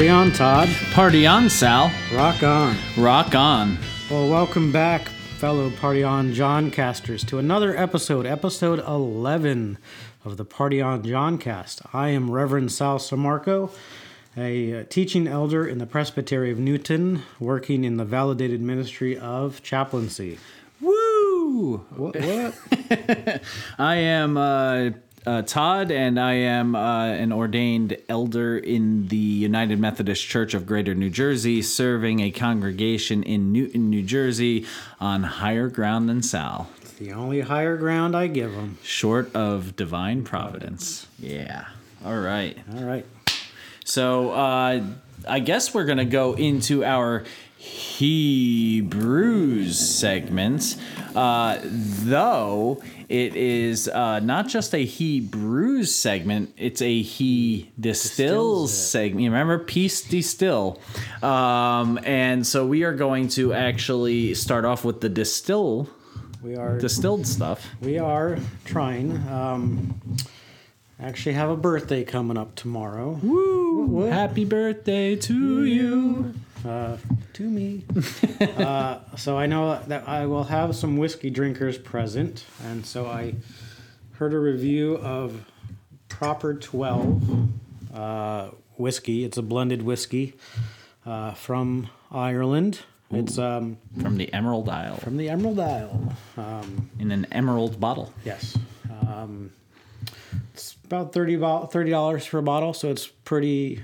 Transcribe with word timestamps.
Party 0.00 0.08
on, 0.08 0.32
Todd. 0.32 0.68
Party 0.92 1.26
on, 1.26 1.50
Sal. 1.50 1.92
Rock 2.14 2.42
on. 2.42 2.74
Rock 2.96 3.34
on. 3.34 3.76
Well, 4.10 4.30
welcome 4.30 4.72
back, 4.72 5.08
fellow 5.36 5.68
Party 5.68 6.02
on 6.02 6.32
John 6.32 6.70
casters, 6.70 7.22
to 7.24 7.36
another 7.36 7.76
episode, 7.76 8.24
episode 8.24 8.78
11 8.78 9.76
of 10.24 10.38
the 10.38 10.46
Party 10.46 10.80
on 10.80 11.02
John 11.02 11.36
cast. 11.36 11.82
I 11.92 12.08
am 12.08 12.30
Reverend 12.30 12.72
Sal 12.72 12.98
Samarco, 12.98 13.72
a 14.38 14.80
uh, 14.80 14.84
teaching 14.88 15.28
elder 15.28 15.66
in 15.66 15.76
the 15.76 15.86
Presbytery 15.86 16.50
of 16.50 16.58
Newton, 16.58 17.22
working 17.38 17.84
in 17.84 17.98
the 17.98 18.06
validated 18.06 18.62
ministry 18.62 19.18
of 19.18 19.62
chaplaincy. 19.62 20.38
Woo! 20.80 21.84
What? 21.94 22.16
what? 22.16 23.42
I 23.78 23.96
am 23.96 24.38
uh, 24.38 24.92
uh, 25.30 25.42
Todd, 25.42 25.92
and 25.92 26.18
I 26.18 26.32
am 26.32 26.74
uh, 26.74 27.04
an 27.06 27.32
ordained 27.32 27.96
elder 28.08 28.58
in 28.58 29.06
the 29.06 29.16
United 29.16 29.78
Methodist 29.78 30.26
Church 30.26 30.54
of 30.54 30.66
Greater 30.66 30.92
New 30.92 31.08
Jersey, 31.08 31.62
serving 31.62 32.18
a 32.18 32.32
congregation 32.32 33.22
in 33.22 33.52
Newton, 33.52 33.90
New 33.90 34.02
Jersey, 34.02 34.66
on 34.98 35.22
higher 35.22 35.68
ground 35.68 36.08
than 36.08 36.20
Sal, 36.24 36.68
It's 36.82 36.94
the 36.94 37.12
only 37.12 37.42
higher 37.42 37.76
ground 37.76 38.16
I 38.16 38.26
give 38.26 38.50
them. 38.52 38.78
short 38.82 39.32
of 39.36 39.76
divine 39.76 40.24
providence. 40.24 41.06
Yeah. 41.20 41.66
All 42.04 42.18
right. 42.18 42.58
All 42.76 42.82
right. 42.82 43.06
So 43.84 44.32
uh, 44.32 44.82
I 45.28 45.38
guess 45.38 45.72
we're 45.72 45.84
gonna 45.84 46.04
go 46.04 46.34
into 46.34 46.84
our 46.84 47.22
Hebrews 48.00 49.78
segment, 49.78 50.76
uh, 51.14 51.58
though 51.62 52.82
it 53.10 53.34
is 53.34 53.88
uh, 53.88 54.20
not 54.20 54.46
just 54.46 54.72
a 54.72 54.84
Hebrews 54.84 55.92
segment; 55.92 56.54
it's 56.56 56.80
a 56.80 57.02
he 57.02 57.72
distills 57.78 58.70
Distills 58.70 58.72
segment. 58.72 59.24
You 59.24 59.30
remember 59.32 59.58
peace 59.58 60.00
distill, 60.00 60.80
um, 61.20 61.98
and 62.04 62.46
so 62.46 62.64
we 62.64 62.84
are 62.84 62.94
going 62.94 63.26
to 63.30 63.52
actually 63.52 64.34
start 64.34 64.64
off 64.64 64.84
with 64.84 65.00
the 65.00 65.08
distill 65.08 65.90
We 66.40 66.54
are 66.54 66.78
distilled 66.78 67.26
stuff. 67.26 67.66
we 67.80 67.98
are 67.98 68.38
trying. 68.64 69.16
Um, 69.28 70.00
actually 71.00 71.32
have 71.32 71.50
a 71.50 71.56
birthday 71.56 72.04
coming 72.04 72.38
up 72.38 72.54
tomorrow. 72.54 73.18
Woo! 73.22 74.02
Happy 74.04 74.44
birthday 74.44 75.16
to 75.16 75.64
you. 75.64 76.34
Uh, 76.66 76.96
to 77.34 77.42
me. 77.42 77.84
uh, 78.40 78.98
so 79.16 79.38
I 79.38 79.46
know 79.46 79.80
that 79.86 80.08
I 80.08 80.26
will 80.26 80.44
have 80.44 80.74
some 80.76 80.96
whiskey 80.96 81.30
drinkers 81.30 81.78
present, 81.78 82.44
and 82.64 82.84
so 82.84 83.06
I 83.06 83.34
heard 84.12 84.34
a 84.34 84.38
review 84.38 84.96
of 84.98 85.44
Proper 86.08 86.54
12 86.54 87.48
uh, 87.94 88.48
whiskey. 88.76 89.24
It's 89.24 89.38
a 89.38 89.42
blended 89.42 89.82
whiskey 89.82 90.34
uh, 91.06 91.32
from 91.32 91.88
Ireland. 92.10 92.80
It's 93.12 93.38
um, 93.38 93.78
From 94.00 94.18
the 94.18 94.32
Emerald 94.32 94.68
Isle 94.68 94.96
from 94.98 95.16
the 95.16 95.28
Emerald 95.30 95.58
Isle. 95.58 96.14
Um, 96.36 96.90
in 97.00 97.10
an 97.10 97.26
emerald 97.32 97.80
bottle. 97.80 98.12
yes. 98.24 98.56
Um, 98.88 99.50
it's 100.54 100.76
about 100.84 101.12
30 101.12 101.36
dollars 101.90 102.24
for 102.24 102.38
a 102.38 102.42
bottle, 102.42 102.72
so 102.72 102.88
it's 102.90 103.08
pretty. 103.08 103.82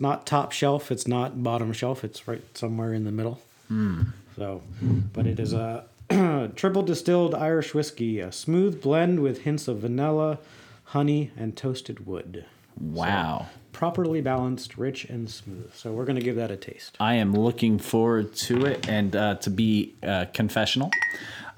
It's 0.00 0.02
not 0.02 0.24
top 0.24 0.52
shelf. 0.52 0.90
It's 0.90 1.06
not 1.06 1.42
bottom 1.42 1.74
shelf. 1.74 2.04
It's 2.04 2.26
right 2.26 2.40
somewhere 2.56 2.94
in 2.94 3.04
the 3.04 3.12
middle. 3.12 3.38
So, 4.34 4.62
but 5.12 5.26
it 5.26 5.38
is 5.38 5.52
a 5.52 5.84
triple 6.56 6.82
distilled 6.82 7.34
Irish 7.34 7.74
whiskey, 7.74 8.18
a 8.18 8.32
smooth 8.32 8.80
blend 8.80 9.20
with 9.20 9.42
hints 9.42 9.68
of 9.68 9.80
vanilla, 9.80 10.38
honey, 10.84 11.32
and 11.36 11.54
toasted 11.54 12.06
wood. 12.06 12.46
Wow. 12.80 13.48
Properly 13.72 14.22
balanced, 14.22 14.78
rich, 14.78 15.04
and 15.04 15.28
smooth. 15.28 15.74
So 15.74 15.92
we're 15.92 16.06
gonna 16.06 16.22
give 16.22 16.36
that 16.36 16.50
a 16.50 16.56
taste. 16.56 16.96
I 16.98 17.16
am 17.16 17.34
looking 17.34 17.78
forward 17.78 18.34
to 18.36 18.64
it. 18.64 18.88
And 18.88 19.14
uh, 19.14 19.34
to 19.34 19.50
be 19.50 19.96
uh, 20.02 20.24
confessional, 20.32 20.90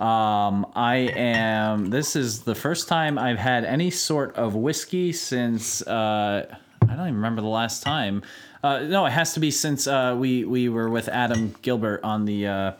um, 0.01 0.67
I 0.75 1.13
am. 1.15 1.91
This 1.91 2.17
is 2.17 2.41
the 2.41 2.57
first 2.57 2.89
time 2.89 3.21
I've 3.21 3.39
had 3.39 3.65
any 3.65 3.93
sort 3.93 4.35
of 4.35 4.57
whiskey 4.57 5.13
since. 5.13 5.81
Uh, 5.87 6.57
I 6.93 6.97
don't 6.97 7.07
even 7.07 7.17
remember 7.17 7.43
the 7.43 7.49
last 7.49 7.83
time. 7.83 8.23
Uh, 8.63 8.81
no, 8.81 9.07
it 9.07 9.11
has 9.11 9.35
to 9.35 9.41
be 9.41 9.51
since 9.51 9.87
uh, 9.87 10.15
we 10.19 10.45
we 10.45 10.69
were 10.69 10.89
with 10.89 11.09
Adam 11.09 11.55
Gilbert 11.63 12.05
on 12.05 12.27
the 12.27 12.47
uh, 12.47 12.73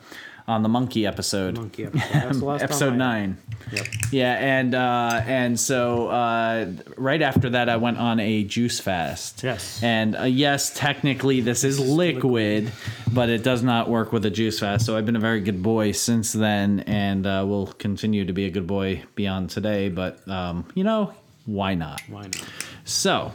on 0.47 0.61
the 0.63 0.69
monkey 0.69 1.05
episode. 1.05 1.57
Monkey 1.57 1.85
episode. 1.85 2.09
That's 2.13 2.39
the 2.39 2.45
last 2.45 2.63
episode 2.63 2.95
nine. 2.95 3.37
Yep. 3.71 3.87
Yeah, 4.11 4.33
and 4.33 4.75
uh, 4.75 5.21
and 5.25 5.59
so 5.59 6.07
uh, 6.09 6.71
right 6.95 7.21
after 7.21 7.49
that, 7.51 7.69
I 7.69 7.77
went 7.77 7.97
on 7.97 8.19
a 8.19 8.43
juice 8.43 8.79
fast. 8.79 9.43
Yes. 9.43 9.81
And 9.81 10.15
uh, 10.15 10.23
yes, 10.23 10.73
technically 10.73 11.41
this 11.41 11.63
is 11.63 11.79
liquid, 11.79 12.71
but 13.11 13.29
it 13.29 13.43
does 13.43 13.63
not 13.63 13.89
work 13.89 14.11
with 14.13 14.25
a 14.25 14.29
juice 14.29 14.59
fast. 14.59 14.85
So 14.85 14.95
I've 14.97 15.05
been 15.05 15.15
a 15.15 15.19
very 15.21 15.41
good 15.41 15.63
boy 15.63 15.91
since 15.91 16.33
then, 16.33 16.81
and 16.81 17.25
uh, 17.25 17.43
will 17.47 17.67
continue 17.67 18.25
to 18.25 18.33
be 18.33 18.45
a 18.45 18.49
good 18.49 18.67
boy 18.67 19.03
beyond 19.15 19.49
today. 19.49 19.89
But 19.89 20.27
um, 20.27 20.65
you 20.75 20.83
know, 20.83 21.13
why 21.45 21.73
not? 21.75 22.01
Why 22.07 22.23
not? 22.23 22.45
So 22.85 23.31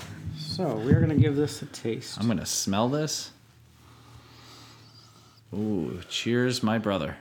So 0.59 0.75
we're 0.75 0.99
gonna 0.99 1.15
give 1.15 1.37
this 1.37 1.63
a 1.63 1.67
taste. 1.67 2.19
I'm 2.19 2.27
gonna 2.27 2.45
smell 2.45 2.89
this. 2.89 3.31
Ooh, 5.55 6.01
cheers, 6.09 6.65
my 6.65 6.79
brother. 6.79 7.17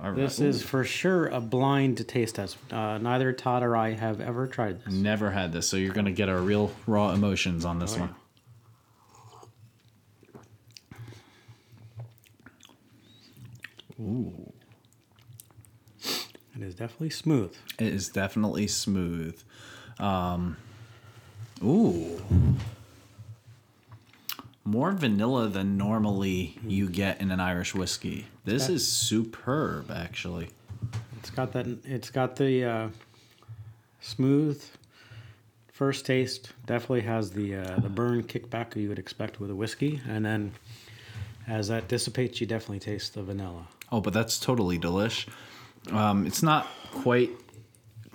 All 0.00 0.12
This 0.12 0.40
is 0.40 0.60
for 0.60 0.82
sure 0.82 1.28
a 1.28 1.40
blind 1.40 2.08
taste 2.08 2.34
test. 2.34 2.56
Uh, 2.72 2.98
neither 2.98 3.32
Todd 3.32 3.62
or 3.62 3.76
I 3.76 3.92
have 3.92 4.20
ever 4.20 4.48
tried 4.48 4.84
this. 4.84 4.92
Never 4.92 5.30
had 5.30 5.52
this, 5.52 5.68
so 5.68 5.76
you're 5.76 5.94
gonna 5.94 6.10
get 6.10 6.28
our 6.28 6.40
real 6.40 6.72
raw 6.88 7.12
emotions 7.12 7.64
on 7.64 7.78
this 7.78 7.96
Oh, 7.96 8.00
one. 14.00 14.52
It 16.56 16.62
is 16.62 16.74
definitely 16.74 17.10
smooth. 17.10 17.54
It 17.78 17.94
is 17.94 18.08
definitely 18.08 18.66
smooth. 18.66 19.40
Um, 20.00 20.56
ooh. 21.62 22.20
More 24.64 24.92
vanilla 24.92 25.48
than 25.48 25.78
normally 25.78 26.58
you 26.66 26.88
get 26.88 27.20
in 27.20 27.30
an 27.30 27.40
Irish 27.40 27.74
whiskey. 27.74 28.26
This 28.44 28.64
Okay. 28.64 28.74
is 28.74 28.86
superb, 28.86 29.90
actually. 29.90 30.50
It's 31.18 31.30
got 31.30 31.52
that. 31.52 31.66
It's 31.84 32.10
got 32.10 32.36
the 32.36 32.64
uh, 32.64 32.88
smooth 34.00 34.62
first 35.72 36.04
taste. 36.04 36.52
Definitely 36.66 37.00
has 37.02 37.30
the 37.30 37.56
uh, 37.56 37.80
the 37.80 37.88
burn 37.88 38.22
kickback 38.24 38.76
you 38.76 38.88
would 38.90 38.98
expect 38.98 39.40
with 39.40 39.50
a 39.50 39.54
whiskey, 39.54 40.00
and 40.06 40.24
then 40.24 40.52
as 41.46 41.68
that 41.68 41.88
dissipates, 41.88 42.40
you 42.40 42.46
definitely 42.46 42.80
taste 42.80 43.14
the 43.14 43.22
vanilla. 43.22 43.66
Oh, 43.90 44.00
but 44.02 44.12
that's 44.12 44.38
totally 44.38 44.78
delish. 44.78 45.26
Um, 45.90 46.26
it's 46.26 46.42
not 46.42 46.66
quite 46.92 47.30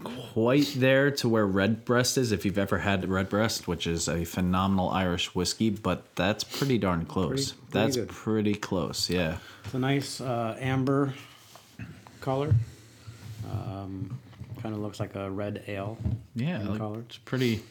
quite 0.03 0.73
there 0.77 1.11
to 1.11 1.29
where 1.29 1.45
Redbreast 1.45 2.17
is. 2.17 2.31
If 2.31 2.45
you've 2.45 2.57
ever 2.57 2.79
had 2.79 3.07
Redbreast, 3.07 3.67
which 3.67 3.87
is 3.87 4.07
a 4.07 4.25
phenomenal 4.25 4.89
Irish 4.89 5.33
whiskey, 5.35 5.69
but 5.69 6.15
that's 6.15 6.43
pretty 6.43 6.77
darn 6.77 7.05
close. 7.05 7.51
Pretty- 7.51 7.67
pretty 7.71 7.71
that's 7.71 7.95
good. 7.97 8.09
pretty 8.09 8.55
close. 8.55 9.09
Yeah. 9.09 9.37
It's 9.65 9.73
a 9.73 9.79
nice 9.79 10.21
uh, 10.21 10.57
amber 10.59 11.13
color. 12.21 12.53
Um, 13.51 14.17
kind 14.61 14.73
of 14.73 14.81
looks 14.81 14.99
like 14.99 15.15
a 15.15 15.29
red 15.29 15.63
ale. 15.67 15.97
Yeah, 16.35 16.61
like, 16.63 16.77
color. 16.79 16.99
it's 17.01 17.17
pretty. 17.17 17.61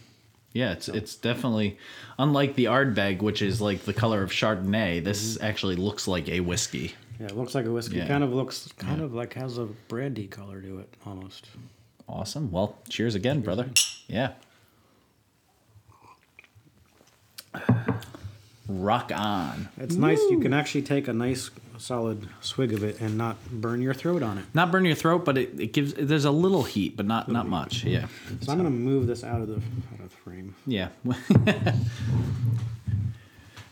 Yeah, 0.53 0.73
it's 0.73 0.89
it's 0.89 1.15
definitely 1.17 1.79
unlike 2.19 2.57
the 2.57 2.67
Ardbeg, 2.67 3.23
which 3.23 3.41
is 3.41 3.61
like 3.63 3.85
the 3.85 3.95
color 3.95 4.23
of 4.23 4.31
Chardonnay. 4.31 5.03
This 5.03 5.41
actually 5.41 5.77
looks 5.77 6.07
like 6.07 6.29
a 6.29 6.41
whiskey. 6.41 6.95
Yeah, 7.19 7.27
it 7.29 7.37
looks 7.37 7.55
like 7.55 7.65
a 7.65 7.71
whiskey. 7.73 7.97
Yeah. 7.97 8.07
Kind 8.09 8.23
of 8.23 8.35
looks 8.35 8.69
kind 8.77 9.01
of 9.01 9.15
like 9.15 9.33
has 9.35 9.57
a 9.57 9.65
brandy 9.89 10.27
color 10.27 10.61
to 10.61 10.81
it 10.81 10.93
almost. 11.07 11.47
Awesome. 12.09 12.51
Well, 12.51 12.79
cheers 12.89 13.15
again, 13.15 13.41
brother. 13.41 13.71
Yeah. 14.09 14.33
Rock 18.69 19.13
on. 19.15 19.69
It's 19.77 19.95
nice. 19.95 20.19
You 20.31 20.41
can 20.41 20.55
actually 20.55 20.83
take 20.83 21.09
a 21.09 21.13
nice 21.13 21.51
solid 21.79 22.29
swig 22.41 22.73
of 22.73 22.85
it 22.85 23.01
and 23.01 23.19
not 23.19 23.37
burn 23.51 23.83
your 23.83 23.93
throat 23.93 24.23
on 24.23 24.39
it. 24.39 24.45
Not 24.55 24.71
burn 24.71 24.85
your 24.85 24.95
throat, 24.95 25.25
but 25.25 25.37
it, 25.37 25.59
it 25.61 25.73
gives. 25.73 25.95
There's 25.95 26.25
a 26.25 26.31
little 26.31 26.63
heat, 26.63 26.97
but 26.97 27.07
not 27.07 27.29
not 27.29 27.49
much. 27.49 27.85
Yeah. 27.85 28.07
So 28.41 28.53
I'm 28.53 28.59
gonna 28.59 28.71
move 28.71 29.07
this 29.07 29.25
out 29.25 29.41
of 29.41 29.49
the 29.49 29.57
out 29.57 30.01
of 30.01 30.11
the 30.11 30.17
frame. 30.17 30.55
Yeah. 30.67 30.89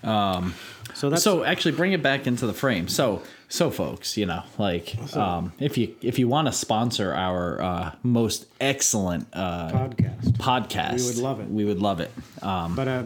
um, 0.04 0.54
So 0.94 1.08
that's 1.08 1.22
so 1.22 1.44
actually 1.44 1.72
bring 1.72 1.92
it 1.92 2.02
back 2.02 2.26
into 2.26 2.46
the 2.46 2.52
frame 2.52 2.88
so 2.88 3.22
so 3.50 3.70
folks 3.70 4.16
you 4.16 4.24
know 4.24 4.42
like 4.58 4.96
um, 5.16 5.52
if 5.58 5.76
you 5.76 5.94
if 6.00 6.18
you 6.18 6.26
want 6.28 6.46
to 6.46 6.52
sponsor 6.52 7.12
our 7.12 7.60
uh, 7.60 7.92
most 8.02 8.46
excellent 8.60 9.26
uh, 9.34 9.70
podcast. 9.70 10.22
podcast 10.38 11.00
We 11.00 11.06
would 11.08 11.16
love 11.18 11.40
it. 11.40 11.48
we 11.50 11.64
would 11.66 11.80
love 11.82 12.00
it 12.00 12.10
um, 12.42 12.74
But 12.74 12.88
uh, 12.88 13.02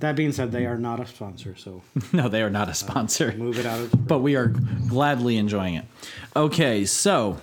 that 0.00 0.16
being 0.16 0.32
said, 0.32 0.52
they 0.52 0.64
are 0.64 0.78
not 0.78 1.00
a 1.00 1.06
sponsor, 1.06 1.54
so 1.56 1.82
no 2.12 2.28
they 2.28 2.42
are 2.42 2.50
not 2.50 2.68
a 2.68 2.74
sponsor 2.74 3.32
move 3.36 3.58
it 3.58 3.66
out 3.66 3.80
of. 3.80 3.90
The 3.90 3.96
but 3.96 4.18
we 4.20 4.36
are 4.36 4.48
gladly 4.88 5.36
enjoying 5.36 5.74
it 5.74 5.84
okay 6.36 6.84
so 6.84 7.38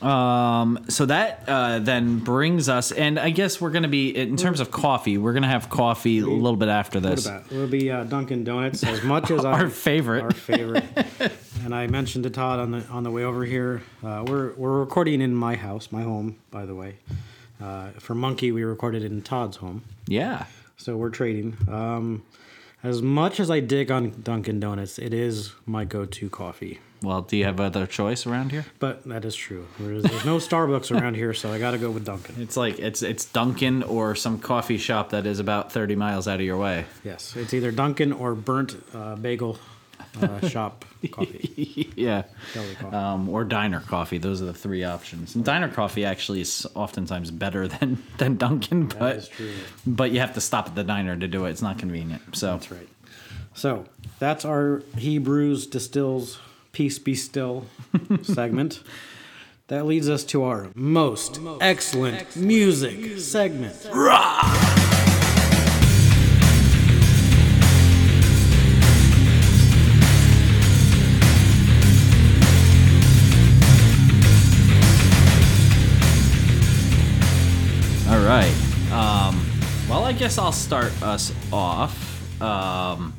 Um, 0.00 0.84
so 0.88 1.06
that 1.06 1.44
uh, 1.48 1.78
then 1.80 2.18
brings 2.20 2.68
us, 2.68 2.92
and 2.92 3.18
I 3.18 3.30
guess 3.30 3.60
we're 3.60 3.70
going 3.70 3.82
to 3.82 3.88
be 3.88 4.16
in 4.16 4.36
terms 4.36 4.60
of 4.60 4.70
coffee. 4.70 5.18
We're 5.18 5.32
going 5.32 5.42
to 5.42 5.48
have 5.48 5.68
coffee 5.68 6.20
a 6.20 6.26
little 6.26 6.56
bit 6.56 6.68
after 6.68 6.98
What 7.00 7.10
this. 7.16 7.26
about? 7.26 7.50
It'll 7.52 7.66
be 7.66 7.90
uh, 7.90 8.04
Dunkin' 8.04 8.44
Donuts 8.44 8.84
as 8.84 9.02
much 9.02 9.30
as 9.30 9.44
Our 9.44 9.66
I, 9.66 9.68
favorite. 9.68 10.22
Our 10.22 10.30
favorite. 10.30 10.84
and 11.64 11.74
I 11.74 11.88
mentioned 11.88 12.24
to 12.24 12.30
Todd 12.30 12.58
on 12.60 12.70
the 12.70 12.86
on 12.88 13.02
the 13.02 13.10
way 13.10 13.24
over 13.24 13.44
here. 13.44 13.82
Uh, 14.02 14.24
we're 14.26 14.52
we're 14.54 14.78
recording 14.78 15.20
in 15.20 15.34
my 15.34 15.56
house, 15.56 15.90
my 15.92 16.02
home, 16.02 16.36
by 16.50 16.64
the 16.64 16.74
way. 16.74 16.96
Uh, 17.60 17.88
for 17.98 18.14
Monkey, 18.14 18.50
we 18.50 18.64
recorded 18.64 19.04
in 19.04 19.22
Todd's 19.22 19.58
home, 19.58 19.82
Yeah. 20.08 20.46
so 20.76 20.96
we're 20.96 21.10
trading. 21.10 21.56
Um, 21.68 22.24
as 22.82 23.00
much 23.02 23.38
as 23.38 23.50
I 23.52 23.60
dig 23.60 23.90
on 23.92 24.20
Dunkin' 24.22 24.58
Donuts, 24.58 24.98
it 24.98 25.14
is 25.14 25.52
my 25.64 25.84
go-to 25.84 26.28
coffee. 26.28 26.80
Well, 27.02 27.22
do 27.22 27.36
you 27.36 27.44
have 27.44 27.58
other 27.60 27.86
choice 27.86 28.26
around 28.26 28.52
here? 28.52 28.64
But 28.78 29.04
that 29.04 29.24
is 29.24 29.34
true. 29.34 29.66
There's, 29.78 30.02
there's 30.04 30.24
no 30.24 30.36
Starbucks 30.38 30.96
around 30.98 31.14
here, 31.16 31.34
so 31.34 31.52
I 31.52 31.58
got 31.58 31.72
to 31.72 31.78
go 31.78 31.90
with 31.90 32.04
Dunkin'. 32.04 32.40
It's 32.40 32.56
like 32.56 32.78
it's 32.78 33.02
it's 33.02 33.24
Dunkin' 33.24 33.82
or 33.82 34.14
some 34.14 34.38
coffee 34.38 34.78
shop 34.78 35.10
that 35.10 35.26
is 35.26 35.38
about 35.40 35.72
thirty 35.72 35.96
miles 35.96 36.28
out 36.28 36.36
of 36.40 36.46
your 36.46 36.58
way. 36.58 36.84
Yes, 37.04 37.34
it's 37.36 37.52
either 37.54 37.72
Dunkin' 37.72 38.12
or 38.12 38.34
burnt 38.34 38.76
uh, 38.94 39.16
bagel 39.16 39.58
uh, 40.20 40.46
shop 40.48 40.84
coffee. 41.10 41.90
yeah. 41.96 42.22
Coffee. 42.54 42.96
Um, 42.96 43.28
or 43.28 43.44
diner 43.44 43.80
coffee. 43.80 44.18
Those 44.18 44.40
are 44.42 44.46
the 44.46 44.54
three 44.54 44.84
options. 44.84 45.34
And 45.34 45.44
diner 45.44 45.68
coffee 45.68 46.04
actually 46.04 46.42
is 46.42 46.66
oftentimes 46.74 47.30
better 47.30 47.66
than 47.80 48.02
than 48.18 48.36
Dunkin', 48.36 48.86
but 48.86 49.28
but 49.86 50.12
you 50.12 50.20
have 50.20 50.34
to 50.34 50.40
stop 50.40 50.68
at 50.68 50.74
the 50.74 50.84
diner 50.84 51.16
to 51.16 51.26
do 51.26 51.46
it. 51.46 51.50
It's 51.50 51.62
not 51.62 51.78
convenient. 51.78 52.22
So 52.36 52.52
That's 52.52 52.70
right. 52.70 52.88
So 53.54 53.84
that's 54.18 54.44
our 54.46 54.82
Hebrews 54.96 55.66
distills 55.66 56.38
peace 56.72 56.98
be 56.98 57.14
still 57.14 57.66
segment. 58.22 58.82
That 59.68 59.86
leads 59.86 60.08
us 60.08 60.24
to 60.24 60.42
our 60.44 60.68
most, 60.74 61.40
excellent, 61.60 62.36
music 62.36 63.18
segment. 63.18 63.88
All 78.08 78.18
right. 78.20 78.52
Um, 78.92 79.46
well, 79.88 80.04
I 80.04 80.12
guess 80.12 80.36
I'll 80.36 80.52
start 80.52 80.92
us 81.02 81.32
off. 81.52 82.42
Um, 82.42 83.14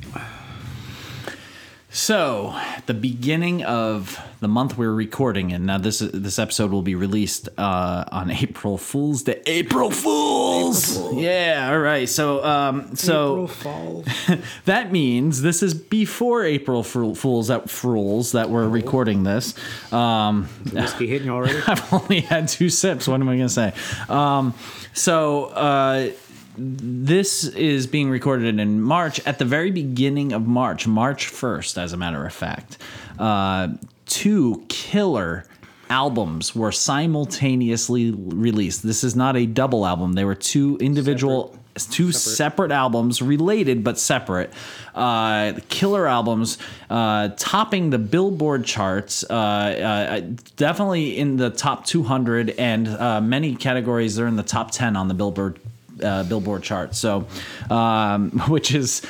so, 1.94 2.60
the 2.86 2.92
beginning 2.92 3.62
of 3.62 4.20
the 4.40 4.48
month 4.48 4.76
we're 4.76 4.92
recording, 4.92 5.52
and 5.52 5.64
now 5.64 5.78
this 5.78 6.00
this 6.00 6.40
episode 6.40 6.72
will 6.72 6.82
be 6.82 6.96
released 6.96 7.48
uh, 7.56 8.04
on 8.10 8.32
April 8.32 8.76
Fool's 8.76 9.22
Day. 9.22 9.40
April 9.46 9.92
Fools! 9.92 11.14
Yeah. 11.14 11.70
All 11.70 11.78
right. 11.78 12.08
So, 12.08 12.44
um, 12.44 12.96
so 12.96 13.46
that 14.64 14.90
means 14.90 15.42
this 15.42 15.62
is 15.62 15.72
before 15.72 16.44
April 16.44 16.82
Fools 16.82 17.46
that 17.46 17.70
Fools 17.70 18.32
that 18.32 18.50
we're 18.50 18.68
recording 18.68 19.22
this. 19.22 19.54
Um, 19.92 20.46
Whiskey 20.72 21.06
hitting 21.06 21.30
already? 21.30 21.60
I've 21.68 21.92
only 21.92 22.20
had 22.22 22.48
two 22.48 22.70
sips. 22.70 23.06
What 23.06 23.20
am 23.20 23.28
I 23.28 23.36
going 23.36 23.48
to 23.48 23.54
say? 23.54 23.72
Um, 24.08 24.52
so 24.94 25.44
uh, 25.44 26.10
this 26.56 27.44
is 27.44 27.86
being 27.86 28.10
recorded 28.10 28.58
in 28.58 28.80
March, 28.80 29.20
at 29.26 29.38
the 29.38 29.44
very 29.44 29.70
beginning 29.70 30.32
of 30.32 30.46
March, 30.46 30.86
March 30.86 31.30
1st, 31.30 31.78
as 31.78 31.92
a 31.92 31.96
matter 31.96 32.24
of 32.24 32.32
fact. 32.32 32.78
Uh, 33.18 33.68
two 34.06 34.64
killer 34.68 35.44
albums 35.90 36.54
were 36.54 36.72
simultaneously 36.72 38.12
released. 38.12 38.82
This 38.82 39.04
is 39.04 39.16
not 39.16 39.36
a 39.36 39.46
double 39.46 39.86
album, 39.86 40.12
they 40.14 40.24
were 40.24 40.34
two 40.34 40.76
individual. 40.80 41.58
Two 41.90 42.12
separate. 42.12 42.70
albums, 42.70 43.20
related 43.20 43.82
but 43.82 43.98
separate. 43.98 44.52
Uh, 44.94 45.54
killer 45.68 46.06
albums, 46.06 46.56
uh, 46.88 47.30
topping 47.36 47.90
the 47.90 47.98
Billboard 47.98 48.64
charts. 48.64 49.24
Uh, 49.28 49.34
uh, 49.34 50.20
definitely 50.54 51.18
in 51.18 51.36
the 51.36 51.50
top 51.50 51.84
200, 51.84 52.50
and 52.50 52.86
uh, 52.86 53.20
many 53.20 53.56
categories 53.56 54.14
they're 54.14 54.28
in 54.28 54.36
the 54.36 54.44
top 54.44 54.70
10 54.70 54.94
on 54.94 55.08
the 55.08 55.14
Billboard 55.14 55.58
uh, 56.02 56.24
Billboard 56.24 56.62
chart. 56.62 56.94
So, 56.94 57.26
um, 57.70 58.30
which 58.48 58.74
is 58.74 59.02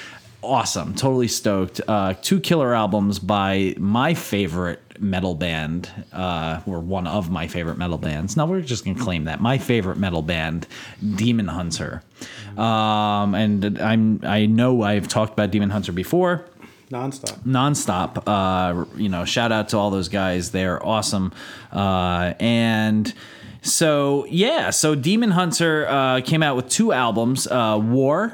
awesome. 0.43 0.95
Totally 0.95 1.29
stoked. 1.29 1.81
Uh, 1.87 2.15
two 2.21 2.41
killer 2.41 2.75
albums 2.75 3.19
by 3.19 3.75
my 3.79 4.15
favorite 4.15 4.81
metal 5.01 5.35
band, 5.35 5.91
uh, 6.13 6.61
or 6.67 6.79
one 6.81 7.07
of 7.07 7.31
my 7.31 7.49
favorite 7.49 7.79
metal 7.79 7.99
bands. 7.99 8.37
Now 8.37 8.47
we're 8.47 8.61
just 8.61 8.85
gonna 8.85 8.99
claim 8.99 9.25
that 9.25 9.41
my 9.41 9.59
favorite 9.59 9.99
metal 9.99 10.23
band, 10.23 10.67
Demon 11.17 11.49
Hunter. 11.49 12.03
Um, 12.57 13.35
and 13.35 13.79
I'm 13.81 14.21
I 14.23 14.47
know 14.47 14.83
I've 14.83 15.09
talked 15.09 15.33
about 15.33 15.51
Demon 15.51 15.71
Hunter 15.71 15.91
before 15.93 16.45
Nonstop. 16.91 17.39
nonstop. 17.45 18.23
Uh, 18.29 18.85
you 18.97 19.09
know, 19.09 19.25
shout 19.25 19.51
out 19.51 19.71
to 19.71 19.79
all 19.79 19.91
those 19.91 20.09
guys. 20.09 20.53
They're 20.53 20.85
awesome. 20.85 21.33
Uh, 21.73 22.35
and 22.39 23.13
so, 23.65 24.27
yeah, 24.27 24.71
so 24.71 24.95
Demon 24.95 25.33
Hunter 25.33 25.89
uh, 25.89 26.21
came 26.21 26.43
out 26.43 26.55
with 26.55 26.69
two 26.69 26.93
albums 26.93 27.47
uh, 27.47 27.79
War 27.83 28.33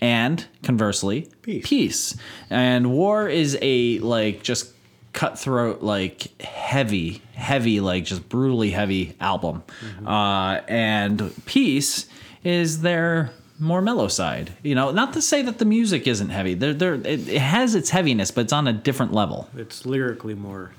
and 0.00 0.46
conversely, 0.62 1.28
Peace. 1.42 2.16
And 2.50 2.92
War 2.92 3.28
is 3.28 3.58
a, 3.60 3.98
like, 4.00 4.42
just 4.42 4.72
cutthroat, 5.12 5.82
like, 5.82 6.40
heavy, 6.42 7.22
heavy, 7.34 7.80
like, 7.80 8.04
just 8.04 8.28
brutally 8.28 8.70
heavy 8.70 9.16
album. 9.20 9.62
Uh, 10.06 10.60
and 10.68 11.32
Peace 11.46 12.06
is 12.44 12.82
their 12.82 13.30
more 13.58 13.80
mellow 13.80 14.08
side. 14.08 14.52
You 14.62 14.74
know, 14.74 14.90
not 14.90 15.14
to 15.14 15.22
say 15.22 15.40
that 15.42 15.58
the 15.58 15.64
music 15.64 16.06
isn't 16.06 16.28
heavy. 16.28 16.52
They're, 16.52 16.74
they're, 16.74 16.94
it, 16.94 17.26
it 17.26 17.40
has 17.40 17.74
its 17.74 17.88
heaviness, 17.88 18.30
but 18.30 18.42
it's 18.42 18.52
on 18.52 18.68
a 18.68 18.72
different 18.74 19.14
level. 19.14 19.48
It's 19.56 19.86
lyrically 19.86 20.34
more 20.34 20.72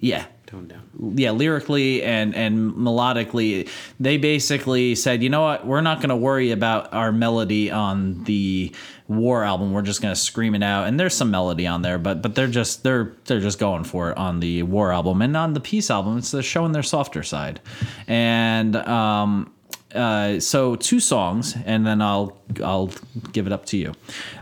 Yeah. 0.00 0.26
Toned 0.48 0.70
down. 0.70 1.14
Yeah, 1.16 1.32
lyrically 1.32 2.02
and 2.02 2.34
and 2.34 2.72
melodically, 2.72 3.68
they 4.00 4.16
basically 4.16 4.94
said, 4.94 5.22
you 5.22 5.28
know 5.28 5.42
what, 5.42 5.66
we're 5.66 5.82
not 5.82 5.98
going 5.98 6.08
to 6.08 6.16
worry 6.16 6.50
about 6.50 6.92
our 6.92 7.12
melody 7.12 7.70
on 7.70 8.24
the 8.24 8.74
War 9.08 9.44
album. 9.44 9.72
We're 9.72 9.82
just 9.82 10.02
going 10.02 10.14
to 10.14 10.20
scream 10.20 10.54
it 10.54 10.62
out. 10.62 10.86
And 10.86 10.98
there's 10.98 11.14
some 11.14 11.30
melody 11.30 11.66
on 11.66 11.82
there, 11.82 11.98
but 11.98 12.22
but 12.22 12.34
they're 12.34 12.48
just 12.48 12.82
they're 12.82 13.12
they're 13.26 13.40
just 13.40 13.58
going 13.58 13.84
for 13.84 14.10
it 14.10 14.16
on 14.16 14.40
the 14.40 14.62
War 14.64 14.92
album 14.92 15.22
and 15.22 15.36
on 15.36 15.52
the 15.52 15.60
Peace 15.60 15.90
album. 15.90 16.18
It's 16.18 16.30
they're 16.30 16.42
showing 16.42 16.72
their 16.72 16.82
softer 16.82 17.22
side, 17.22 17.60
and 18.06 18.74
um, 18.76 19.52
uh, 19.94 20.40
so 20.40 20.76
two 20.76 21.00
songs, 21.00 21.56
and 21.64 21.86
then 21.86 22.00
I'll 22.00 22.38
I'll 22.62 22.90
give 23.32 23.46
it 23.46 23.52
up 23.52 23.66
to 23.66 23.76
you. 23.76 23.94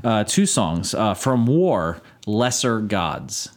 Uh, 0.04 0.24
two 0.24 0.46
songs 0.46 0.94
uh, 0.94 1.14
from 1.14 1.46
War, 1.46 2.00
Lesser 2.26 2.80
Gods. 2.80 3.50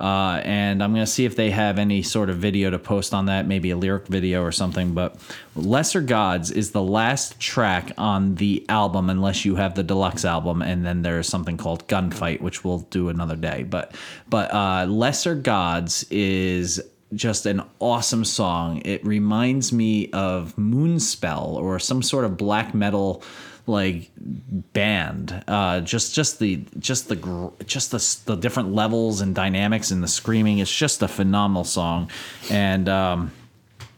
Uh, 0.00 0.40
and 0.44 0.82
I'm 0.82 0.92
going 0.92 1.04
to 1.04 1.10
see 1.10 1.24
if 1.24 1.36
they 1.36 1.50
have 1.50 1.78
any 1.78 2.02
sort 2.02 2.30
of 2.30 2.36
video 2.36 2.70
to 2.70 2.78
post 2.78 3.14
on 3.14 3.26
that, 3.26 3.46
maybe 3.46 3.70
a 3.70 3.76
lyric 3.76 4.06
video 4.06 4.42
or 4.42 4.52
something. 4.52 4.92
But 4.92 5.16
Lesser 5.54 6.00
Gods 6.00 6.50
is 6.50 6.72
the 6.72 6.82
last 6.82 7.38
track 7.38 7.92
on 7.96 8.34
the 8.34 8.64
album, 8.68 9.08
unless 9.10 9.44
you 9.44 9.56
have 9.56 9.74
the 9.74 9.82
deluxe 9.82 10.24
album, 10.24 10.62
and 10.62 10.84
then 10.84 11.02
there's 11.02 11.28
something 11.28 11.56
called 11.56 11.86
Gunfight, 11.88 12.40
which 12.40 12.64
we'll 12.64 12.80
do 12.90 13.08
another 13.08 13.36
day. 13.36 13.62
But 13.62 13.94
but 14.28 14.52
uh, 14.52 14.86
Lesser 14.88 15.34
Gods 15.34 16.04
is 16.10 16.82
just 17.14 17.46
an 17.46 17.62
awesome 17.78 18.24
song. 18.24 18.82
It 18.84 19.04
reminds 19.06 19.72
me 19.72 20.10
of 20.10 20.56
Moonspell 20.56 21.54
or 21.54 21.78
some 21.78 22.02
sort 22.02 22.24
of 22.24 22.36
black 22.36 22.74
metal 22.74 23.22
like 23.66 24.10
band 24.16 25.42
uh 25.48 25.80
just 25.80 26.14
just 26.14 26.38
the 26.38 26.62
just 26.78 27.08
the 27.08 27.16
gr- 27.16 27.48
just 27.64 27.90
the, 27.90 28.32
the 28.32 28.36
different 28.36 28.72
levels 28.74 29.20
and 29.20 29.34
dynamics 29.34 29.90
and 29.90 30.02
the 30.02 30.08
screaming. 30.08 30.58
It's 30.58 30.74
just 30.74 31.02
a 31.02 31.08
phenomenal 31.08 31.64
song. 31.64 32.10
And 32.50 32.88
um 32.88 33.32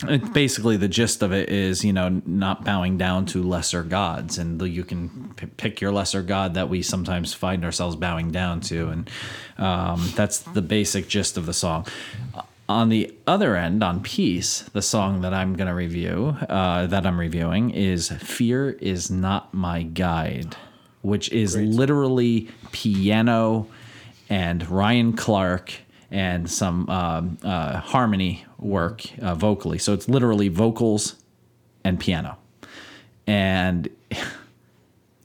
it, 0.07 0.33
basically 0.33 0.77
the 0.77 0.89
gist 0.89 1.23
of 1.23 1.33
it 1.33 1.49
is 1.49 1.85
you 1.85 1.93
know 1.93 2.21
not 2.27 2.65
bowing 2.65 2.97
down 2.97 3.27
to 3.27 3.43
lesser 3.43 3.83
gods. 3.83 4.39
And 4.39 4.61
the, 4.61 4.69
you 4.69 4.85
can 4.85 5.33
p- 5.37 5.47
pick 5.47 5.81
your 5.81 5.91
lesser 5.91 6.23
god 6.23 6.55
that 6.55 6.69
we 6.69 6.83
sometimes 6.83 7.35
find 7.35 7.65
ourselves 7.65 7.97
bowing 7.97 8.31
down 8.31 8.61
to. 8.63 8.89
And 8.89 9.11
um, 9.59 10.13
that's 10.15 10.39
the 10.39 10.63
basic 10.63 11.09
gist 11.09 11.37
of 11.37 11.47
the 11.47 11.55
song 11.55 11.87
on 12.69 12.89
the 12.89 13.15
other 13.27 13.57
end, 13.57 13.83
on 13.83 14.03
Peace, 14.03 14.63
the 14.73 14.83
song 14.83 15.21
that 15.21 15.33
I'm 15.33 15.55
going 15.55 15.69
to 15.69 15.75
review, 15.75 16.37
uh, 16.49 16.87
that 16.87 17.07
I'm 17.07 17.19
reviewing, 17.19 17.71
is 17.71 18.09
Fear 18.09 18.71
is 18.81 19.11
Not 19.11 19.55
My 19.55 19.83
Guide, 19.83 20.57
which 21.03 21.31
is 21.31 21.57
literally 21.57 22.49
piano 22.73 23.69
and 24.29 24.69
Ryan 24.69 25.13
Clark 25.13 25.73
and 26.11 26.51
some 26.51 26.89
um, 26.89 27.39
uh, 27.43 27.79
harmony 27.79 28.45
work 28.59 29.03
uh, 29.21 29.35
vocally. 29.35 29.79
So 29.79 29.93
it's 29.93 30.09
literally 30.09 30.49
vocals 30.49 31.17
and 31.85 32.01
piano. 32.01 32.39
And 33.27 33.89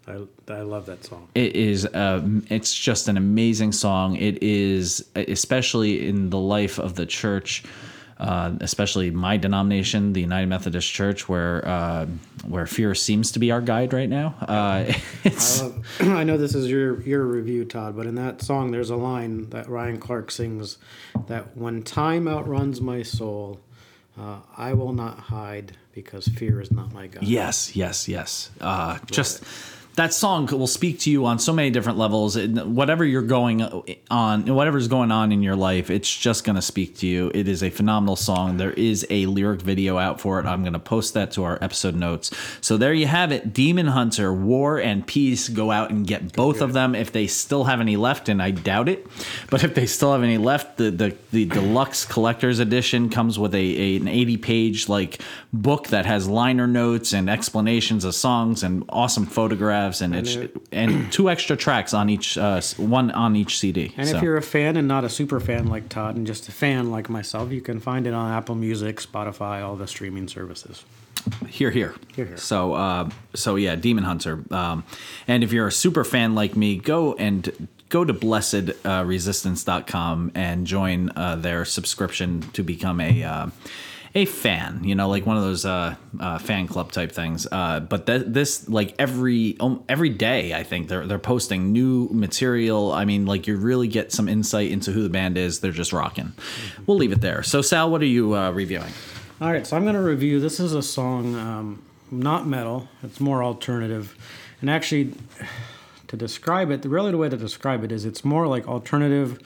I, 0.07 0.25
I 0.47 0.61
love 0.61 0.87
that 0.87 1.03
song. 1.05 1.27
it 1.35 1.55
is 1.55 1.87
um, 1.93 2.45
it's 2.49 2.73
just 2.73 3.07
an 3.07 3.17
amazing 3.17 3.71
song 3.71 4.15
it 4.15 4.41
is 4.41 5.07
especially 5.15 6.07
in 6.07 6.29
the 6.29 6.39
life 6.39 6.79
of 6.79 6.95
the 6.95 7.05
church 7.05 7.63
uh, 8.21 8.53
especially 8.61 9.09
my 9.09 9.35
denomination, 9.35 10.13
the 10.13 10.21
United 10.21 10.45
Methodist 10.45 10.87
Church, 10.87 11.27
where 11.27 11.67
uh, 11.67 12.05
where 12.47 12.67
fear 12.67 12.93
seems 12.93 13.31
to 13.31 13.39
be 13.39 13.51
our 13.51 13.61
guide 13.61 13.93
right 13.93 14.07
now. 14.07 14.35
Uh, 14.41 14.93
it's 15.23 15.61
Uh, 15.63 15.73
I 16.01 16.23
know 16.23 16.37
this 16.37 16.53
is 16.53 16.69
your 16.69 17.01
your 17.01 17.25
review, 17.25 17.65
Todd, 17.65 17.97
but 17.97 18.05
in 18.05 18.13
that 18.15 18.43
song, 18.43 18.69
there's 18.69 18.91
a 18.91 18.95
line 18.95 19.49
that 19.49 19.67
Ryan 19.67 19.97
Clark 19.97 20.29
sings 20.29 20.77
that 21.25 21.57
when 21.57 21.81
time 21.81 22.27
outruns 22.27 22.79
my 22.79 23.01
soul, 23.01 23.59
uh, 24.15 24.41
I 24.55 24.73
will 24.73 24.93
not 24.93 25.17
hide 25.17 25.75
because 25.91 26.27
fear 26.27 26.61
is 26.61 26.71
not 26.71 26.93
my 26.93 27.07
god. 27.07 27.23
Yes, 27.23 27.75
yes, 27.75 28.07
yes. 28.07 28.51
Uh, 28.61 28.99
just 29.09 29.43
that 29.95 30.13
song 30.13 30.45
will 30.47 30.67
speak 30.67 30.99
to 30.99 31.11
you 31.11 31.25
on 31.25 31.37
so 31.37 31.51
many 31.51 31.69
different 31.69 31.97
levels. 31.97 32.35
And 32.37 32.75
Whatever 32.75 33.03
you're 33.03 33.21
going 33.21 33.61
on, 34.09 34.55
whatever's 34.55 34.87
going 34.87 35.11
on 35.11 35.31
in 35.31 35.43
your 35.43 35.55
life, 35.55 35.89
it's 35.89 36.13
just 36.15 36.45
going 36.45 36.55
to 36.55 36.61
speak 36.61 36.97
to 36.97 37.07
you. 37.07 37.29
It 37.33 37.47
is 37.47 37.61
a 37.61 37.69
phenomenal 37.69 38.15
song. 38.15 38.55
There 38.57 38.71
is 38.71 39.05
a 39.09 39.25
lyric 39.25 39.61
video 39.61 39.97
out 39.97 40.21
for 40.21 40.39
it. 40.39 40.45
I'm 40.45 40.61
going 40.61 40.73
to 40.73 40.79
post 40.79 41.13
that 41.15 41.31
to 41.33 41.43
our 41.43 41.57
episode 41.61 41.95
notes. 41.95 42.31
So 42.61 42.77
there 42.77 42.93
you 42.93 43.07
have 43.07 43.33
it. 43.33 43.53
Demon 43.53 43.87
Hunter, 43.87 44.33
War 44.33 44.79
and 44.79 45.05
Peace. 45.05 45.49
Go 45.49 45.71
out 45.71 45.89
and 45.89 46.07
get 46.07 46.33
both 46.33 46.61
of 46.61 46.71
them 46.71 46.95
if 46.95 47.11
they 47.11 47.27
still 47.27 47.65
have 47.65 47.81
any 47.81 47.97
left, 47.97 48.29
and 48.29 48.41
I 48.41 48.51
doubt 48.51 48.87
it. 48.87 49.05
But 49.49 49.63
if 49.65 49.75
they 49.75 49.85
still 49.85 50.13
have 50.13 50.23
any 50.23 50.37
left, 50.37 50.77
the 50.77 50.89
the, 50.89 51.17
the 51.31 51.45
deluxe 51.45 52.05
collector's 52.05 52.59
edition 52.59 53.09
comes 53.09 53.37
with 53.37 53.53
a, 53.53 53.57
a 53.57 53.95
an 53.97 54.07
80 54.07 54.37
page 54.37 54.89
like 54.89 55.21
book 55.51 55.87
that 55.87 56.05
has 56.05 56.27
liner 56.27 56.67
notes 56.67 57.13
and 57.13 57.29
explanations 57.29 58.05
of 58.05 58.15
songs 58.15 58.63
and 58.63 58.85
awesome 58.89 59.25
photographs 59.25 59.80
and 60.01 60.15
it's 60.15 60.35
it- 60.35 60.55
and 60.71 61.11
two 61.17 61.29
extra 61.29 61.55
tracks 61.57 61.93
on 61.93 62.09
each 62.09 62.37
uh, 62.37 62.61
one 62.77 63.11
on 63.11 63.35
each 63.35 63.59
CD. 63.59 63.93
And 63.97 64.07
So, 64.07 64.17
if 64.17 64.23
you're 64.23 64.37
a 64.37 64.41
fan 64.41 64.77
and 64.77 64.87
not 64.87 65.03
a 65.03 65.09
super 65.09 65.39
fan 65.39 65.67
like 65.67 65.89
Todd, 65.89 66.15
and 66.15 66.25
just 66.27 66.47
a 66.47 66.51
fan 66.51 66.89
like 66.91 67.09
myself, 67.09 67.51
you 67.51 67.61
can 67.61 67.79
find 67.79 68.05
it 68.07 68.13
on 68.13 68.31
Apple 68.31 68.55
Music, 68.55 68.97
Spotify, 68.97 69.63
all 69.63 69.75
the 69.75 69.87
streaming 69.87 70.27
services. 70.27 70.83
here, 71.47 71.69
here, 71.71 71.93
Here, 72.15 72.25
here. 72.25 72.37
So, 72.37 72.73
uh, 72.73 73.09
so 73.35 73.55
yeah, 73.55 73.75
Demon 73.75 74.03
Hunter. 74.05 74.43
Um, 74.51 74.83
and 75.27 75.43
if 75.43 75.51
you're 75.53 75.67
a 75.67 75.71
super 75.71 76.03
fan 76.03 76.33
like 76.35 76.55
me, 76.55 76.77
go 76.77 77.13
and 77.13 77.67
go 77.89 78.03
to 78.05 78.13
blessedresistance.com 78.13 80.31
and 80.35 80.65
join 80.65 81.11
uh, 81.15 81.35
their 81.35 81.65
subscription 81.65 82.41
to 82.53 82.63
become 82.63 82.99
a. 83.01 83.51
A 84.13 84.25
fan, 84.25 84.83
you 84.83 84.93
know, 84.93 85.07
like 85.07 85.25
one 85.25 85.37
of 85.37 85.43
those 85.43 85.63
uh, 85.63 85.95
uh, 86.19 86.37
fan 86.37 86.67
club 86.67 86.91
type 86.91 87.13
things. 87.13 87.47
Uh, 87.49 87.79
but 87.79 88.05
th- 88.05 88.23
this, 88.27 88.67
like 88.67 88.93
every 88.99 89.55
um, 89.61 89.85
every 89.87 90.09
day, 90.09 90.53
I 90.53 90.63
think 90.63 90.89
they're 90.89 91.07
they're 91.07 91.17
posting 91.17 91.71
new 91.71 92.09
material. 92.11 92.91
I 92.91 93.05
mean, 93.05 93.25
like 93.25 93.47
you 93.47 93.55
really 93.55 93.87
get 93.87 94.11
some 94.11 94.27
insight 94.27 94.69
into 94.69 94.91
who 94.91 95.01
the 95.03 95.09
band 95.09 95.37
is. 95.37 95.61
They're 95.61 95.71
just 95.71 95.93
rocking. 95.93 96.33
We'll 96.85 96.97
leave 96.97 97.13
it 97.13 97.21
there. 97.21 97.41
So, 97.41 97.61
Sal, 97.61 97.89
what 97.89 98.01
are 98.01 98.05
you 98.05 98.35
uh, 98.35 98.51
reviewing? 98.51 98.91
All 99.39 99.49
right, 99.49 99.65
so 99.65 99.77
I'm 99.77 99.83
going 99.83 99.95
to 99.95 100.01
review. 100.01 100.41
This 100.41 100.59
is 100.59 100.73
a 100.73 100.83
song, 100.83 101.35
um, 101.35 101.81
not 102.11 102.45
metal. 102.45 102.89
It's 103.03 103.21
more 103.21 103.41
alternative, 103.41 104.15
and 104.59 104.69
actually, 104.69 105.13
to 106.09 106.17
describe 106.17 106.69
it, 106.69 106.83
really 106.83 107.11
the 107.11 107.17
way 107.17 107.29
to 107.29 107.37
describe 107.37 107.85
it 107.85 107.93
is 107.93 108.03
it's 108.03 108.25
more 108.25 108.45
like 108.45 108.67
alternative 108.67 109.39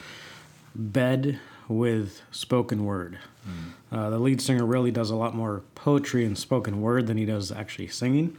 bed 0.74 1.40
with 1.68 2.24
spoken 2.32 2.84
word. 2.84 3.20
Uh, 3.96 4.10
the 4.10 4.20
lead 4.20 4.42
singer 4.42 4.66
really 4.66 4.92
does 4.92 5.10
a 5.10 5.16
lot 5.16 5.34
more 5.34 5.62
poetry 5.74 6.26
and 6.26 6.38
spoken 6.38 6.82
word 6.82 7.08
than 7.08 7.16
he 7.16 7.24
does 7.26 7.50
actually 7.52 7.88
singing. 7.88 8.36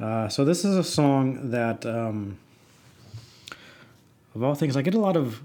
Uh, 0.00 0.28
so 0.28 0.44
this 0.44 0.64
is 0.64 0.76
a 0.76 0.82
song 0.82 1.50
that, 1.50 1.86
um, 1.86 2.36
of 4.34 4.42
all 4.42 4.56
things, 4.56 4.76
I 4.76 4.82
get 4.82 4.94
a 4.94 4.98
lot 4.98 5.16
of 5.16 5.40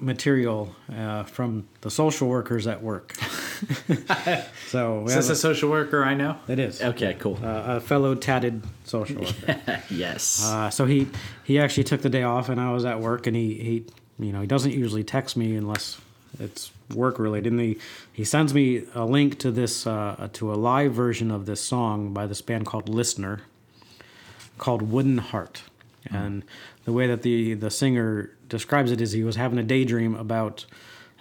material 0.00 0.74
uh, 0.90 1.24
from 1.24 1.68
the 1.82 1.90
social 1.90 2.28
workers 2.28 2.66
at 2.66 2.82
work. 2.82 3.14
so 4.68 5.04
Is 5.06 5.14
this 5.14 5.28
a 5.30 5.36
social 5.36 5.70
worker 5.70 6.02
I 6.02 6.14
know? 6.14 6.38
a- 6.48 6.52
it 6.52 6.58
is 6.58 6.80
Okay, 6.82 7.14
cool. 7.18 7.38
uh, 7.42 7.76
a 7.76 7.80
fellow 7.80 8.14
tatted 8.14 8.62
social 8.84 9.20
worker. 9.22 9.82
yes. 9.90 10.42
Uh, 10.44 10.70
so 10.70 10.86
he 10.86 11.08
he 11.44 11.58
actually 11.58 11.84
took 11.84 12.00
the 12.02 12.10
day 12.10 12.22
off, 12.22 12.48
and 12.48 12.60
I 12.60 12.72
was 12.72 12.84
at 12.84 13.00
work, 13.00 13.26
and 13.26 13.36
he 13.36 13.54
he 13.54 13.84
you 14.18 14.32
know 14.32 14.40
he 14.40 14.46
doesn't 14.46 14.72
usually 14.72 15.04
text 15.04 15.36
me 15.36 15.56
unless 15.56 15.98
it's 16.38 16.70
work 16.94 17.18
related. 17.18 17.52
And 17.52 17.60
he 17.60 17.78
he 18.12 18.24
sends 18.24 18.54
me 18.54 18.84
a 18.94 19.04
link 19.04 19.38
to 19.40 19.50
this 19.50 19.86
uh, 19.86 20.28
to 20.34 20.52
a 20.52 20.56
live 20.56 20.92
version 20.92 21.30
of 21.30 21.46
this 21.46 21.60
song 21.60 22.12
by 22.12 22.26
this 22.26 22.42
band 22.42 22.66
called 22.66 22.88
Listener, 22.88 23.42
called 24.58 24.82
Wooden 24.82 25.18
Heart, 25.18 25.62
and 26.10 26.44
the 26.84 26.92
way 26.92 27.06
that 27.06 27.22
the 27.22 27.54
the 27.54 27.70
singer 27.70 28.30
describes 28.48 28.90
it 28.92 29.00
is 29.00 29.12
he 29.12 29.24
was 29.24 29.36
having 29.36 29.58
a 29.58 29.62
daydream 29.62 30.14
about 30.14 30.64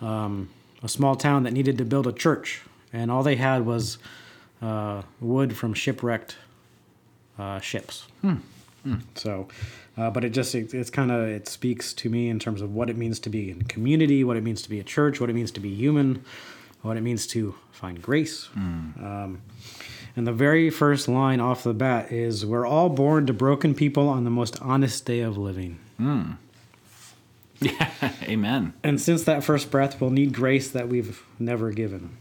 um, 0.02 0.50
a 0.84 0.88
small 0.88 1.16
town 1.16 1.44
that 1.44 1.54
needed 1.54 1.78
to 1.78 1.86
build 1.86 2.08
a 2.08 2.12
church, 2.12 2.62
and 2.94 3.10
all 3.12 3.24
they 3.24 3.36
had 3.36 3.66
was 3.66 3.98
uh, 4.62 5.02
wood 5.20 5.56
from 5.58 5.74
shipwrecked 5.74 6.38
uh, 7.40 7.60
ships. 7.60 8.06
So, 9.16 9.48
uh, 9.98 10.10
but 10.10 10.24
it 10.24 10.30
just 10.32 10.54
it, 10.56 10.74
it's 10.74 10.90
kind 10.90 11.12
of 11.12 11.28
it 11.28 11.48
speaks 11.48 11.94
to 11.94 12.10
me 12.10 12.30
in 12.30 12.40
terms 12.40 12.62
of 12.62 12.74
what 12.74 12.90
it 12.90 12.98
means 12.98 13.20
to 13.20 13.30
be 13.30 13.50
in 13.52 13.64
community, 13.64 14.24
what 14.24 14.38
it 14.38 14.44
means 14.44 14.62
to 14.64 14.70
be 14.70 14.80
a 14.80 14.84
church, 14.84 15.20
what 15.22 15.30
it 15.30 15.34
means 15.34 15.52
to 15.52 15.60
be 15.60 15.74
human, 15.74 16.24
what 16.82 16.98
it 16.98 17.02
means 17.02 17.26
to 17.28 17.56
find 17.72 18.02
grace. 18.02 18.50
Um, 18.56 19.42
and 20.18 20.26
the 20.26 20.32
very 20.34 20.70
first 20.70 21.08
line 21.08 21.40
off 21.40 21.64
the 21.64 21.74
bat 21.74 22.12
is, 22.12 22.46
"We're 22.46 22.66
all 22.66 22.90
born 22.90 23.26
to 23.28 23.34
broken 23.34 23.74
people 23.76 24.08
on 24.08 24.24
the 24.24 24.30
most 24.30 24.62
honest 24.62 25.06
day 25.06 25.20
of 25.22 25.38
living." 25.38 25.80
Yeah. 27.60 27.90
Amen. 28.24 28.74
And 28.84 29.00
since 29.00 29.24
that 29.24 29.44
first 29.44 29.72
breath, 29.72 30.00
we'll 30.02 30.10
need 30.12 30.34
grace 30.34 30.70
that 30.72 30.90
we've 30.90 31.24
never 31.40 31.72
given. 31.72 32.18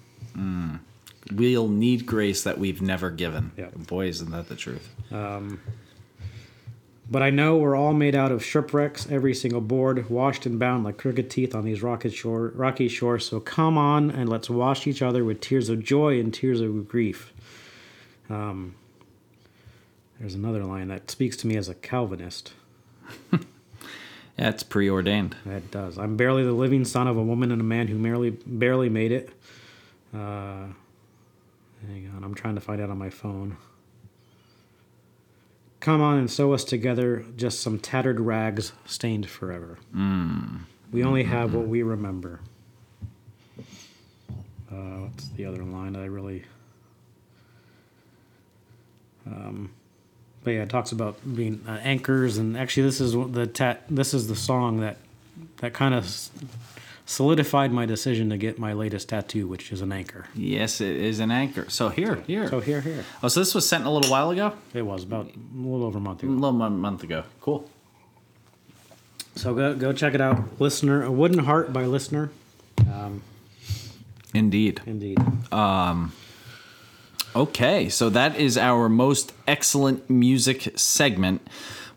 We'll 1.32 1.68
need 1.68 2.06
grace 2.06 2.44
that 2.44 2.58
we've 2.58 2.82
never 2.82 3.10
given. 3.10 3.50
Yeah. 3.56 3.68
Boy, 3.76 4.06
isn't 4.08 4.30
that 4.30 4.48
the 4.48 4.56
truth? 4.56 4.88
But 7.10 7.22
I 7.22 7.30
know 7.30 7.56
we're 7.56 7.76
all 7.76 7.92
made 7.92 8.14
out 8.14 8.32
of 8.32 8.44
shipwrecks, 8.44 9.10
every 9.10 9.34
single 9.34 9.60
board, 9.60 10.08
washed 10.08 10.46
and 10.46 10.58
bound 10.58 10.84
like 10.84 10.96
crooked 10.96 11.30
teeth 11.30 11.54
on 11.54 11.64
these 11.64 11.82
rocky 11.82 12.10
shore, 12.10 12.52
rocky 12.54 12.88
shores. 12.88 13.26
So 13.26 13.40
come 13.40 13.76
on 13.76 14.10
and 14.10 14.28
let's 14.28 14.48
wash 14.48 14.86
each 14.86 15.02
other 15.02 15.22
with 15.24 15.40
tears 15.40 15.68
of 15.68 15.82
joy 15.82 16.18
and 16.18 16.32
tears 16.32 16.60
of 16.60 16.88
grief. 16.88 17.32
Um, 18.30 18.74
there's 20.18 20.34
another 20.34 20.64
line 20.64 20.88
that 20.88 21.10
speaks 21.10 21.36
to 21.38 21.46
me 21.46 21.56
as 21.56 21.68
a 21.68 21.74
Calvinist. 21.74 22.52
Yeah, 24.38 24.48
it's 24.48 24.64
preordained. 24.64 25.36
That 25.46 25.70
does. 25.70 25.96
I'm 25.96 26.16
barely 26.16 26.42
the 26.42 26.52
living 26.52 26.84
son 26.84 27.06
of 27.06 27.16
a 27.16 27.22
woman 27.22 27.52
and 27.52 27.60
a 27.60 27.64
man 27.64 27.86
who 27.86 27.96
merely 27.96 28.30
barely 28.30 28.88
made 28.88 29.12
it. 29.12 29.30
Uh, 30.12 30.66
hang 31.86 32.10
on, 32.16 32.24
I'm 32.24 32.34
trying 32.34 32.56
to 32.56 32.60
find 32.60 32.80
out 32.80 32.90
on 32.90 32.98
my 32.98 33.10
phone. 33.10 33.56
Come 35.84 36.00
on 36.00 36.16
and 36.16 36.30
sew 36.30 36.54
us 36.54 36.64
together, 36.64 37.26
just 37.36 37.60
some 37.60 37.78
tattered 37.78 38.18
rags 38.18 38.72
stained 38.86 39.28
forever. 39.28 39.76
We 40.90 41.04
only 41.04 41.24
have 41.24 41.52
what 41.52 41.68
we 41.68 41.82
remember. 41.82 42.40
Uh, 44.72 45.02
what's 45.02 45.28
the 45.28 45.44
other 45.44 45.62
line 45.62 45.94
I 45.94 46.06
really. 46.06 46.44
Um, 49.26 49.72
but 50.42 50.52
yeah, 50.52 50.62
it 50.62 50.70
talks 50.70 50.90
about 50.90 51.18
being 51.36 51.62
uh, 51.68 51.72
anchors, 51.82 52.38
and 52.38 52.56
actually, 52.56 52.84
this 52.84 53.02
is 53.02 53.12
the 53.12 53.46
tat. 53.46 53.84
This 53.90 54.14
is 54.14 54.26
the 54.26 54.36
song 54.36 54.80
that 54.80 54.96
that 55.58 55.74
kind 55.74 55.94
of 55.94 56.06
solidified 57.06 57.72
my 57.72 57.86
decision 57.86 58.30
to 58.30 58.36
get 58.36 58.58
my 58.58 58.72
latest 58.72 59.08
tattoo, 59.10 59.46
which 59.46 59.70
is 59.72 59.80
an 59.82 59.92
anchor. 59.92 60.26
Yes, 60.34 60.80
it 60.80 60.96
is 60.96 61.20
an 61.20 61.30
anchor. 61.30 61.68
So 61.68 61.88
here, 61.88 62.16
here. 62.26 62.48
So 62.48 62.60
here, 62.60 62.80
here, 62.80 63.04
oh, 63.22 63.28
so 63.28 63.40
this 63.40 63.54
was 63.54 63.68
sent 63.68 63.84
a 63.84 63.90
little 63.90 64.10
while 64.10 64.30
ago? 64.30 64.52
it 64.72 64.82
was 64.82 65.02
about 65.04 65.26
a 65.26 65.56
little 65.56 65.84
over 65.84 65.98
a 65.98 66.00
month 66.00 66.22
ago. 66.22 66.32
A 66.32 66.34
little 66.34 66.52
mon- 66.52 66.80
month 66.80 67.02
ago. 67.02 67.24
Cool. 67.40 67.68
So 69.36 69.54
go 69.54 69.74
go 69.74 69.92
check 69.92 70.14
it 70.14 70.20
out, 70.20 70.60
listener. 70.60 71.02
A 71.02 71.10
Wooden 71.10 71.40
Heart 71.40 71.72
by 71.72 71.86
Listener. 71.86 72.30
Um, 72.78 73.22
Indeed. 74.32 74.80
indeed. 74.86 75.18
Okay, 77.36 77.88
so 77.88 78.10
that 78.10 78.36
is 78.36 78.56
our 78.56 78.88
most 78.88 79.32
excellent 79.48 80.08
music 80.08 80.72
segment, 80.78 81.44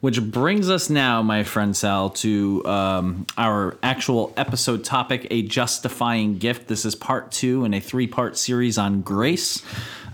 which 0.01 0.21
brings 0.21 0.69
us 0.69 0.89
now, 0.89 1.21
my 1.21 1.43
friend 1.43 1.75
Sal, 1.75 2.11
to 2.11 2.65
um, 2.65 3.25
our 3.37 3.77
actual 3.81 4.33
episode 4.37 4.83
topic 4.83 5.27
a 5.31 5.41
justifying 5.41 6.37
gift. 6.37 6.67
This 6.67 6.85
is 6.85 6.95
part 6.95 7.31
two 7.31 7.65
in 7.65 7.73
a 7.73 7.79
three 7.79 8.07
part 8.07 8.37
series 8.37 8.77
on 8.77 9.01
grace. 9.01 9.63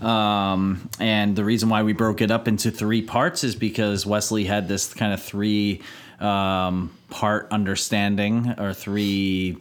Um, 0.00 0.88
and 0.98 1.36
the 1.36 1.44
reason 1.44 1.68
why 1.68 1.82
we 1.82 1.92
broke 1.92 2.20
it 2.20 2.30
up 2.30 2.48
into 2.48 2.70
three 2.70 3.02
parts 3.02 3.44
is 3.44 3.54
because 3.54 4.06
Wesley 4.06 4.44
had 4.44 4.68
this 4.68 4.92
kind 4.92 5.12
of 5.12 5.22
three 5.22 5.82
um, 6.20 6.94
part 7.10 7.48
understanding 7.50 8.54
or 8.58 8.72
three 8.72 9.56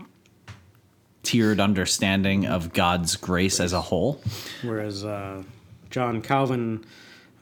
tiered 1.23 1.59
understanding 1.59 2.45
of 2.45 2.73
God's 2.73 3.15
grace 3.15 3.59
as 3.59 3.73
a 3.73 3.81
whole. 3.81 4.21
Whereas 4.61 5.05
uh, 5.05 5.43
John 5.89 6.21
Calvin 6.21 6.85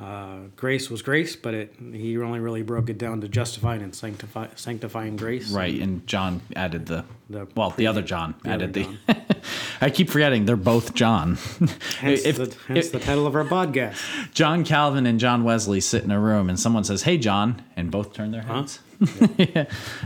uh, 0.02 0.40
grace 0.56 0.90
was 0.90 1.04
grace, 1.04 1.36
but 1.36 1.54
it 1.54 1.76
he 1.94 2.18
only 2.18 2.40
really 2.40 2.64
broke 2.64 2.90
it 2.90 2.98
down 2.98 3.22
to 3.22 3.28
justifying 3.28 3.84
and 3.84 3.94
sanctify, 3.96 4.48
sanctifying 4.56 5.16
grace. 5.16 5.52
Right, 5.52 5.80
and 5.80 6.06
John 6.08 6.42
added 6.56 6.88
the, 6.88 7.06
The 7.30 7.48
well, 7.56 7.70
the 7.70 7.86
other 7.86 8.02
John 8.02 8.34
the 8.44 8.50
added 8.50 8.76
other 8.76 8.98
the. 9.06 9.18
I 9.82 9.92
keep 9.92 10.10
forgetting 10.10 10.46
they're 10.46 10.56
both 10.56 10.96
John. 10.96 11.36
Hence, 12.00 12.26
if, 12.26 12.38
the, 12.38 12.56
hence 12.68 12.88
if 12.88 12.92
the 12.92 13.00
title 13.00 13.28
of 13.28 13.36
our 13.36 13.44
podcast. 13.44 14.34
John 14.34 14.64
Calvin 14.64 15.06
and 15.06 15.20
John 15.20 15.44
Wesley 15.44 15.82
sit 15.82 16.04
in 16.04 16.10
a 16.10 16.20
room, 16.20 16.50
and 16.50 16.60
someone 16.60 16.84
says, 16.84 17.04
"Hey, 17.04 17.20
John," 17.20 17.62
and 17.76 17.92
both 17.92 18.14
turn 18.14 18.32
their 18.32 18.42
heads. 18.42 18.80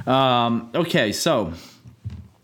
um, 0.08 0.72
okay, 0.76 1.14
so. 1.14 1.54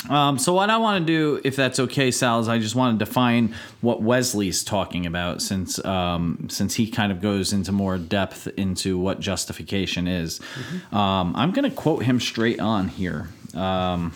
Um, 0.09 0.39
so 0.39 0.53
what 0.53 0.69
I 0.69 0.77
want 0.77 1.05
to 1.05 1.05
do, 1.05 1.41
if 1.43 1.55
that's 1.55 1.79
okay, 1.79 2.09
Sal, 2.11 2.39
is 2.39 2.47
I 2.47 2.57
just 2.57 2.75
want 2.75 2.97
to 2.97 3.05
define 3.05 3.53
what 3.81 4.01
Wesley's 4.01 4.63
talking 4.63 5.05
about, 5.05 5.41
since 5.41 5.83
um, 5.85 6.47
since 6.49 6.75
he 6.75 6.89
kind 6.89 7.11
of 7.11 7.21
goes 7.21 7.53
into 7.53 7.71
more 7.71 7.97
depth 7.97 8.47
into 8.57 8.97
what 8.97 9.19
justification 9.19 10.07
is. 10.07 10.39
Um, 10.91 11.35
I'm 11.35 11.51
going 11.51 11.69
to 11.69 11.75
quote 11.75 12.03
him 12.03 12.19
straight 12.19 12.59
on 12.59 12.87
here. 12.87 13.29
Um, 13.53 14.13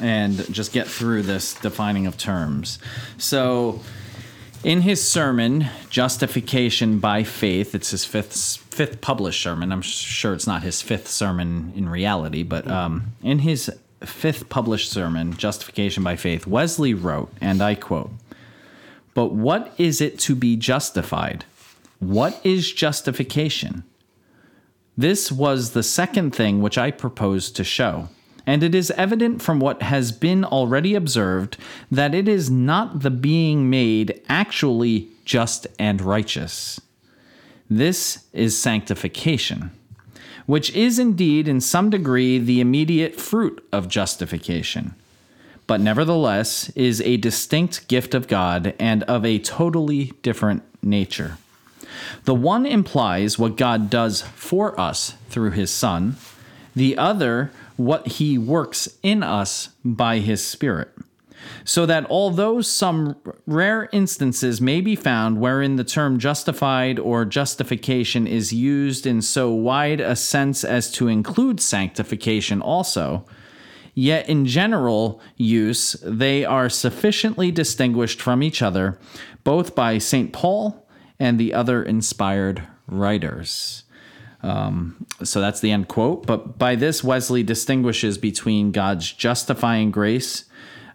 and 0.00 0.52
just 0.52 0.72
get 0.72 0.86
through 0.86 1.22
this 1.22 1.54
defining 1.54 2.06
of 2.06 2.16
terms. 2.16 2.78
So, 3.18 3.80
in 4.62 4.82
his 4.82 5.06
sermon, 5.06 5.66
Justification 5.90 7.00
by 7.00 7.22
Faith, 7.22 7.74
it's 7.74 7.90
his 7.90 8.04
fifth 8.04 8.56
fifth 8.70 9.00
published 9.00 9.42
sermon. 9.42 9.72
I'm 9.72 9.82
sure 9.82 10.32
it's 10.32 10.46
not 10.46 10.62
his 10.62 10.80
fifth 10.80 11.08
sermon 11.08 11.72
in 11.76 11.88
reality, 11.88 12.42
but 12.42 12.68
um, 12.68 13.12
in 13.22 13.40
his 13.40 13.70
fifth 14.06 14.48
published 14.48 14.90
sermon, 14.90 15.36
Justification 15.36 16.02
by 16.02 16.16
Faith, 16.16 16.46
Wesley 16.46 16.94
wrote, 16.94 17.32
and 17.40 17.62
I 17.62 17.74
quote, 17.74 18.10
But 19.14 19.32
what 19.32 19.72
is 19.78 20.00
it 20.00 20.18
to 20.20 20.34
be 20.34 20.56
justified? 20.56 21.44
What 21.98 22.40
is 22.44 22.72
justification? 22.72 23.84
This 24.96 25.30
was 25.30 25.70
the 25.70 25.82
second 25.82 26.34
thing 26.34 26.60
which 26.60 26.78
I 26.78 26.90
proposed 26.90 27.56
to 27.56 27.64
show. 27.64 28.08
And 28.46 28.62
it 28.62 28.74
is 28.74 28.90
evident 28.92 29.42
from 29.42 29.60
what 29.60 29.82
has 29.82 30.12
been 30.12 30.44
already 30.44 30.94
observed 30.94 31.56
that 31.90 32.14
it 32.14 32.26
is 32.26 32.50
not 32.50 33.00
the 33.00 33.10
being 33.10 33.70
made 33.70 34.20
actually 34.28 35.08
just 35.24 35.66
and 35.78 36.00
righteous. 36.00 36.80
This 37.68 38.24
is 38.32 38.58
sanctification, 38.58 39.70
which 40.50 40.74
is 40.74 40.98
indeed 40.98 41.46
in 41.46 41.60
some 41.60 41.90
degree 41.90 42.36
the 42.36 42.60
immediate 42.60 43.20
fruit 43.20 43.64
of 43.70 43.86
justification, 43.86 44.92
but 45.68 45.80
nevertheless 45.80 46.70
is 46.70 47.00
a 47.02 47.16
distinct 47.18 47.86
gift 47.86 48.16
of 48.16 48.26
God 48.26 48.74
and 48.80 49.04
of 49.04 49.24
a 49.24 49.38
totally 49.38 50.06
different 50.22 50.64
nature. 50.82 51.38
The 52.24 52.34
one 52.34 52.66
implies 52.66 53.38
what 53.38 53.56
God 53.56 53.88
does 53.90 54.22
for 54.22 54.78
us 54.80 55.14
through 55.28 55.52
his 55.52 55.70
Son, 55.70 56.16
the 56.74 56.98
other, 56.98 57.52
what 57.76 58.08
he 58.08 58.36
works 58.36 58.88
in 59.04 59.22
us 59.22 59.68
by 59.84 60.18
his 60.18 60.44
Spirit. 60.44 60.90
So 61.64 61.86
that 61.86 62.06
although 62.10 62.60
some 62.60 63.16
rare 63.46 63.88
instances 63.92 64.60
may 64.60 64.80
be 64.80 64.96
found 64.96 65.40
wherein 65.40 65.76
the 65.76 65.84
term 65.84 66.18
justified 66.18 66.98
or 66.98 67.24
justification 67.24 68.26
is 68.26 68.52
used 68.52 69.06
in 69.06 69.22
so 69.22 69.50
wide 69.50 70.00
a 70.00 70.16
sense 70.16 70.64
as 70.64 70.90
to 70.92 71.08
include 71.08 71.60
sanctification 71.60 72.60
also, 72.60 73.24
Yet, 73.94 74.28
in 74.28 74.46
general 74.46 75.20
use, 75.36 75.96
they 76.02 76.44
are 76.44 76.68
sufficiently 76.68 77.50
distinguished 77.50 78.22
from 78.22 78.42
each 78.42 78.62
other, 78.62 78.98
both 79.44 79.74
by 79.74 79.98
St. 79.98 80.32
Paul 80.32 80.86
and 81.18 81.38
the 81.38 81.52
other 81.52 81.82
inspired 81.82 82.66
writers. 82.86 83.84
Um, 84.42 85.06
so 85.22 85.40
that's 85.40 85.60
the 85.60 85.70
end 85.70 85.88
quote. 85.88 86.26
But 86.26 86.58
by 86.58 86.76
this, 86.76 87.04
Wesley 87.04 87.42
distinguishes 87.42 88.16
between 88.16 88.72
God's 88.72 89.12
justifying 89.12 89.90
grace 89.90 90.44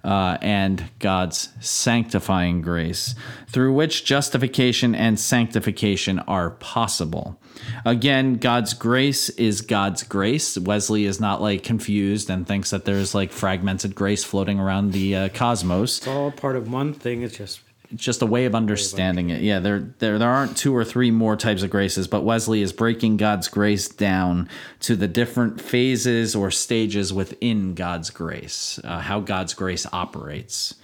uh, 0.06 0.38
and 0.42 0.90
God's 1.00 1.50
sanctifying 1.60 2.62
grace, 2.62 3.16
through 3.48 3.74
which 3.74 4.06
justification 4.06 4.94
and 4.94 5.20
sanctification 5.20 6.20
are 6.20 6.52
possible. 6.52 7.40
Again, 7.86 8.36
God's 8.36 8.74
grace 8.74 9.30
is 9.30 9.62
God's 9.62 10.04
grace. 10.04 10.58
Wesley 10.58 11.06
is 11.06 11.20
not 11.20 11.42
like 11.42 11.64
confused 11.64 12.30
and 12.30 12.48
thinks 12.48 12.70
that 12.70 12.86
there's 12.86 13.16
like 13.16 13.32
fragmented 13.32 13.96
grace 13.96 14.24
floating 14.24 14.60
around 14.60 14.92
the 14.92 15.16
uh, 15.16 15.30
cosmos 15.30 15.98
It's 15.98 16.08
all 16.08 16.32
part 16.32 16.56
of 16.56 16.72
one 16.72 16.94
thing. 16.94 17.24
It's 17.24 17.38
just 17.38 17.62
just 17.96 18.22
a 18.22 18.26
way 18.26 18.46
of 18.46 18.54
understanding 18.54 19.30
it. 19.30 19.42
Yeah, 19.42 19.60
there, 19.60 19.92
there 20.00 20.20
there 20.20 20.30
aren't 20.30 20.58
two 20.58 20.76
or 20.76 20.84
three 20.84 21.12
more 21.12 21.36
types 21.36 21.64
of 21.64 21.70
graces, 21.70 22.08
but 22.08 22.22
Wesley 22.22 22.62
is 22.62 22.74
breaking 22.74 23.18
God's 23.18 23.48
grace 23.48 23.88
down 23.88 24.50
to 24.82 24.96
the 24.96 25.08
different 25.08 25.62
phases 25.62 26.36
or 26.36 26.52
stages 26.52 27.14
within 27.14 27.74
God's 27.74 28.10
grace, 28.10 28.80
uh, 28.84 29.00
how 29.00 29.20
God's 29.20 29.54
grace 29.54 29.86
operates. 29.92 30.76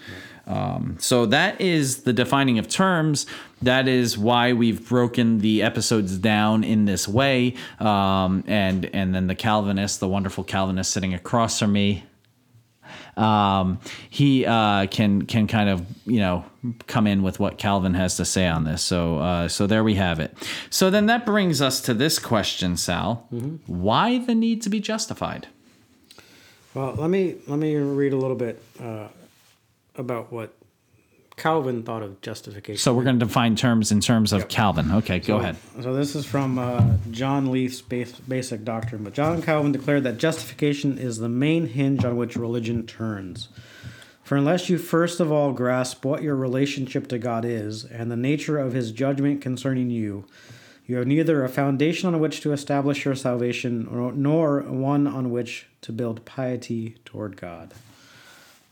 Um, 0.48 0.98
so 1.00 1.28
that 1.28 1.62
is 1.62 2.04
the 2.04 2.14
defining 2.14 2.58
of 2.60 2.68
terms. 2.68 3.26
That 3.62 3.88
is 3.88 4.18
why 4.18 4.54
we've 4.54 4.88
broken 4.88 5.40
the 5.40 5.62
episodes 5.62 6.18
down 6.18 6.64
in 6.64 6.86
this 6.86 7.08
way. 7.08 7.56
Um, 7.80 8.44
and 8.48 8.86
and 8.94 9.14
then 9.14 9.28
the 9.28 9.36
Calvinist, 9.36 10.00
the 10.00 10.08
wonderful 10.08 10.44
Calvinist 10.44 10.92
sitting 10.92 11.14
across 11.14 11.60
from 11.60 11.74
me, 11.74 12.04
um, 13.18 13.80
he 14.10 14.46
uh, 14.46 14.88
can 14.88 15.26
can 15.26 15.48
kind 15.48 15.70
of 15.70 15.86
you 16.06 16.20
know 16.20 16.46
come 16.88 17.08
in 17.08 17.24
with 17.24 17.40
what 17.40 17.58
Calvin 17.58 17.94
has 17.94 18.18
to 18.18 18.26
say 18.26 18.48
on 18.48 18.64
this. 18.64 18.82
So 18.82 19.20
uh, 19.20 19.48
so 19.48 19.68
there 19.68 19.84
we 19.84 19.96
have 19.96 20.20
it. 20.20 20.36
So 20.70 20.90
then 20.90 21.06
that 21.08 21.26
brings 21.26 21.62
us 21.62 21.82
to 21.82 21.94
this 21.94 22.20
question, 22.20 22.78
Sal: 22.78 23.28
Why 23.68 24.20
the 24.20 24.36
need 24.36 24.62
to 24.64 24.70
be 24.70 24.80
justified? 24.80 25.48
well. 26.74 26.94
Let 26.94 27.10
me 27.10 27.36
let 27.48 27.60
me 27.60 27.76
read 27.76 28.14
a 28.14 28.18
little 28.18 28.36
bit 28.36 28.62
uh, 28.80 29.08
about 29.96 30.32
what 30.32 30.54
Calvin 31.42 31.82
thought 31.82 32.04
of 32.04 32.22
justification. 32.22 32.78
So 32.78 32.94
we're 32.94 33.04
going 33.04 33.18
to 33.18 33.26
define 33.26 33.56
terms 33.56 33.92
in 33.92 34.00
terms 34.00 34.32
of 34.32 34.48
Calvin. 34.48 34.92
Okay, 34.92 35.20
go 35.20 35.38
ahead. 35.38 35.56
So 35.82 35.96
this 35.96 36.16
is 36.16 36.24
from 36.24 36.60
uh, 36.60 36.98
John 37.10 37.52
Leith's 37.52 37.82
base, 37.82 38.12
Basic 38.12 38.64
Doctrine. 38.64 39.04
But 39.04 39.14
John 39.14 39.42
Calvin 39.42 39.72
declared 39.72 40.04
that 40.04 40.20
justification 40.20 41.00
is 41.00 41.18
the 41.18 41.30
main 41.30 41.66
hinge 41.66 42.06
on 42.06 42.16
which 42.16 42.36
religion 42.36 42.86
turns. 42.86 43.50
For 44.24 44.38
unless 44.38 44.70
you 44.70 44.78
first 44.78 45.20
of 45.20 45.32
all 45.32 45.52
grasp 45.52 46.06
what 46.06 46.22
your 46.22 46.36
relationship 46.36 47.08
to 47.08 47.18
God 47.18 47.44
is 47.44 47.86
and 47.86 48.12
the 48.12 48.16
nature 48.16 48.60
of 48.60 48.74
his 48.74 48.92
judgment 48.92 49.42
concerning 49.42 49.90
you, 49.90 50.26
you 50.86 50.98
have 50.98 51.08
neither 51.08 51.44
a 51.44 51.50
foundation 51.50 52.14
on 52.14 52.20
which 52.20 52.42
to 52.42 52.54
establish 52.54 53.04
your 53.04 53.16
salvation 53.16 53.88
nor, 53.92 54.12
nor 54.12 54.62
one 54.62 55.08
on 55.08 55.32
which 55.32 55.66
to 55.82 55.92
build 55.92 56.24
piety 56.24 56.98
toward 57.04 57.36
God. 57.36 57.74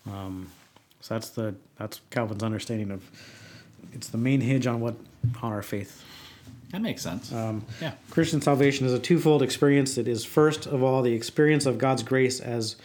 Um, 0.06 0.52
so 1.02 1.16
that's 1.16 1.30
the 1.30 1.56
that's 1.80 2.02
Calvin's 2.12 2.44
understanding 2.44 2.92
of 2.92 3.04
it's 3.94 4.10
the 4.10 4.18
main 4.18 4.42
hinge 4.42 4.68
on 4.68 4.80
what 4.82 4.96
on 5.42 5.52
our 5.52 5.64
faith. 5.64 6.04
That 6.72 6.82
makes 6.82 7.02
sense. 7.02 7.32
yeah. 7.82 7.94
Christian 8.12 8.42
salvation 8.42 8.86
is 8.86 8.94
a 8.94 9.00
twofold 9.00 9.42
experience. 9.42 9.98
It 9.98 10.08
is 10.08 10.24
first 10.24 10.68
of 10.68 10.84
all 10.84 11.02
the 11.02 11.14
experience 11.14 11.66
of 11.66 11.80
God's 11.80 12.04
grace 12.04 12.40
as 12.40 12.76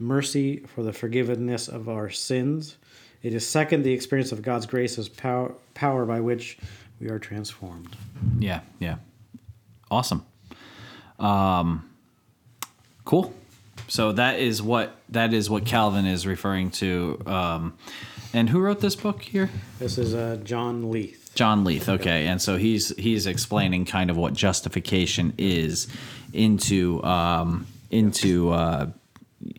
mercy 0.00 0.58
for 0.74 0.82
the 0.82 0.92
forgiveness 0.92 1.68
of 1.68 1.88
our 1.88 2.10
sins. 2.10 2.76
It 3.22 3.34
is 3.34 3.46
second 3.46 3.82
the 3.82 3.92
experience 3.92 4.32
of 4.32 4.42
God's 4.42 4.66
grace 4.66 4.98
as 4.98 5.08
power, 5.08 5.52
power 5.74 6.04
by 6.04 6.20
which 6.20 6.58
we 7.00 7.08
are 7.08 7.18
transformed. 7.18 7.96
Yeah. 8.38 8.60
Yeah. 8.80 8.96
Awesome. 9.90 10.24
Um, 11.18 11.88
cool. 13.04 13.34
So 13.86 14.12
that 14.12 14.38
is 14.38 14.60
what 14.60 14.96
that 15.10 15.32
is 15.32 15.48
what 15.48 15.64
Calvin 15.64 16.06
is 16.06 16.26
referring 16.26 16.70
to. 16.72 17.22
Um, 17.26 17.78
and 18.38 18.50
who 18.50 18.60
wrote 18.60 18.80
this 18.80 18.94
book 18.94 19.22
here? 19.22 19.50
This 19.80 19.98
is 19.98 20.14
uh, 20.14 20.38
John 20.44 20.90
Leith. 20.90 21.32
John 21.34 21.64
Leith. 21.64 21.88
Okay, 21.88 22.26
and 22.26 22.40
so 22.40 22.56
he's 22.56 22.96
he's 22.96 23.26
explaining 23.26 23.84
kind 23.84 24.10
of 24.10 24.16
what 24.16 24.32
justification 24.32 25.34
is 25.36 25.88
into 26.32 27.02
um, 27.02 27.66
into 27.90 28.50
uh, 28.50 28.86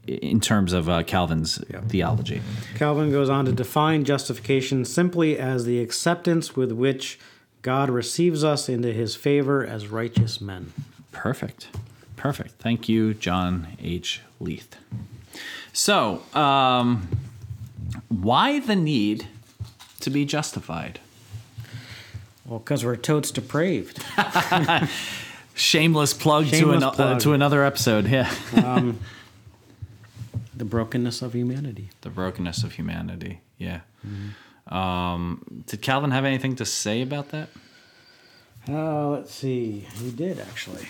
in 0.07 0.39
terms 0.39 0.71
of 0.71 0.87
uh, 0.87 1.03
Calvin's 1.03 1.57
theology. 1.89 2.41
Calvin 2.75 3.11
goes 3.11 3.29
on 3.29 3.45
to 3.45 3.51
define 3.51 4.05
justification 4.05 4.85
simply 4.85 5.37
as 5.37 5.65
the 5.65 5.81
acceptance 5.81 6.55
with 6.55 6.71
which 6.71 7.19
God 7.61 7.89
receives 7.89 8.43
us 8.43 8.69
into 8.69 8.93
his 8.93 9.15
favor 9.15 9.65
as 9.65 9.87
righteous 9.87 10.39
men. 10.39 10.71
Perfect, 11.11 11.67
perfect. 12.15 12.51
Thank 12.59 12.87
you, 12.87 13.13
John 13.13 13.77
H. 13.81 14.21
Leith. 14.39 14.75
So, 15.73 16.23
um, 16.33 17.07
why 18.09 18.59
the 18.59 18.75
need 18.75 19.27
to 20.01 20.09
be 20.09 20.25
justified? 20.25 20.99
Well, 22.45 22.59
because 22.59 22.83
we're 22.85 22.95
totes 22.95 23.31
depraved. 23.31 24.03
Shameless 25.55 26.13
plug 26.13 26.45
to 26.47 26.55
Shameless 26.55 26.83
an, 26.83 27.01
Uh, 27.01 27.19
to 27.19 27.33
another 27.33 27.63
episode. 27.65 28.07
Yeah, 28.07 28.31
The 30.55 30.65
brokenness 30.65 31.21
of 31.21 31.33
humanity. 31.33 31.89
the 32.01 32.09
brokenness 32.09 32.63
of 32.63 32.73
humanity. 32.73 33.41
Yeah. 33.57 33.81
Um, 34.67 35.63
did 35.67 35.81
Calvin 35.81 36.11
have 36.11 36.25
anything 36.25 36.55
to 36.57 36.65
say 36.65 37.01
about 37.01 37.29
that? 37.29 37.49
Uh, 38.67 39.09
let's 39.09 39.33
see. 39.33 39.85
He 39.95 40.11
did 40.11 40.39
actually. 40.39 40.85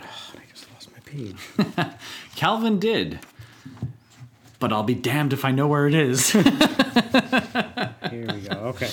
Oh, 0.00 0.32
I 0.34 0.40
just 0.50 0.66
lost 0.72 0.88
my 0.92 0.98
page. 1.04 1.36
Calvin 2.36 2.78
did. 2.78 3.18
But 4.60 4.72
I'll 4.72 4.84
be 4.84 4.94
damned 4.94 5.32
if 5.32 5.44
I 5.44 5.50
know 5.50 5.66
where 5.66 5.88
it 5.88 5.94
is. 5.94 6.30
Here 6.30 6.44
we 8.10 8.40
go. 8.42 8.50
Okay. 8.70 8.90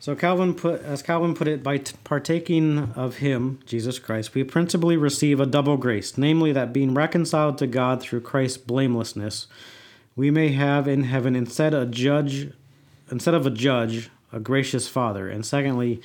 So 0.00 0.16
Calvin 0.16 0.54
put, 0.54 0.82
as 0.82 1.02
Calvin 1.02 1.34
put 1.34 1.46
it, 1.46 1.62
by 1.62 1.76
t- 1.76 1.94
partaking 2.04 2.90
of 2.96 3.18
Him, 3.18 3.60
Jesus 3.66 3.98
Christ, 3.98 4.34
we 4.34 4.42
principally 4.44 4.96
receive 4.96 5.40
a 5.40 5.46
double 5.46 5.76
grace, 5.76 6.16
namely 6.16 6.52
that 6.52 6.72
being 6.72 6.94
reconciled 6.94 7.58
to 7.58 7.66
God 7.66 8.00
through 8.00 8.22
Christ's 8.22 8.56
blamelessness, 8.56 9.46
we 10.16 10.30
may 10.30 10.48
have 10.52 10.88
in 10.88 11.04
heaven 11.04 11.36
instead 11.36 11.74
a 11.74 11.84
judge, 11.84 12.50
instead 13.10 13.34
of 13.34 13.46
a 13.46 13.50
judge, 13.50 14.10
a 14.32 14.40
gracious 14.40 14.88
Father, 14.88 15.28
and 15.28 15.44
secondly, 15.44 16.00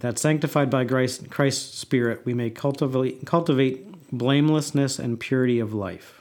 that 0.00 0.18
sanctified 0.18 0.68
by 0.68 0.84
grace, 0.84 1.18
Christ's 1.30 1.78
Spirit, 1.78 2.26
we 2.26 2.34
may 2.34 2.50
cultivate 2.50 3.24
cultivate 3.26 3.86
blamelessness 4.12 4.98
and 4.98 5.20
purity 5.20 5.58
of 5.58 5.72
life. 5.72 6.15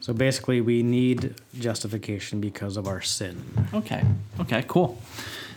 So 0.00 0.12
basically, 0.12 0.60
we 0.60 0.82
need 0.82 1.34
justification 1.58 2.40
because 2.40 2.76
of 2.76 2.86
our 2.86 3.00
sin. 3.00 3.68
Okay. 3.74 4.02
Okay, 4.40 4.64
cool. 4.66 5.00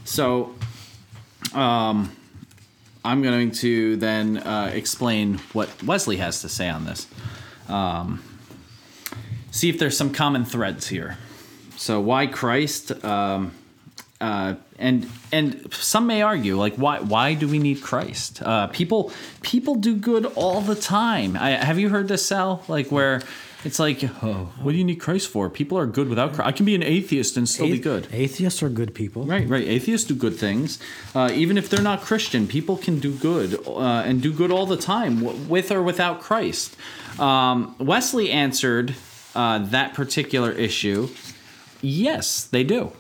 So, 0.06 0.54
um, 1.54 2.16
I'm 3.06 3.22
going 3.22 3.52
to 3.52 3.96
then 3.98 4.38
uh, 4.38 4.72
explain 4.74 5.40
what 5.54 5.84
Wesley 5.84 6.18
has 6.18 6.42
to 6.42 6.50
say 6.50 6.70
on 6.70 6.86
this. 6.86 7.08
Um, 7.68 8.24
see 9.52 9.70
if 9.70 9.80
there's 9.80 9.98
some 9.98 10.12
common 10.12 10.46
threads 10.46 10.88
here. 10.88 11.18
So, 11.78 12.00
why 12.00 12.28
Christ? 12.28 13.04
Um, 13.04 13.54
uh, 14.22 14.56
and 14.84 15.10
and 15.32 15.74
some 15.74 16.06
may 16.06 16.22
argue 16.22 16.58
like 16.58 16.76
why 16.76 17.00
why 17.00 17.34
do 17.34 17.48
we 17.48 17.58
need 17.58 17.82
Christ? 17.82 18.42
Uh, 18.44 18.68
people 18.68 19.12
people 19.42 19.76
do 19.76 19.96
good 19.96 20.26
all 20.36 20.62
the 20.62 20.76
time. 20.76 21.38
I, 21.38 21.52
have 21.52 21.80
you 21.80 21.90
heard 21.90 22.08
this 22.08 22.26
Sal? 22.26 22.64
Like 22.68 22.92
where 22.92 23.22
it's 23.64 23.80
like 23.80 24.04
oh, 24.22 24.52
what 24.62 24.74
do 24.74 24.78
you 24.78 24.84
need 24.84 24.98
Christ 24.98 25.30
for? 25.30 25.50
People 25.50 25.78
are 25.78 25.86
good 25.86 26.10
without 26.10 26.34
Christ. 26.34 26.48
I 26.48 26.52
can 26.52 26.66
be 26.66 26.76
an 26.76 26.84
atheist 26.84 27.38
and 27.38 27.48
still 27.48 27.68
be 27.68 27.80
good. 27.80 28.08
Atheists 28.12 28.62
are 28.62 28.70
good 28.70 28.94
people. 28.94 29.24
Right, 29.26 29.48
right. 29.48 29.66
Atheists 29.66 30.06
do 30.06 30.16
good 30.16 30.36
things, 30.36 30.80
uh, 31.16 31.32
even 31.34 31.58
if 31.58 31.70
they're 31.70 31.82
not 31.82 32.02
Christian. 32.02 32.46
People 32.46 32.76
can 32.76 33.00
do 33.00 33.14
good 33.16 33.66
uh, 33.66 34.04
and 34.06 34.22
do 34.22 34.34
good 34.34 34.52
all 34.52 34.66
the 34.66 34.78
time, 34.78 35.24
w- 35.24 35.48
with 35.48 35.72
or 35.72 35.82
without 35.82 36.20
Christ. 36.20 36.76
Um, 37.18 37.76
Wesley 37.80 38.30
answered 38.32 38.96
uh, 39.34 39.60
that 39.60 39.94
particular 39.94 40.52
issue. 40.52 41.08
Yes, 41.82 42.44
they 42.44 42.64
do. 42.66 42.92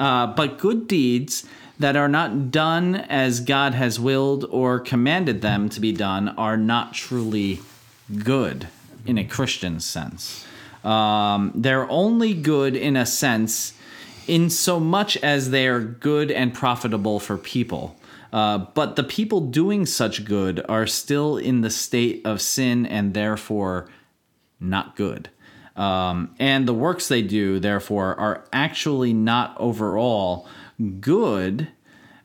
Uh, 0.00 0.26
but 0.26 0.58
good 0.58 0.88
deeds 0.88 1.46
that 1.78 1.94
are 1.94 2.08
not 2.08 2.50
done 2.50 2.96
as 2.96 3.40
God 3.40 3.74
has 3.74 4.00
willed 4.00 4.44
or 4.50 4.80
commanded 4.80 5.42
them 5.42 5.68
to 5.68 5.80
be 5.80 5.92
done 5.92 6.30
are 6.30 6.56
not 6.56 6.94
truly 6.94 7.60
good 8.24 8.66
in 9.06 9.18
a 9.18 9.24
Christian 9.24 9.78
sense. 9.78 10.44
Um, 10.84 11.52
they're 11.54 11.88
only 11.90 12.34
good 12.34 12.74
in 12.74 12.96
a 12.96 13.06
sense 13.06 13.74
in 14.26 14.50
so 14.50 14.80
much 14.80 15.16
as 15.18 15.50
they 15.50 15.66
are 15.66 15.80
good 15.80 16.30
and 16.30 16.54
profitable 16.54 17.20
for 17.20 17.36
people. 17.36 17.96
Uh, 18.32 18.58
but 18.58 18.96
the 18.96 19.02
people 19.02 19.40
doing 19.40 19.84
such 19.84 20.24
good 20.24 20.64
are 20.68 20.86
still 20.86 21.36
in 21.36 21.62
the 21.62 21.70
state 21.70 22.22
of 22.24 22.40
sin 22.40 22.86
and 22.86 23.12
therefore 23.12 23.88
not 24.60 24.96
good. 24.96 25.28
Um, 25.76 26.34
and 26.38 26.66
the 26.66 26.74
works 26.74 27.08
they 27.08 27.22
do, 27.22 27.58
therefore, 27.58 28.14
are 28.18 28.44
actually 28.52 29.12
not 29.12 29.56
overall 29.58 30.46
good 31.00 31.68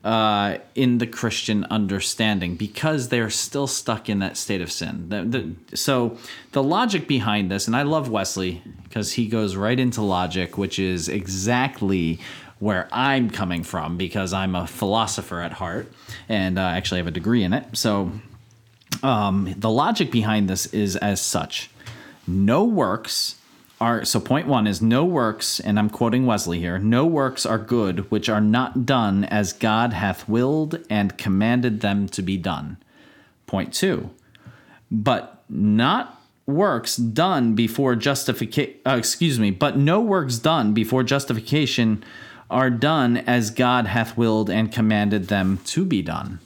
uh, 0.06 0.58
in 0.76 0.98
the 0.98 1.06
Christian 1.06 1.64
understanding 1.64 2.54
because 2.54 3.08
they're 3.08 3.30
still 3.30 3.66
stuck 3.66 4.08
in 4.08 4.20
that 4.20 4.36
state 4.36 4.60
of 4.60 4.70
sin. 4.70 5.08
The, 5.08 5.24
the, 5.24 5.76
so, 5.76 6.16
the 6.52 6.62
logic 6.62 7.08
behind 7.08 7.50
this, 7.50 7.66
and 7.66 7.74
I 7.74 7.82
love 7.82 8.08
Wesley 8.08 8.62
because 8.84 9.12
he 9.14 9.26
goes 9.26 9.56
right 9.56 9.78
into 9.78 10.02
logic, 10.02 10.56
which 10.56 10.78
is 10.78 11.08
exactly 11.08 12.20
where 12.60 12.88
I'm 12.92 13.30
coming 13.30 13.64
from 13.64 13.96
because 13.96 14.32
I'm 14.32 14.54
a 14.54 14.68
philosopher 14.68 15.40
at 15.40 15.52
heart 15.52 15.92
and 16.28 16.56
uh, 16.56 16.62
actually 16.62 16.98
have 16.98 17.08
a 17.08 17.10
degree 17.12 17.42
in 17.42 17.52
it. 17.52 17.76
So, 17.76 18.12
um, 19.02 19.52
the 19.58 19.70
logic 19.70 20.12
behind 20.12 20.48
this 20.48 20.66
is 20.66 20.94
as 20.96 21.20
such 21.20 21.68
no 22.26 22.64
works 22.64 23.36
are 23.80 24.04
so 24.04 24.18
point 24.18 24.46
one 24.46 24.66
is 24.66 24.80
no 24.80 25.04
works 25.04 25.60
and 25.60 25.78
i'm 25.78 25.90
quoting 25.90 26.24
wesley 26.24 26.58
here 26.58 26.78
no 26.78 27.04
works 27.04 27.44
are 27.44 27.58
good 27.58 28.10
which 28.10 28.28
are 28.28 28.40
not 28.40 28.86
done 28.86 29.24
as 29.24 29.52
god 29.52 29.92
hath 29.92 30.26
willed 30.28 30.78
and 30.88 31.18
commanded 31.18 31.80
them 31.80 32.08
to 32.08 32.22
be 32.22 32.36
done. 32.36 32.76
Point 33.46 33.72
two. 33.72 34.10
But 34.90 35.42
not 35.48 36.20
works 36.46 36.96
done 36.96 37.54
before 37.54 37.96
justification 37.96 38.78
uh, 38.86 38.96
excuse 38.96 39.38
me 39.38 39.50
but 39.50 39.76
no 39.76 40.00
works 40.00 40.38
done 40.38 40.72
before 40.72 41.02
justification 41.02 42.04
are 42.48 42.70
done 42.70 43.16
as 43.16 43.50
god 43.50 43.86
hath 43.86 44.16
willed 44.16 44.48
and 44.48 44.70
commanded 44.70 45.26
them 45.26 45.58
to 45.64 45.84
be 45.84 46.00
done 46.02 46.38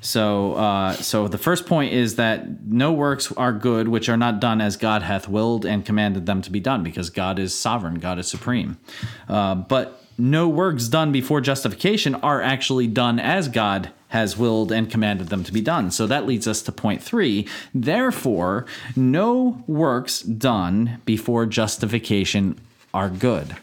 so, 0.00 0.54
uh, 0.54 0.92
so 0.94 1.28
the 1.28 1.38
first 1.38 1.66
point 1.66 1.92
is 1.92 2.16
that 2.16 2.62
no 2.64 2.92
works 2.92 3.32
are 3.32 3.52
good 3.52 3.88
which 3.88 4.08
are 4.08 4.16
not 4.16 4.40
done 4.40 4.60
as 4.60 4.76
God 4.76 5.02
hath 5.02 5.28
willed 5.28 5.64
and 5.64 5.84
commanded 5.84 6.26
them 6.26 6.42
to 6.42 6.50
be 6.50 6.60
done, 6.60 6.82
because 6.82 7.10
God 7.10 7.38
is 7.38 7.54
sovereign, 7.54 7.96
God 7.96 8.18
is 8.18 8.28
supreme. 8.28 8.78
Uh, 9.28 9.54
but 9.54 10.02
no 10.18 10.48
works 10.48 10.88
done 10.88 11.12
before 11.12 11.40
justification 11.40 12.14
are 12.16 12.42
actually 12.42 12.86
done 12.86 13.18
as 13.18 13.48
God 13.48 13.90
has 14.08 14.36
willed 14.36 14.72
and 14.72 14.90
commanded 14.90 15.28
them 15.28 15.44
to 15.44 15.52
be 15.52 15.60
done. 15.60 15.90
So 15.90 16.06
that 16.08 16.26
leads 16.26 16.46
us 16.46 16.62
to 16.62 16.72
point 16.72 17.02
three. 17.02 17.46
Therefore, 17.72 18.66
no 18.96 19.62
works 19.66 20.20
done 20.20 21.00
before 21.04 21.46
justification 21.46 22.60
are 22.92 23.08
good. 23.08 23.56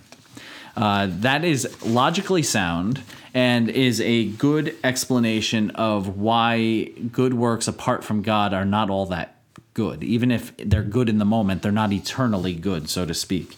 Uh, 0.78 1.08
that 1.10 1.44
is 1.44 1.68
logically 1.84 2.44
sound 2.44 3.02
and 3.34 3.68
is 3.68 4.00
a 4.00 4.26
good 4.26 4.76
explanation 4.84 5.72
of 5.72 6.18
why 6.18 6.84
good 7.12 7.34
works 7.34 7.68
apart 7.68 8.04
from 8.04 8.22
God 8.22 8.54
are 8.54 8.64
not 8.64 8.90
all 8.92 9.08
that 9.08 9.38
good. 9.74 10.04
Even 10.04 10.30
if 10.30 10.56
they're 10.58 10.84
good 10.84 11.10
in 11.10 11.18
the 11.18 11.26
moment, 11.26 11.64
they're 11.64 11.72
not 11.72 11.92
eternally 11.92 12.54
good, 12.54 12.90
so 12.90 13.06
to 13.06 13.14
speak. 13.16 13.58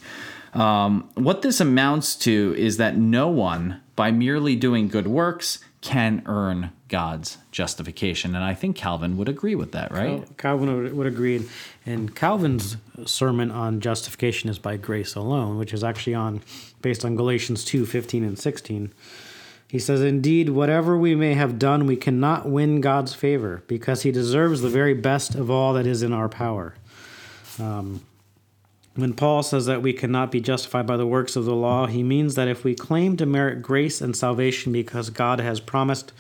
Um, 0.54 1.10
what 1.16 1.42
this 1.42 1.60
amounts 1.60 2.16
to 2.18 2.56
is 2.58 2.78
that 2.78 2.98
no 2.98 3.28
one, 3.28 3.82
by 3.98 4.12
merely 4.12 4.56
doing 4.56 4.88
good 4.88 5.08
works, 5.08 5.60
can 5.82 6.24
earn 6.26 6.72
God's 6.88 7.38
justification. 7.52 8.36
And 8.36 8.44
I 8.44 8.54
think 8.54 8.76
Calvin 8.76 9.16
would 9.18 9.30
agree 9.30 9.56
with 9.56 9.74
that, 9.74 9.92
right? 9.92 10.26
Calvin 10.38 10.84
would, 10.84 10.94
would 10.94 11.08
agree. 11.08 11.48
And 11.90 12.16
Calvin's 12.16 12.78
sermon 13.06 13.50
on 13.50 13.80
justification 13.80 14.48
is 14.48 14.60
by 14.60 14.78
grace 14.78 15.16
alone, 15.16 15.58
which 15.58 15.74
is 15.74 15.84
actually 15.84 16.14
on 16.14 16.44
based 16.84 17.04
on 17.04 17.16
Galatians 17.16 17.66
2 17.66 17.88
15 17.88 18.24
and 18.24 18.38
16. 18.38 18.94
He 19.68 19.80
says, 19.80 20.00
Indeed, 20.00 20.50
whatever 20.50 20.96
we 20.96 21.16
may 21.16 21.34
have 21.34 21.58
done, 21.58 21.88
we 21.88 21.96
cannot 21.96 22.48
win 22.48 22.80
God's 22.80 23.16
favor 23.16 23.64
because 23.66 24.04
he 24.04 24.12
deserves 24.12 24.62
the 24.62 24.70
very 24.70 24.94
best 24.94 25.34
of 25.34 25.50
all 25.50 25.74
that 25.74 25.88
is 25.88 26.04
in 26.04 26.14
our 26.14 26.30
power. 26.30 26.76
Um, 27.58 28.02
when 28.94 29.14
Paul 29.16 29.42
says 29.42 29.66
that 29.66 29.82
we 29.82 29.94
cannot 29.94 30.32
be 30.32 30.42
justified 30.42 30.86
by 30.86 30.98
the 30.98 31.08
works 31.08 31.36
of 31.36 31.46
the 31.46 31.56
law, 31.56 31.88
he 31.88 32.04
means 32.04 32.36
that 32.36 32.48
if 32.48 32.64
we 32.64 32.76
claim 32.76 33.18
to 33.18 33.26
merit 33.26 33.64
grace 33.64 34.00
and 34.00 34.16
salvation 34.16 34.72
because 34.72 35.10
God 35.10 35.40
has 35.40 35.60
promised 35.60 36.14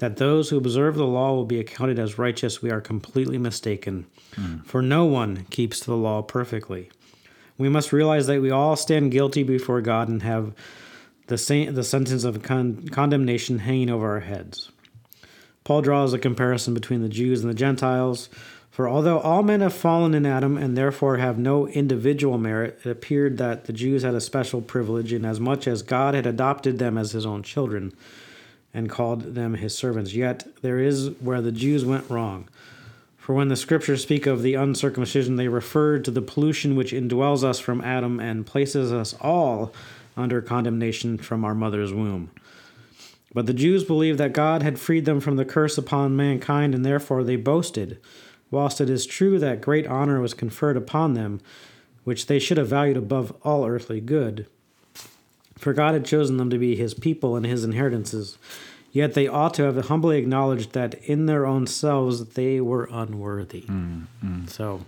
that 0.00 0.16
those 0.16 0.48
who 0.48 0.56
observe 0.56 0.96
the 0.96 1.06
law 1.06 1.34
will 1.34 1.44
be 1.44 1.60
accounted 1.60 1.98
as 1.98 2.18
righteous, 2.18 2.62
we 2.62 2.70
are 2.70 2.80
completely 2.80 3.36
mistaken. 3.36 4.06
For 4.64 4.80
no 4.80 5.04
one 5.04 5.44
keeps 5.50 5.80
the 5.80 5.94
law 5.94 6.22
perfectly. 6.22 6.90
We 7.58 7.68
must 7.68 7.92
realize 7.92 8.26
that 8.26 8.40
we 8.40 8.50
all 8.50 8.76
stand 8.76 9.12
guilty 9.12 9.42
before 9.42 9.82
God 9.82 10.08
and 10.08 10.22
have 10.22 10.54
the, 11.26 11.36
the 11.70 11.84
sentence 11.84 12.24
of 12.24 12.42
con- 12.42 12.88
condemnation 12.88 13.58
hanging 13.58 13.90
over 13.90 14.08
our 14.08 14.20
heads. 14.20 14.72
Paul 15.64 15.82
draws 15.82 16.14
a 16.14 16.18
comparison 16.18 16.72
between 16.72 17.02
the 17.02 17.08
Jews 17.10 17.42
and 17.42 17.50
the 17.50 17.54
Gentiles. 17.54 18.30
For 18.70 18.88
although 18.88 19.20
all 19.20 19.42
men 19.42 19.60
have 19.60 19.74
fallen 19.74 20.14
in 20.14 20.24
Adam 20.24 20.56
and 20.56 20.78
therefore 20.78 21.18
have 21.18 21.38
no 21.38 21.68
individual 21.68 22.38
merit, 22.38 22.78
it 22.84 22.88
appeared 22.88 23.36
that 23.36 23.66
the 23.66 23.74
Jews 23.74 24.02
had 24.02 24.14
a 24.14 24.20
special 24.22 24.62
privilege 24.62 25.12
inasmuch 25.12 25.66
as 25.66 25.82
God 25.82 26.14
had 26.14 26.24
adopted 26.24 26.78
them 26.78 26.96
as 26.96 27.12
his 27.12 27.26
own 27.26 27.42
children 27.42 27.92
and 28.72 28.88
called 28.88 29.34
them 29.34 29.54
his 29.54 29.76
servants. 29.76 30.14
Yet 30.14 30.46
there 30.62 30.78
is 30.78 31.10
where 31.20 31.40
the 31.40 31.52
Jews 31.52 31.84
went 31.84 32.08
wrong. 32.08 32.48
For 33.16 33.34
when 33.34 33.48
the 33.48 33.56
scriptures 33.56 34.02
speak 34.02 34.26
of 34.26 34.42
the 34.42 34.54
uncircumcision, 34.54 35.36
they 35.36 35.48
refer 35.48 35.98
to 35.98 36.10
the 36.10 36.22
pollution 36.22 36.74
which 36.74 36.92
indwells 36.92 37.44
us 37.44 37.58
from 37.60 37.80
Adam 37.82 38.18
and 38.18 38.46
places 38.46 38.92
us 38.92 39.14
all 39.20 39.72
under 40.16 40.40
condemnation 40.40 41.18
from 41.18 41.44
our 41.44 41.54
mother's 41.54 41.92
womb. 41.92 42.30
But 43.32 43.46
the 43.46 43.54
Jews 43.54 43.84
believed 43.84 44.18
that 44.18 44.32
God 44.32 44.62
had 44.62 44.80
freed 44.80 45.04
them 45.04 45.20
from 45.20 45.36
the 45.36 45.44
curse 45.44 45.78
upon 45.78 46.16
mankind, 46.16 46.74
and 46.74 46.84
therefore 46.84 47.22
they 47.22 47.36
boasted, 47.36 47.98
whilst 48.50 48.80
it 48.80 48.90
is 48.90 49.06
true 49.06 49.38
that 49.38 49.60
great 49.60 49.86
honor 49.86 50.20
was 50.20 50.34
conferred 50.34 50.76
upon 50.76 51.14
them, 51.14 51.40
which 52.02 52.26
they 52.26 52.38
should 52.38 52.56
have 52.56 52.68
valued 52.68 52.96
above 52.96 53.32
all 53.42 53.66
earthly 53.66 54.00
good. 54.00 54.46
For 55.60 55.72
God 55.72 55.94
had 55.94 56.04
chosen 56.04 56.38
them 56.38 56.50
to 56.50 56.58
be 56.58 56.74
his 56.74 56.94
people 56.94 57.36
and 57.36 57.46
his 57.46 57.64
inheritances, 57.64 58.38
Yet 58.92 59.14
they 59.14 59.28
ought 59.28 59.54
to 59.54 59.62
have 59.62 59.86
humbly 59.86 60.18
acknowledged 60.18 60.72
that 60.72 60.94
in 61.04 61.26
their 61.26 61.46
own 61.46 61.66
selves 61.66 62.24
they 62.30 62.60
were 62.60 62.88
unworthy. 62.90 63.64
So, 64.48 64.80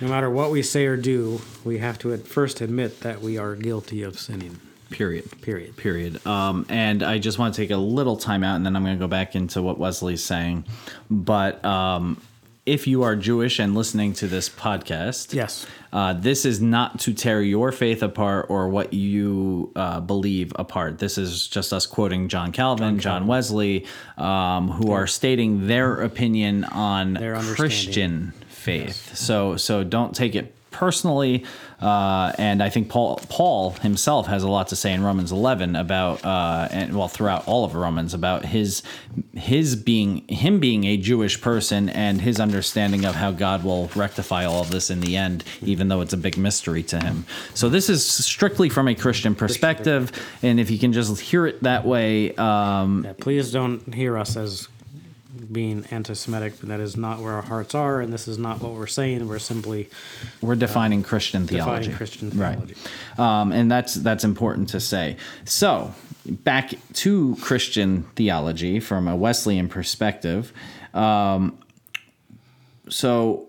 no 0.00 0.08
matter 0.08 0.28
what 0.28 0.50
we 0.50 0.62
say 0.62 0.86
or 0.86 0.96
do, 0.96 1.40
we 1.64 1.78
have 1.78 1.98
to 2.00 2.12
at 2.12 2.26
first 2.26 2.60
admit 2.60 3.00
that 3.00 3.20
we 3.20 3.38
are 3.38 3.54
guilty 3.54 4.02
of 4.02 4.18
sinning. 4.18 4.60
Period. 4.90 5.30
Period. 5.42 5.76
Period. 5.76 6.26
Um, 6.26 6.66
and 6.68 7.02
I 7.02 7.18
just 7.18 7.38
want 7.38 7.54
to 7.54 7.60
take 7.60 7.70
a 7.70 7.76
little 7.76 8.16
time 8.16 8.42
out, 8.42 8.56
and 8.56 8.66
then 8.66 8.74
I'm 8.74 8.82
going 8.82 8.96
to 8.96 9.00
go 9.00 9.08
back 9.08 9.36
into 9.36 9.62
what 9.62 9.78
Wesley's 9.78 10.24
saying. 10.24 10.64
But 11.10 11.62
um, 11.64 12.20
if 12.68 12.86
you 12.86 13.02
are 13.02 13.16
Jewish 13.16 13.58
and 13.58 13.74
listening 13.74 14.12
to 14.14 14.26
this 14.26 14.48
podcast, 14.48 15.32
Yes. 15.34 15.66
uh, 15.92 16.12
this 16.12 16.44
is 16.44 16.60
not 16.60 17.00
to 17.00 17.12
tear 17.14 17.42
your 17.42 17.72
faith 17.72 18.02
apart 18.02 18.46
or 18.50 18.68
what 18.68 18.92
you 18.92 19.72
uh, 19.74 20.00
believe 20.00 20.52
apart. 20.56 20.98
This 20.98 21.16
is 21.18 21.46
just 21.48 21.72
us 21.72 21.86
quoting 21.86 22.28
John 22.28 22.52
Calvin, 22.52 22.98
John, 22.98 23.26
Wesley, 23.26 23.86
um, 24.16 24.68
who 24.70 24.92
are 24.92 25.06
stating 25.06 25.66
their 25.66 26.00
opinion 26.02 26.64
on 26.64 27.14
Their. 27.14 27.40
Christian 27.40 28.32
faith. 28.48 29.16
So 29.16 29.56
so 29.56 29.82
don't 29.84 30.14
take 30.14 30.34
it 30.34 30.54
personally. 30.78 31.44
Uh, 31.80 32.32
and 32.38 32.62
I 32.62 32.70
think 32.70 32.88
Paul 32.88 33.20
Paul 33.28 33.70
himself 33.70 34.28
has 34.28 34.44
a 34.44 34.48
lot 34.48 34.68
to 34.68 34.76
say 34.76 34.92
in 34.92 35.02
Romans 35.02 35.32
11 35.32 35.74
about 35.74 36.24
uh, 36.24 36.68
and 36.70 36.96
well 36.96 37.08
throughout 37.08 37.46
all 37.48 37.64
of 37.64 37.74
Romans 37.74 38.14
about 38.14 38.44
his 38.44 38.82
his 39.34 39.74
being 39.74 40.26
him 40.28 40.60
being 40.60 40.84
a 40.84 40.96
Jewish 40.96 41.40
person 41.40 41.88
and 41.88 42.20
his 42.20 42.38
understanding 42.38 43.04
of 43.04 43.16
how 43.16 43.32
God 43.32 43.64
will 43.64 43.90
rectify 43.96 44.44
all 44.44 44.60
of 44.60 44.70
this 44.70 44.88
in 44.88 45.00
the 45.00 45.16
end, 45.16 45.44
even 45.62 45.88
though 45.88 46.00
it's 46.00 46.12
a 46.12 46.16
big 46.16 46.36
mystery 46.36 46.82
to 46.84 47.00
him. 47.00 47.26
So 47.54 47.68
this 47.68 47.88
is 47.88 48.06
strictly 48.06 48.68
from 48.68 48.86
a 48.86 48.94
Christian 48.94 49.34
perspective, 49.34 50.12
and 50.42 50.60
if 50.60 50.70
you 50.70 50.78
can 50.78 50.92
just 50.92 51.20
hear 51.20 51.46
it 51.46 51.62
that 51.64 51.84
way, 51.84 52.34
um, 52.36 53.02
Yeah, 53.04 53.14
please 53.18 53.50
don't 53.50 53.94
hear 53.94 54.16
us 54.16 54.36
as 54.36 54.68
being 55.50 55.84
anti-Semitic. 55.90 56.54
but 56.60 56.68
That 56.68 56.80
is 56.80 56.96
not 56.96 57.20
where 57.20 57.34
our 57.34 57.42
hearts 57.42 57.74
are, 57.74 58.00
and 58.00 58.12
this 58.12 58.28
is 58.28 58.38
not 58.38 58.60
what 58.60 58.72
we're 58.72 58.86
saying. 58.86 59.28
We're 59.28 59.38
simply 59.38 59.88
we're 60.40 60.54
defining 60.54 61.02
Christian 61.02 61.46
theology. 61.46 61.88
defining 61.88 61.96
Christian 61.96 62.30
theology. 62.30 62.74
Right. 63.18 63.40
Um, 63.40 63.52
and 63.52 63.70
that's 63.70 63.94
that's 63.94 64.24
important 64.24 64.70
to 64.70 64.80
say. 64.80 65.16
So 65.44 65.94
back 66.26 66.74
to 66.94 67.36
Christian 67.40 68.04
theology 68.16 68.80
from 68.80 69.08
a 69.08 69.16
Wesleyan 69.16 69.68
perspective. 69.68 70.52
Um, 70.94 71.58
so 72.88 73.48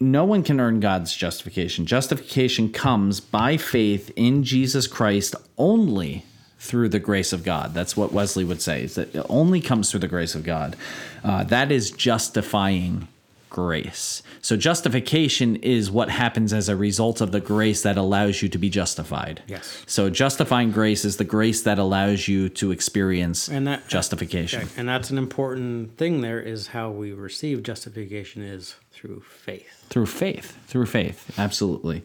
no 0.00 0.24
one 0.24 0.42
can 0.42 0.60
earn 0.60 0.80
God's 0.80 1.14
justification. 1.14 1.86
Justification 1.86 2.70
comes 2.70 3.20
by 3.20 3.56
faith 3.56 4.10
in 4.16 4.42
Jesus 4.42 4.86
Christ 4.86 5.34
only 5.56 6.24
through 6.66 6.88
the 6.90 6.98
grace 6.98 7.32
of 7.32 7.44
God. 7.44 7.72
That's 7.74 7.96
what 7.96 8.12
Wesley 8.12 8.44
would 8.44 8.60
say, 8.60 8.82
is 8.84 8.94
that 8.96 9.14
it 9.14 9.24
only 9.28 9.60
comes 9.60 9.90
through 9.90 10.00
the 10.00 10.08
grace 10.08 10.34
of 10.34 10.44
God. 10.44 10.76
Uh, 11.24 11.44
that 11.44 11.70
is 11.72 11.90
justifying 11.90 13.08
grace. 13.48 14.22
So 14.42 14.56
justification 14.56 15.56
is 15.56 15.90
what 15.90 16.10
happens 16.10 16.52
as 16.52 16.68
a 16.68 16.76
result 16.76 17.20
of 17.22 17.32
the 17.32 17.40
grace 17.40 17.82
that 17.84 17.96
allows 17.96 18.42
you 18.42 18.48
to 18.50 18.58
be 18.58 18.68
justified. 18.68 19.40
Yes. 19.46 19.82
So 19.86 20.10
justifying 20.10 20.72
grace 20.72 21.04
is 21.06 21.16
the 21.16 21.24
grace 21.24 21.62
that 21.62 21.78
allows 21.78 22.28
you 22.28 22.48
to 22.50 22.70
experience 22.70 23.48
And 23.48 23.66
that- 23.66 23.88
justification. 23.88 24.62
Okay, 24.64 24.70
and 24.76 24.88
that's 24.88 25.08
an 25.10 25.16
important 25.16 25.96
thing. 25.96 26.20
There 26.20 26.40
is 26.40 26.68
how 26.68 26.90
we 26.90 27.12
receive 27.12 27.62
justification 27.62 28.42
is 28.42 28.74
through 28.92 29.22
faith. 29.22 29.84
through 29.88 30.06
faith 30.06 30.56
through 30.66 30.86
faith 30.86 31.38
absolutely 31.38 32.02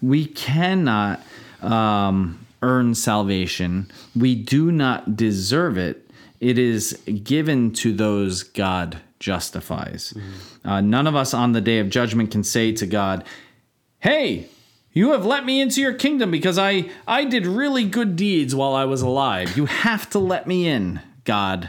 we 0.00 0.24
cannot 0.26 1.20
um, 1.60 2.41
earn 2.62 2.94
salvation. 2.94 3.90
We 4.16 4.34
do 4.34 4.72
not 4.72 5.16
deserve 5.16 5.76
it. 5.76 6.08
It 6.40 6.58
is 6.58 6.94
given 7.22 7.72
to 7.74 7.92
those 7.92 8.42
god 8.42 8.98
justifies. 9.20 10.14
Uh, 10.64 10.80
none 10.80 11.06
of 11.06 11.14
us 11.14 11.32
on 11.32 11.52
the 11.52 11.60
day 11.60 11.78
of 11.78 11.90
judgment 11.90 12.32
can 12.32 12.42
say 12.42 12.72
to 12.72 12.86
god 12.86 13.24
hey 14.00 14.48
you 14.92 15.12
have 15.12 15.24
let 15.24 15.46
me 15.46 15.60
into 15.60 15.80
your 15.80 15.94
kingdom 15.94 16.32
because 16.32 16.58
i 16.58 16.90
i 17.06 17.24
did 17.24 17.46
really 17.46 17.84
good 17.84 18.16
deeds 18.16 18.52
while 18.52 18.74
i 18.74 18.84
was 18.84 19.00
alive. 19.00 19.56
You 19.56 19.66
have 19.66 20.10
to 20.10 20.18
let 20.18 20.48
me 20.48 20.66
in 20.66 21.00
god. 21.24 21.68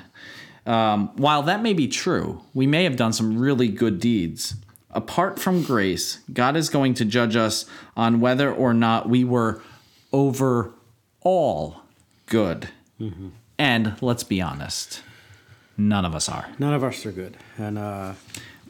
Um, 0.65 1.09
while 1.17 1.43
that 1.43 1.61
may 1.61 1.73
be 1.73 1.87
true, 1.87 2.41
we 2.53 2.65
may 2.65 2.85
have 2.85 2.95
done 2.95 3.13
some 3.13 3.37
really 3.37 3.67
good 3.67 3.99
deeds. 3.99 4.55
Apart 4.89 5.39
from 5.39 5.63
grace, 5.63 6.19
God 6.31 6.55
is 6.55 6.69
going 6.69 6.93
to 6.95 7.05
judge 7.05 7.35
us 7.35 7.65
on 7.97 8.21
whether 8.21 8.51
or 8.51 8.73
not 8.73 9.09
we 9.09 9.23
were 9.23 9.61
overall 11.25 11.81
good. 12.25 12.69
And 13.59 13.95
let's 14.01 14.23
be 14.23 14.41
honest, 14.41 15.01
none 15.77 16.05
of 16.05 16.15
us 16.15 16.29
are. 16.29 16.47
None 16.57 16.73
of 16.73 16.83
us 16.83 17.05
are 17.05 17.11
good, 17.11 17.37
and 17.57 17.77
uh, 17.77 18.13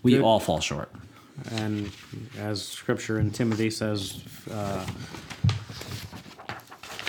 We 0.01 0.19
all 0.19 0.39
fall 0.39 0.59
short. 0.59 0.89
and 1.51 1.89
as 2.37 2.63
Scripture 2.63 3.19
in 3.19 3.31
Timothy 3.31 3.69
says, 3.69 4.23
uh, 4.51 4.85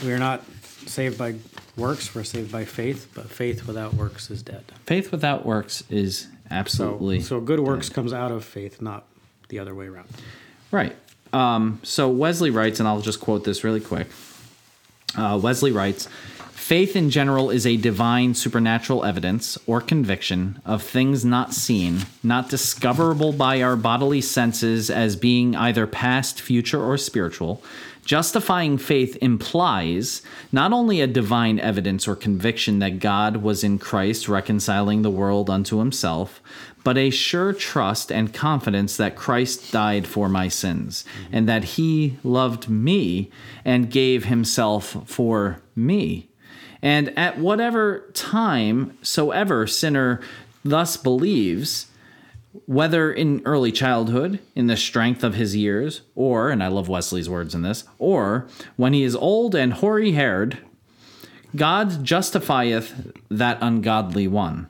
we 0.02 0.12
are 0.12 0.18
not 0.18 0.42
saved 0.86 1.16
by 1.18 1.34
works; 1.76 2.14
we're 2.14 2.24
saved 2.24 2.52
by 2.52 2.64
faith. 2.64 3.10
But 3.14 3.30
faith 3.30 3.66
without 3.66 3.94
works 3.94 4.30
is 4.30 4.42
dead. 4.42 4.64
Faith 4.86 5.10
without 5.10 5.44
works 5.46 5.82
is 5.90 6.28
absolutely 6.50 7.20
so 7.20 7.40
good 7.40 7.60
works 7.60 7.88
comes 7.88 8.12
out 8.12 8.30
of 8.32 8.44
faith, 8.44 8.82
not 8.82 9.04
the 9.48 9.58
other 9.58 9.74
way 9.74 9.86
around. 9.86 10.08
Right. 10.70 10.94
Um, 11.32 11.80
so 11.82 12.08
Wesley 12.10 12.50
writes, 12.50 12.78
and 12.80 12.88
I'll 12.88 13.00
just 13.00 13.20
quote 13.20 13.44
this 13.44 13.64
really 13.64 13.80
quick. 13.80 14.06
Uh, 15.16 15.38
Wesley 15.42 15.72
writes 15.72 16.08
Faith 16.64 16.96
in 16.96 17.10
general 17.10 17.50
is 17.50 17.66
a 17.66 17.76
divine 17.76 18.32
supernatural 18.32 19.04
evidence 19.04 19.58
or 19.66 19.82
conviction 19.82 20.62
of 20.64 20.82
things 20.82 21.22
not 21.22 21.52
seen, 21.52 21.98
not 22.22 22.48
discoverable 22.48 23.32
by 23.32 23.60
our 23.60 23.76
bodily 23.76 24.22
senses 24.22 24.88
as 24.88 25.14
being 25.14 25.54
either 25.54 25.86
past, 25.86 26.40
future, 26.40 26.82
or 26.82 26.96
spiritual. 26.96 27.62
Justifying 28.06 28.78
faith 28.78 29.18
implies 29.20 30.22
not 30.52 30.72
only 30.72 31.02
a 31.02 31.06
divine 31.06 31.58
evidence 31.58 32.08
or 32.08 32.16
conviction 32.16 32.78
that 32.78 32.98
God 32.98 33.38
was 33.38 33.62
in 33.62 33.78
Christ 33.78 34.28
reconciling 34.28 35.02
the 35.02 35.10
world 35.10 35.50
unto 35.50 35.78
himself, 35.78 36.40
but 36.84 36.98
a 36.98 37.10
sure 37.10 37.52
trust 37.52 38.12
and 38.12 38.32
confidence 38.32 38.96
that 38.98 39.16
Christ 39.16 39.72
died 39.72 40.06
for 40.06 40.28
my 40.28 40.48
sins 40.48 41.04
mm-hmm. 41.22 41.36
and 41.36 41.48
that 41.48 41.64
he 41.64 42.18
loved 42.22 42.68
me 42.68 43.30
and 43.64 43.90
gave 43.90 44.26
himself 44.26 44.96
for 45.06 45.60
me. 45.74 46.28
And 46.82 47.18
at 47.18 47.38
whatever 47.38 48.10
time 48.12 48.96
soever 49.00 49.66
sinner 49.66 50.20
thus 50.62 50.98
believes, 50.98 51.86
whether 52.66 53.10
in 53.10 53.42
early 53.46 53.72
childhood, 53.72 54.38
in 54.54 54.66
the 54.66 54.76
strength 54.76 55.24
of 55.24 55.34
his 55.34 55.56
years, 55.56 56.02
or, 56.14 56.50
and 56.50 56.62
I 56.62 56.68
love 56.68 56.88
Wesley's 56.88 57.28
words 57.28 57.54
in 57.54 57.62
this, 57.62 57.84
or 57.98 58.46
when 58.76 58.92
he 58.92 59.02
is 59.02 59.16
old 59.16 59.54
and 59.54 59.72
hoary 59.72 60.12
haired, 60.12 60.58
God 61.56 62.04
justifieth 62.04 63.12
that 63.30 63.58
ungodly 63.60 64.28
one. 64.28 64.68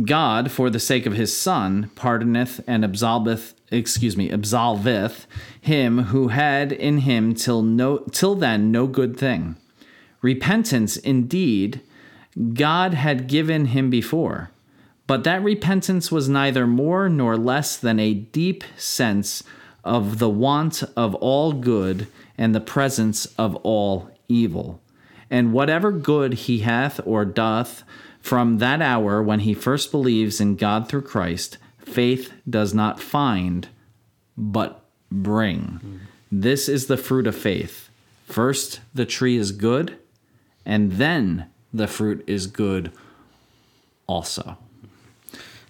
God, 0.00 0.50
for 0.50 0.70
the 0.70 0.80
sake 0.80 1.04
of 1.04 1.12
his 1.12 1.36
Son, 1.36 1.90
pardoneth 1.94 2.64
and 2.66 2.82
absolveth, 2.82 3.52
excuse 3.70 4.16
me, 4.16 4.30
absolveth 4.30 5.26
him 5.60 6.04
who 6.04 6.28
had 6.28 6.72
in 6.72 6.98
him 6.98 7.34
till 7.34 7.62
no 7.62 7.98
till 8.10 8.34
then 8.34 8.72
no 8.72 8.86
good 8.86 9.18
thing. 9.18 9.56
Repentance, 10.22 10.96
indeed, 10.96 11.82
God 12.54 12.94
had 12.94 13.26
given 13.26 13.66
him 13.66 13.90
before, 13.90 14.50
but 15.06 15.24
that 15.24 15.42
repentance 15.42 16.10
was 16.10 16.28
neither 16.28 16.66
more 16.66 17.10
nor 17.10 17.36
less 17.36 17.76
than 17.76 18.00
a 18.00 18.14
deep 18.14 18.64
sense 18.78 19.42
of 19.84 20.18
the 20.18 20.30
want 20.30 20.82
of 20.96 21.14
all 21.16 21.52
good 21.52 22.06
and 22.38 22.54
the 22.54 22.60
presence 22.60 23.26
of 23.36 23.56
all 23.56 24.10
evil. 24.28 24.80
And 25.28 25.52
whatever 25.52 25.92
good 25.92 26.34
he 26.34 26.60
hath 26.60 27.00
or 27.04 27.26
doth 27.26 27.84
from 28.22 28.58
that 28.58 28.80
hour 28.80 29.22
when 29.22 29.40
he 29.40 29.52
first 29.52 29.90
believes 29.90 30.40
in 30.40 30.56
God 30.56 30.88
through 30.88 31.02
Christ, 31.02 31.58
faith 31.84 32.32
does 32.48 32.72
not 32.72 33.00
find, 33.00 33.68
but 34.36 34.84
bring. 35.10 36.00
This 36.30 36.68
is 36.68 36.86
the 36.86 36.96
fruit 36.96 37.26
of 37.26 37.36
faith. 37.36 37.90
First, 38.24 38.80
the 38.94 39.04
tree 39.04 39.36
is 39.36 39.52
good, 39.52 39.98
and 40.64 40.92
then 40.92 41.50
the 41.74 41.88
fruit 41.88 42.24
is 42.26 42.46
good 42.46 42.92
also. 44.06 44.56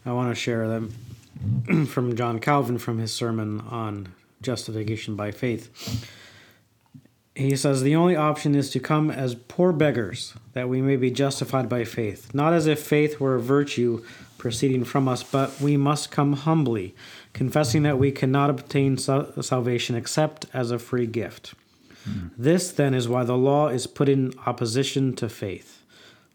I 0.04 0.12
want 0.12 0.30
to 0.30 0.34
share 0.34 0.68
them 0.68 1.86
from 1.86 2.14
John 2.14 2.38
Calvin 2.38 2.78
from 2.78 2.98
his 2.98 3.12
sermon 3.12 3.60
on 3.60 4.12
justification 4.42 5.16
by 5.16 5.30
faith. 5.30 6.06
He 7.34 7.56
says 7.56 7.82
the 7.82 7.96
only 7.96 8.14
option 8.14 8.54
is 8.54 8.68
to 8.70 8.80
come 8.80 9.10
as 9.10 9.34
poor 9.34 9.72
beggars 9.72 10.34
that 10.52 10.68
we 10.68 10.82
may 10.82 10.96
be 10.96 11.10
justified 11.10 11.68
by 11.68 11.84
faith, 11.84 12.34
not 12.34 12.52
as 12.52 12.66
if 12.66 12.82
faith 12.82 13.20
were 13.20 13.36
a 13.36 13.40
virtue 13.40 14.04
proceeding 14.36 14.84
from 14.84 15.08
us, 15.08 15.22
but 15.22 15.58
we 15.60 15.76
must 15.76 16.10
come 16.10 16.34
humbly, 16.34 16.94
confessing 17.32 17.84
that 17.84 17.98
we 17.98 18.10
cannot 18.10 18.50
obtain 18.50 18.98
salvation 18.98 19.96
except 19.96 20.46
as 20.52 20.70
a 20.70 20.78
free 20.78 21.06
gift. 21.06 21.54
Hmm. 22.04 22.28
This 22.36 22.70
then 22.70 22.92
is 22.92 23.08
why 23.08 23.24
the 23.24 23.36
law 23.36 23.68
is 23.68 23.86
put 23.86 24.08
in 24.08 24.34
opposition 24.44 25.14
to 25.16 25.28
faith. 25.28 25.82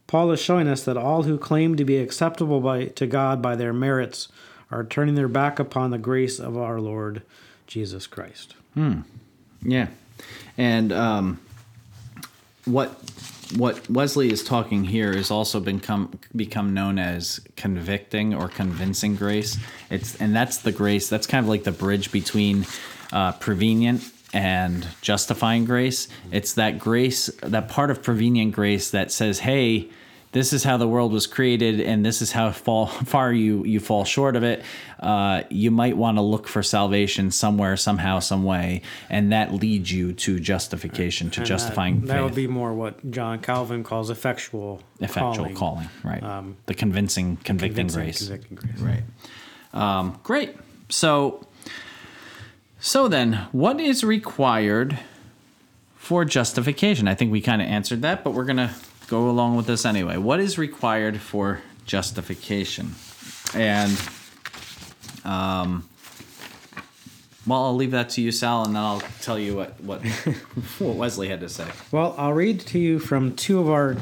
Paul 0.07 0.31
is 0.31 0.39
showing 0.39 0.67
us 0.69 0.83
that 0.85 0.97
all 0.97 1.23
who 1.23 1.37
claim 1.37 1.75
to 1.75 1.83
be 1.83 1.97
acceptable 1.97 2.61
by, 2.61 2.85
to 2.85 3.05
God 3.05 3.41
by 3.41 3.55
their 3.55 3.73
merits 3.73 4.29
are 4.71 4.85
turning 4.85 5.15
their 5.15 5.27
back 5.27 5.59
upon 5.59 5.91
the 5.91 5.97
grace 5.97 6.39
of 6.39 6.57
our 6.57 6.79
Lord 6.79 7.21
Jesus 7.67 8.07
Christ. 8.07 8.55
Hmm. 8.73 9.01
Yeah, 9.61 9.87
and 10.57 10.91
um, 10.91 11.39
what 12.65 12.91
what 13.55 13.89
Wesley 13.89 14.29
is 14.31 14.43
talking 14.43 14.83
here 14.83 15.13
has 15.13 15.31
also 15.31 15.59
become 15.59 16.19
become 16.35 16.73
known 16.73 16.99
as 16.99 17.39
convicting 17.55 18.33
or 18.33 18.49
convincing 18.49 19.15
grace. 19.15 19.57
It's 19.89 20.15
and 20.15 20.35
that's 20.35 20.57
the 20.57 20.71
grace. 20.71 21.09
That's 21.09 21.27
kind 21.27 21.43
of 21.45 21.49
like 21.49 21.63
the 21.63 21.71
bridge 21.71 22.11
between 22.11 22.65
uh, 23.11 23.33
prevenient 23.33 24.03
and 24.33 24.85
justifying 25.01 25.63
grace. 25.65 26.09
It's 26.31 26.53
that 26.53 26.79
grace, 26.79 27.27
that 27.41 27.69
part 27.69 27.89
of 27.91 28.03
prevenient 28.03 28.53
grace 28.53 28.91
that 28.91 29.11
says, 29.11 29.39
"Hey." 29.39 29.89
This 30.33 30.51
is 30.53 30.63
how 30.63 30.77
the 30.77 30.87
world 30.87 31.13
was 31.13 31.25
created, 31.25 31.79
and 31.79 32.05
this 32.05 32.21
is 32.21 32.31
how 32.31 32.51
fall, 32.51 32.85
far 33.05 33.31
you 33.31 33.63
you 33.63 33.79
fall 33.79 34.03
short 34.05 34.35
of 34.35 34.43
it. 34.43 34.63
Uh, 34.99 35.43
you 35.49 35.71
might 35.71 35.95
want 35.95 36.17
to 36.17 36.21
look 36.21 36.47
for 36.47 36.61
salvation 36.61 37.31
somewhere, 37.31 37.77
somehow, 37.77 38.19
some 38.19 38.43
way, 38.43 38.81
and 39.09 39.31
that 39.31 39.53
leads 39.53 39.91
you 39.91 40.13
to 40.13 40.39
justification, 40.39 41.29
to 41.31 41.39
And 41.41 41.47
justifying 41.47 42.01
that, 42.01 42.07
that 42.07 42.23
would 42.23 42.35
be 42.35 42.47
more 42.47 42.73
what 42.73 43.09
John 43.09 43.39
Calvin 43.39 43.83
calls 43.83 44.09
effectual, 44.09 44.81
effectual 44.99 45.35
calling. 45.35 45.55
calling, 45.55 45.89
right? 46.03 46.21
Um, 46.23 46.57
the 46.65 46.73
convincing, 46.73 47.37
convicting 47.37 47.87
Convincing, 47.87 48.01
grace, 48.03 48.27
convicting 48.27 48.55
grace. 48.57 48.79
right? 48.79 49.03
Um, 49.73 50.19
great. 50.23 50.55
So, 50.89 51.45
so 52.79 53.07
then, 53.07 53.47
what 53.51 53.79
is 53.79 54.03
required 54.03 54.99
for 55.95 56.25
justification? 56.25 57.07
I 57.07 57.15
think 57.15 57.31
we 57.31 57.41
kind 57.41 57.61
of 57.61 57.67
answered 57.67 58.01
that, 58.03 58.23
but 58.23 58.31
we're 58.31 58.45
gonna 58.45 58.73
go 59.07 59.29
along 59.29 59.55
with 59.55 59.65
this 59.65 59.85
anyway. 59.85 60.17
What 60.17 60.39
is 60.39 60.57
required 60.57 61.19
for 61.19 61.61
justification? 61.85 62.95
And, 63.55 63.91
um, 65.23 65.87
well, 67.45 67.63
I'll 67.65 67.75
leave 67.75 67.91
that 67.91 68.09
to 68.11 68.21
you, 68.21 68.31
Sal, 68.31 68.65
and 68.65 68.75
then 68.75 68.83
I'll 68.83 69.01
tell 69.21 69.39
you 69.39 69.55
what 69.55 69.79
what, 69.81 70.05
what 70.79 70.95
Wesley 70.95 71.29
had 71.29 71.39
to 71.39 71.49
say. 71.49 71.67
Well, 71.91 72.13
I'll 72.17 72.33
read 72.33 72.59
to 72.61 72.79
you 72.79 72.99
from 72.99 73.35
two 73.35 73.59
of 73.59 73.69
our 73.69 73.95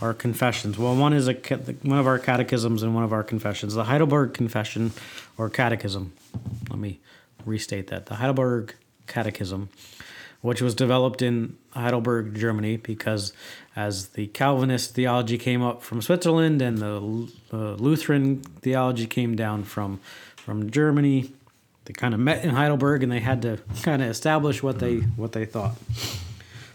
our 0.00 0.14
confessions. 0.14 0.78
Well, 0.78 0.96
one 0.96 1.12
is 1.12 1.28
a 1.28 1.34
one 1.82 1.98
of 1.98 2.06
our 2.06 2.18
catechisms 2.18 2.82
and 2.82 2.94
one 2.94 3.04
of 3.04 3.12
our 3.12 3.22
confessions. 3.22 3.74
The 3.74 3.84
Heidelberg 3.84 4.34
Confession 4.34 4.92
or 5.36 5.48
Catechism. 5.48 6.12
Let 6.68 6.78
me 6.78 7.00
restate 7.44 7.88
that. 7.88 8.06
The 8.06 8.16
Heidelberg 8.16 8.74
Catechism, 9.06 9.68
which 10.42 10.62
was 10.62 10.74
developed 10.74 11.22
in 11.22 11.56
Heidelberg, 11.72 12.34
Germany, 12.34 12.76
because 12.76 13.32
as 13.76 14.08
the 14.08 14.28
Calvinist 14.28 14.94
theology 14.94 15.38
came 15.38 15.62
up 15.62 15.82
from 15.82 16.00
Switzerland 16.00 16.62
and 16.62 16.78
the 16.78 16.98
Lutheran 17.52 18.42
theology 18.62 19.06
came 19.06 19.36
down 19.36 19.64
from 19.64 20.00
from 20.36 20.70
Germany, 20.70 21.32
they 21.84 21.92
kind 21.92 22.14
of 22.14 22.20
met 22.20 22.44
in 22.44 22.50
Heidelberg 22.50 23.02
and 23.02 23.12
they 23.12 23.20
had 23.20 23.42
to 23.42 23.58
kind 23.82 24.02
of 24.02 24.08
establish 24.08 24.62
what 24.62 24.78
they 24.78 24.96
what 24.96 25.32
they 25.32 25.44
thought. 25.44 25.76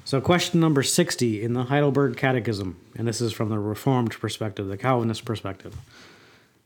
So, 0.05 0.21
question 0.21 0.59
number 0.59 0.83
60 0.83 1.41
in 1.41 1.53
the 1.53 1.63
Heidelberg 1.63 2.15
Catechism, 2.15 2.77
and 2.95 3.07
this 3.07 3.21
is 3.21 3.33
from 3.33 3.49
the 3.49 3.57
Reformed 3.57 4.11
perspective, 4.11 4.67
the 4.67 4.77
Calvinist 4.77 5.25
perspective. 5.25 5.75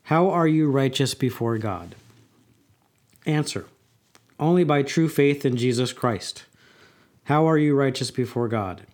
How 0.04 0.30
are 0.30 0.48
you 0.48 0.70
righteous 0.70 1.14
before 1.14 1.58
God? 1.58 1.96
Answer 3.26 3.66
Only 4.38 4.66
by 4.66 4.84
true 4.84 5.08
faith 5.08 5.46
in 5.46 5.56
Jesus 5.56 5.94
Christ. 5.94 6.44
How 7.30 7.48
are 7.48 7.60
you 7.60 7.76
righteous 7.76 8.10
before 8.10 8.48
God? 8.48 8.88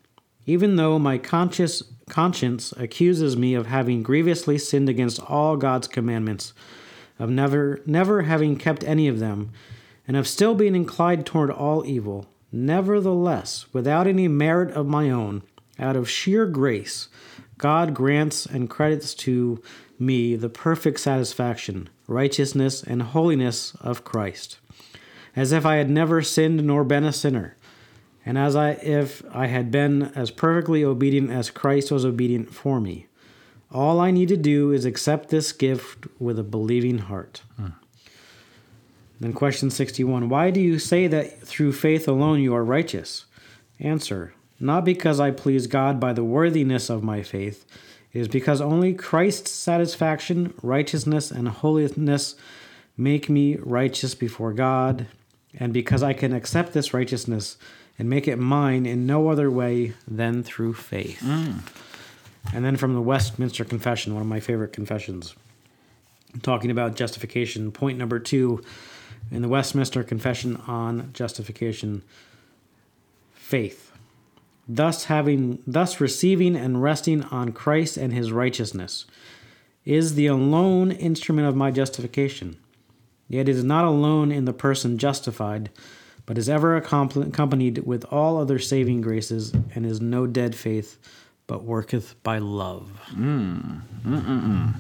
Even 0.46 0.76
though 0.76 1.00
my 1.00 1.18
conscious 1.18 1.82
conscience 2.10 2.74
accuses 2.74 3.38
me 3.38 3.54
of 3.54 3.68
having 3.68 4.04
grievously 4.04 4.58
sinned 4.58 4.90
against 4.90 5.22
all 5.22 5.56
God's 5.56 5.88
commandments, 5.88 6.52
of 7.18 7.30
never 7.30 7.80
never 7.86 8.24
having 8.24 8.58
kept 8.58 8.84
any 8.84 9.08
of 9.08 9.20
them, 9.20 9.52
and 10.06 10.18
of 10.18 10.28
still 10.28 10.54
being 10.54 10.76
inclined 10.76 11.26
toward 11.26 11.50
all 11.50 11.86
evil, 11.86 12.26
nevertheless, 12.52 13.68
without 13.72 14.06
any 14.06 14.28
merit 14.28 14.70
of 14.72 14.86
my 14.86 15.10
own, 15.10 15.42
out 15.80 15.96
of 15.96 16.10
sheer 16.10 16.46
grace, 16.46 17.08
God 17.58 17.94
grants 17.94 18.46
and 18.46 18.70
credits 18.70 19.14
to 19.14 19.64
me 19.98 20.36
the 20.36 20.50
perfect 20.50 21.00
satisfaction, 21.00 21.88
righteousness, 22.06 22.84
and 22.84 23.02
holiness 23.02 23.76
of 23.80 24.04
Christ, 24.04 24.58
as 25.38 25.54
if 25.54 25.66
I 25.66 25.76
had 25.76 25.90
never 25.90 26.22
sinned 26.22 26.66
nor 26.66 26.84
been 26.84 27.06
a 27.06 27.14
sinner, 27.14 27.56
and 28.26 28.38
as 28.38 28.56
I 28.56 28.72
if 28.72 29.24
I 29.32 29.48
had 29.48 29.70
been 29.72 30.04
as 30.16 30.32
perfectly 30.32 30.84
obedient 30.84 31.30
as 31.30 31.52
Christ 31.52 31.92
was 31.92 32.04
obedient 32.04 32.54
for 32.54 32.82
me. 32.82 33.08
All 33.72 34.00
I 34.00 34.12
need 34.12 34.30
to 34.30 34.38
do 34.38 34.72
is 34.72 34.86
accept 34.86 35.30
this 35.30 35.52
gift 35.52 36.08
with 36.20 36.40
a 36.40 36.44
believing 36.44 37.00
heart. 37.00 37.44
Hmm. 37.58 37.70
Then, 39.20 39.34
question 39.34 39.70
61 39.70 40.30
Why 40.30 40.50
do 40.50 40.60
you 40.60 40.80
say 40.80 41.08
that 41.08 41.42
through 41.42 41.74
faith 41.74 42.08
alone 42.08 42.42
you 42.42 42.56
are 42.56 42.64
righteous? 42.64 43.26
Answer 43.80 44.34
Not 44.60 44.86
because 44.86 45.20
I 45.20 45.32
please 45.32 45.68
God 45.68 46.00
by 46.00 46.14
the 46.14 46.24
worthiness 46.24 46.90
of 46.90 47.04
my 47.04 47.22
faith. 47.22 47.66
It 48.14 48.20
is 48.20 48.28
because 48.28 48.62
only 48.62 48.94
Christ's 48.94 49.52
satisfaction, 49.52 50.54
righteousness, 50.62 51.32
and 51.32 51.50
holiness 51.50 52.36
make 52.98 53.30
me 53.30 53.58
righteous 53.58 54.16
before 54.16 54.54
God, 54.54 55.08
and 55.54 55.74
because 55.74 56.02
I 56.02 56.14
can 56.14 56.34
accept 56.34 56.72
this 56.72 56.94
righteousness 56.94 57.58
and 57.98 58.10
make 58.10 58.28
it 58.28 58.38
mine 58.38 58.86
in 58.86 59.06
no 59.06 59.30
other 59.30 59.50
way 59.50 59.94
than 60.08 60.44
through 60.44 60.74
faith. 60.74 61.22
Mm. 61.24 61.62
And 62.54 62.66
then 62.66 62.76
from 62.76 62.94
the 62.94 63.02
Westminster 63.02 63.66
Confession, 63.66 64.14
one 64.14 64.22
of 64.22 64.28
my 64.28 64.40
favorite 64.40 64.74
confessions, 64.74 65.36
talking 66.42 66.72
about 66.72 66.96
justification. 66.96 67.72
Point 67.72 67.98
number 67.98 68.20
two 68.20 68.64
in 69.32 69.42
the 69.42 69.48
Westminster 69.48 70.04
Confession 70.04 70.58
on 70.68 71.12
justification 71.14 72.04
faith. 73.34 73.92
Thus 74.68 75.06
having 75.06 75.62
thus 75.68 76.02
receiving 76.02 76.56
and 76.56 76.82
resting 76.82 77.24
on 77.24 77.52
Christ 77.52 77.98
and 77.98 78.12
his 78.12 78.32
righteousness 78.32 79.06
is 79.86 80.16
the 80.16 80.28
alone 80.28 80.92
instrument 80.92 81.48
of 81.48 81.56
my 81.56 81.70
justification. 81.70 82.58
Yet 83.28 83.48
it 83.48 83.56
is 83.56 83.64
not 83.64 83.86
alone 83.86 84.32
in 84.32 84.46
the 84.46 84.54
person 84.54 84.98
justified, 84.98 85.70
but 86.26 86.38
is 86.38 86.50
ever 86.50 86.76
accompanied 86.76 87.80
with 87.86 88.06
all 88.12 88.38
other 88.38 88.60
saving 88.60 89.02
graces, 89.02 89.54
and 89.74 89.86
is 89.86 90.02
no 90.02 90.26
dead 90.26 90.56
faith, 90.56 90.98
but 91.48 91.64
worketh 91.64 92.16
by 92.24 92.40
love. 92.40 92.90
Mm, 93.12 93.82
mm, 94.04 94.22
mm, 94.24 94.74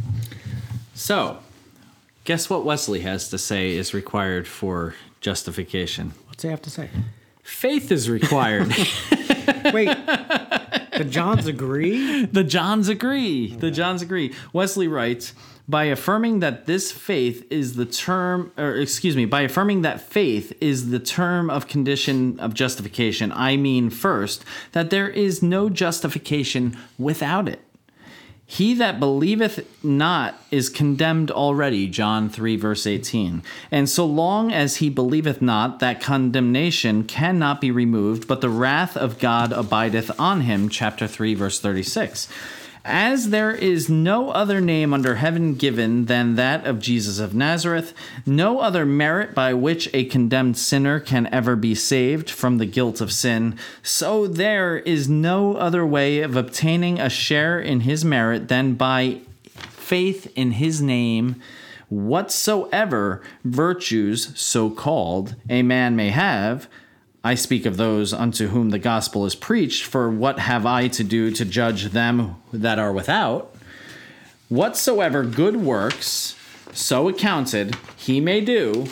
so, 0.93 1.39
guess 2.23 2.49
what 2.49 2.65
Wesley 2.65 3.01
has 3.01 3.29
to 3.29 3.38
say 3.38 3.73
is 3.73 3.93
required 3.93 4.47
for 4.47 4.95
justification? 5.21 6.13
What's 6.27 6.43
he 6.43 6.49
have 6.49 6.62
to 6.63 6.69
say? 6.69 6.89
Faith 7.43 7.91
is 7.91 8.10
required. 8.10 8.67
Wait, 9.73 9.88
the 9.88 11.05
Johns 11.08 11.45
agree? 11.47 12.25
the 12.25 12.43
Johns 12.43 12.89
agree. 12.89 13.55
The 13.55 13.69
Johns 13.69 14.01
agree. 14.01 14.34
Wesley 14.51 14.88
writes 14.88 15.34
by 15.67 15.86
affirming 15.86 16.39
that 16.39 16.65
this 16.65 16.91
faith 16.91 17.45
is 17.49 17.75
the 17.75 17.86
term, 17.86 18.51
or 18.58 18.75
excuse 18.75 19.15
me, 19.15 19.25
by 19.25 19.41
affirming 19.41 19.82
that 19.82 20.01
faith 20.01 20.54
is 20.62 20.89
the 20.89 20.99
term 20.99 21.49
of 21.49 21.67
condition 21.67 22.39
of 22.39 22.54
justification, 22.54 23.32
I 23.32 23.58
mean 23.58 23.89
first 23.89 24.45
that 24.73 24.89
there 24.89 25.10
is 25.10 25.41
no 25.41 25.69
justification 25.69 26.78
without 26.99 27.49
it. 27.49 27.61
He 28.47 28.76
that 28.76 28.99
believeth 28.99 29.68
not 29.84 30.39
is 30.51 30.70
condemned 30.70 31.32
already, 31.32 31.88
John 31.88 32.30
3, 32.30 32.57
verse 32.57 32.86
18. 32.86 33.41
And 33.72 33.89
so 33.89 34.05
long 34.05 34.53
as 34.53 34.76
he 34.76 34.89
believeth 34.91 35.41
not, 35.41 35.80
that 35.80 35.99
condemnation 35.99 37.05
cannot 37.05 37.59
be 37.59 37.72
removed, 37.72 38.28
but 38.28 38.41
the 38.41 38.49
wrath 38.49 38.95
of 38.95 39.18
God 39.18 39.51
abideth 39.51 40.11
on 40.20 40.41
him, 40.41 40.70
chapter 40.70 41.07
3, 41.07 41.34
verse 41.34 41.59
36. 41.59 42.28
As 42.88 43.31
there 43.31 43.49
is 43.49 43.89
no 43.89 44.29
other 44.29 44.61
name 44.61 44.93
under 44.93 45.15
heaven 45.15 45.55
given 45.55 46.05
than 46.05 46.36
that 46.36 46.67
of 46.67 46.79
Jesus 46.79 47.17
of 47.17 47.33
Nazareth, 47.33 47.95
no 48.27 48.59
other 48.59 48.86
merit 48.86 49.33
by 49.33 49.55
which 49.55 49.89
a 49.91 50.05
condemned 50.05 50.55
sinner 50.55 50.99
can 50.99 51.27
ever 51.33 51.55
be 51.55 51.73
saved 51.73 52.29
from 52.29 52.59
the 52.59 52.67
guilt 52.67 53.01
of 53.01 53.11
sin, 53.11 53.57
so 53.81 54.27
there 54.27 54.77
is 54.77 55.09
no 55.09 55.55
other 55.55 55.83
way 55.83 56.19
of 56.19 56.36
obtaining 56.36 56.99
a 56.99 57.09
share 57.09 57.59
in 57.59 57.79
his 57.79 58.05
merit 58.05 58.49
than 58.49 58.75
by 58.75 59.21
faith 59.55 60.31
in 60.36 60.51
his 60.51 60.79
name. 60.79 61.41
Whatsoever 61.89 63.23
virtues, 63.43 64.31
so 64.39 64.69
called, 64.69 65.36
a 65.49 65.63
man 65.63 65.95
may 65.95 66.11
have, 66.11 66.67
I 67.26 67.34
speak 67.34 67.65
of 67.65 67.78
those 67.78 68.13
unto 68.13 68.49
whom 68.49 68.69
the 68.69 68.78
gospel 68.78 69.26
is 69.26 69.34
preached, 69.34 69.84
for 69.84 70.11
what 70.11 70.38
have 70.38 70.67
I 70.67 70.88
to 70.89 71.03
do 71.03 71.32
to 71.32 71.43
judge 71.43 71.86
them 71.86 72.36
that 72.53 72.78
are 72.78 72.93
without? 72.93 73.55
Whatsoever 74.47 75.23
good 75.23 75.55
works, 75.55 76.36
so 76.71 77.09
accounted, 77.09 77.76
he 77.97 78.19
may 78.19 78.41
do, 78.41 78.89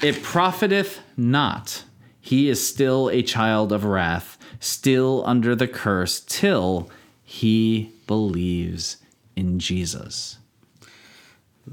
it 0.00 0.22
profiteth 0.22 1.00
not. 1.16 1.82
He 2.20 2.48
is 2.48 2.64
still 2.64 3.10
a 3.10 3.20
child 3.20 3.72
of 3.72 3.84
wrath, 3.84 4.38
still 4.60 5.24
under 5.26 5.56
the 5.56 5.66
curse, 5.66 6.20
till 6.20 6.88
he 7.24 7.92
believes 8.06 8.98
in 9.34 9.58
Jesus. 9.58 10.38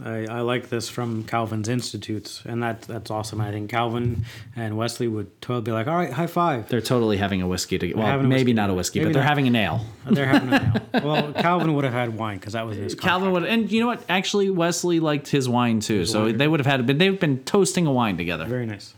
I, 0.05 0.25
I 0.29 0.41
like 0.41 0.69
this 0.69 0.87
from 0.87 1.23
Calvin's 1.23 1.67
Institutes, 1.67 2.43
and 2.45 2.61
that 2.61 2.83
that's 2.83 3.09
awesome. 3.09 3.41
I 3.41 3.49
think 3.51 3.71
Calvin 3.71 4.23
and 4.55 4.77
Wesley 4.77 5.07
would 5.07 5.41
totally 5.41 5.63
be 5.63 5.71
like, 5.71 5.87
"All 5.87 5.95
right, 5.95 6.11
high 6.13 6.27
five." 6.27 6.69
They're 6.69 6.79
totally 6.79 7.17
having 7.17 7.41
a 7.41 7.47
whiskey 7.47 7.79
to 7.79 7.93
well, 7.93 8.17
maybe 8.21 8.35
whiskey. 8.35 8.53
not 8.53 8.69
a 8.69 8.73
whiskey, 8.75 8.99
Maybe 8.99 9.09
but 9.09 9.13
they're 9.13 9.23
not. 9.23 9.29
having 9.29 9.47
an 9.47 9.55
ale. 9.55 9.85
They're 10.05 10.27
having 10.27 10.53
a 10.53 10.59
nail. 10.59 10.81
Well, 11.03 11.33
Calvin 11.33 11.73
would 11.73 11.85
have 11.85 11.93
had 11.93 12.15
wine 12.17 12.37
because 12.37 12.53
that 12.53 12.67
was 12.67 12.77
his. 12.77 12.93
Calvin 12.93 13.31
would, 13.31 13.45
and 13.45 13.71
you 13.71 13.79
know 13.81 13.87
what? 13.87 14.03
Actually, 14.09 14.51
Wesley 14.51 14.99
liked 14.99 15.27
his 15.27 15.49
wine 15.49 15.79
too, 15.79 16.05
so 16.05 16.31
they 16.31 16.47
would 16.47 16.59
have 16.59 16.67
had. 16.67 16.85
But 16.85 16.99
they've 16.99 17.19
been 17.19 17.43
toasting 17.43 17.87
a 17.87 17.91
wine 17.91 18.15
together. 18.15 18.45
Very 18.45 18.67
nice. 18.67 18.93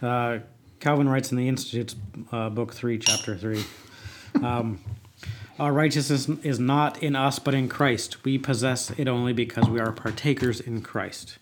Uh, 0.00 0.38
Calvin 0.80 1.06
writes 1.08 1.30
in 1.32 1.36
the 1.36 1.48
Institutes, 1.48 1.94
uh, 2.32 2.48
book 2.48 2.72
three, 2.72 2.98
chapter 2.98 3.36
three. 3.36 3.62
Um, 4.42 4.80
our 5.60 5.74
righteousness 5.74 6.26
is 6.42 6.58
not 6.58 7.02
in 7.02 7.14
us, 7.14 7.38
but 7.38 7.52
in 7.52 7.68
Christ. 7.68 8.24
We 8.24 8.38
possess 8.38 8.90
it 8.92 9.06
only 9.06 9.34
because 9.34 9.68
we 9.68 9.78
are 9.78 9.92
partakers 9.92 10.58
in 10.58 10.80
Christ. 10.80 11.38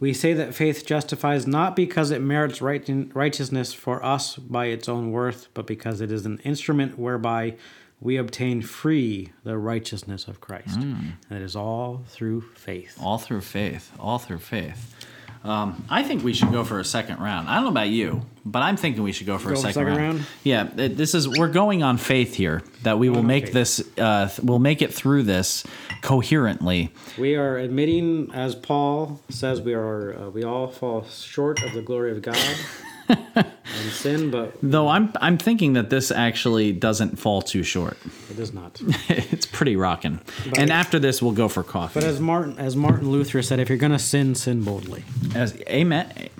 We 0.00 0.12
say 0.12 0.32
that 0.34 0.56
faith 0.56 0.84
justifies 0.84 1.46
not 1.46 1.76
because 1.76 2.10
it 2.10 2.20
merits 2.20 2.60
right- 2.60 2.84
righteousness 3.14 3.72
for 3.72 4.04
us 4.04 4.36
by 4.36 4.66
its 4.66 4.88
own 4.88 5.12
worth, 5.12 5.48
but 5.54 5.68
because 5.68 6.00
it 6.00 6.10
is 6.10 6.26
an 6.26 6.40
instrument 6.44 6.98
whereby 6.98 7.54
we 8.00 8.16
obtain 8.16 8.60
free 8.60 9.32
the 9.44 9.56
righteousness 9.56 10.26
of 10.26 10.40
Christ. 10.40 10.80
Mm. 10.80 11.12
And 11.30 11.38
it 11.38 11.42
is 11.42 11.54
all 11.54 12.02
through 12.08 12.40
faith. 12.56 12.98
All 13.00 13.18
through 13.18 13.42
faith. 13.42 13.92
All 14.00 14.18
through 14.18 14.40
faith. 14.40 14.96
Um, 15.44 15.84
I 15.90 16.02
think 16.02 16.24
we 16.24 16.32
should 16.32 16.50
go 16.52 16.64
for 16.64 16.80
a 16.80 16.84
second 16.84 17.20
round. 17.20 17.48
I 17.48 17.56
don't 17.56 17.64
know 17.64 17.70
about 17.70 17.88
you, 17.90 18.22
but 18.46 18.60
I'm 18.62 18.76
thinking 18.78 19.02
we 19.02 19.12
should 19.12 19.26
go 19.26 19.36
for 19.36 19.48
Go 19.50 19.52
a 19.52 19.56
for 19.56 19.60
second, 19.60 19.74
second 19.74 19.86
round. 19.88 20.14
round? 20.20 20.26
Yeah, 20.42 20.68
it- 20.78 20.96
this 20.96 21.14
is 21.14 21.28
we're 21.28 21.48
going 21.48 21.82
on 21.82 21.98
faith 21.98 22.34
here 22.34 22.62
that 22.82 22.98
we 22.98 23.10
will 23.10 23.22
make 23.22 23.52
this. 23.52 23.82
Uh, 23.98 24.30
we'll 24.42 24.58
make 24.58 24.80
it 24.80 24.92
through 24.94 25.24
this 25.24 25.62
coherently. 26.00 26.90
We 27.18 27.34
are 27.36 27.58
admitting, 27.58 28.30
as 28.32 28.54
Paul 28.54 29.20
says, 29.28 29.60
we 29.60 29.74
are 29.74 30.14
uh, 30.18 30.30
we 30.30 30.44
all 30.44 30.66
fall 30.68 31.04
short 31.10 31.62
of 31.62 31.74
the 31.74 31.82
glory 31.82 32.10
of 32.12 32.22
God 32.22 32.56
and 33.08 33.90
sin, 33.90 34.30
but 34.30 34.56
Though 34.62 34.88
I'm 34.88 35.12
I'm 35.20 35.38
thinking 35.38 35.74
that 35.74 35.90
this 35.90 36.10
actually 36.10 36.72
doesn't 36.72 37.18
fall 37.18 37.42
too 37.42 37.62
short. 37.62 37.96
it 38.30 38.36
does 38.36 38.52
not. 38.52 38.80
it's 39.08 39.46
pretty 39.46 39.76
rocking. 39.76 40.20
And 40.56 40.70
after 40.70 40.98
this, 40.98 41.20
we'll 41.22 41.32
go 41.32 41.48
for 41.48 41.62
coffee. 41.62 42.00
But 42.00 42.04
as 42.04 42.20
Martin 42.20 42.58
as 42.58 42.76
Martin 42.76 43.10
Luther 43.10 43.42
said, 43.42 43.58
if 43.60 43.68
you're 43.68 43.78
gonna 43.78 43.98
sin, 43.98 44.34
sin 44.34 44.62
boldly. 44.62 45.04
As, 45.34 45.60
amen. 45.68 46.30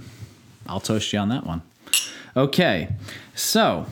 I'll 0.66 0.80
toast 0.80 1.12
you 1.12 1.18
on 1.18 1.28
that 1.28 1.46
one. 1.46 1.62
Okay, 2.36 2.88
so, 3.34 3.86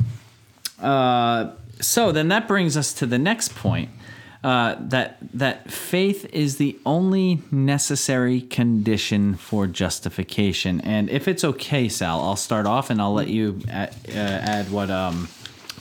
uh, 0.81 1.53
so 1.81 2.11
then 2.11 2.29
that 2.29 2.49
brings 2.49 2.77
us 2.77 2.93
to 2.95 3.07
the 3.07 3.19
next 3.19 3.55
point. 3.55 3.91
Uh, 4.45 4.75
that 4.81 5.19
that 5.33 5.71
faith 5.71 6.27
is 6.33 6.57
the 6.57 6.77
only 6.85 7.41
necessary 7.53 8.41
condition 8.41 9.37
for 9.37 9.69
justification. 9.69 10.81
And 10.81 11.09
if 11.11 11.29
it's 11.29 11.45
okay, 11.45 11.89
Sal, 11.89 12.21
I'll 12.21 12.35
start 12.35 12.67
off 12.67 12.91
and 12.91 13.01
I'll 13.01 13.15
let 13.15 13.29
you 13.29 13.61
add, 13.71 13.95
uh, 14.09 14.13
add 14.13 14.71
what 14.73 14.91
um, 14.91 15.29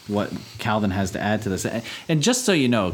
what 0.07 0.32
Calvin 0.59 0.91
has 0.91 1.12
to 1.12 1.20
add 1.20 1.41
to 1.41 1.49
this. 1.49 1.66
And 2.07 2.22
just 2.22 2.45
so 2.45 2.51
you 2.53 2.68
know, 2.68 2.93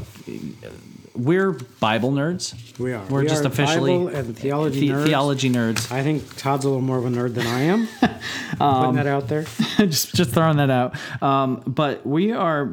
we're 1.14 1.52
Bible 1.82 2.12
nerds. 2.12 2.54
We 2.80 2.94
are. 2.94 3.04
We're 3.08 3.24
We 3.24 3.28
just 3.28 3.44
are 3.44 3.48
officially 3.48 3.92
Bible 3.92 4.08
and 4.10 4.38
theology 4.38 4.80
the- 4.88 4.94
nerds. 4.94 5.04
theology 5.06 5.50
nerds. 5.50 5.92
I 5.92 6.02
think 6.02 6.38
Todd's 6.38 6.64
a 6.64 6.70
little 6.70 6.82
more 6.82 6.98
of 6.98 7.06
a 7.06 7.10
nerd 7.10 7.34
than 7.34 7.46
I 7.48 7.62
am. 7.62 7.88
Um, 8.60 8.80
Putting 8.80 8.96
that 8.96 9.08
out 9.08 9.28
there. 9.28 9.44
just 9.78 10.16
just 10.16 10.32
throwing 10.32 10.58
that 10.58 10.70
out. 10.72 10.96
Um, 11.22 11.62
but 11.68 12.06
we 12.08 12.32
are 12.32 12.72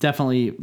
definitely 0.00 0.54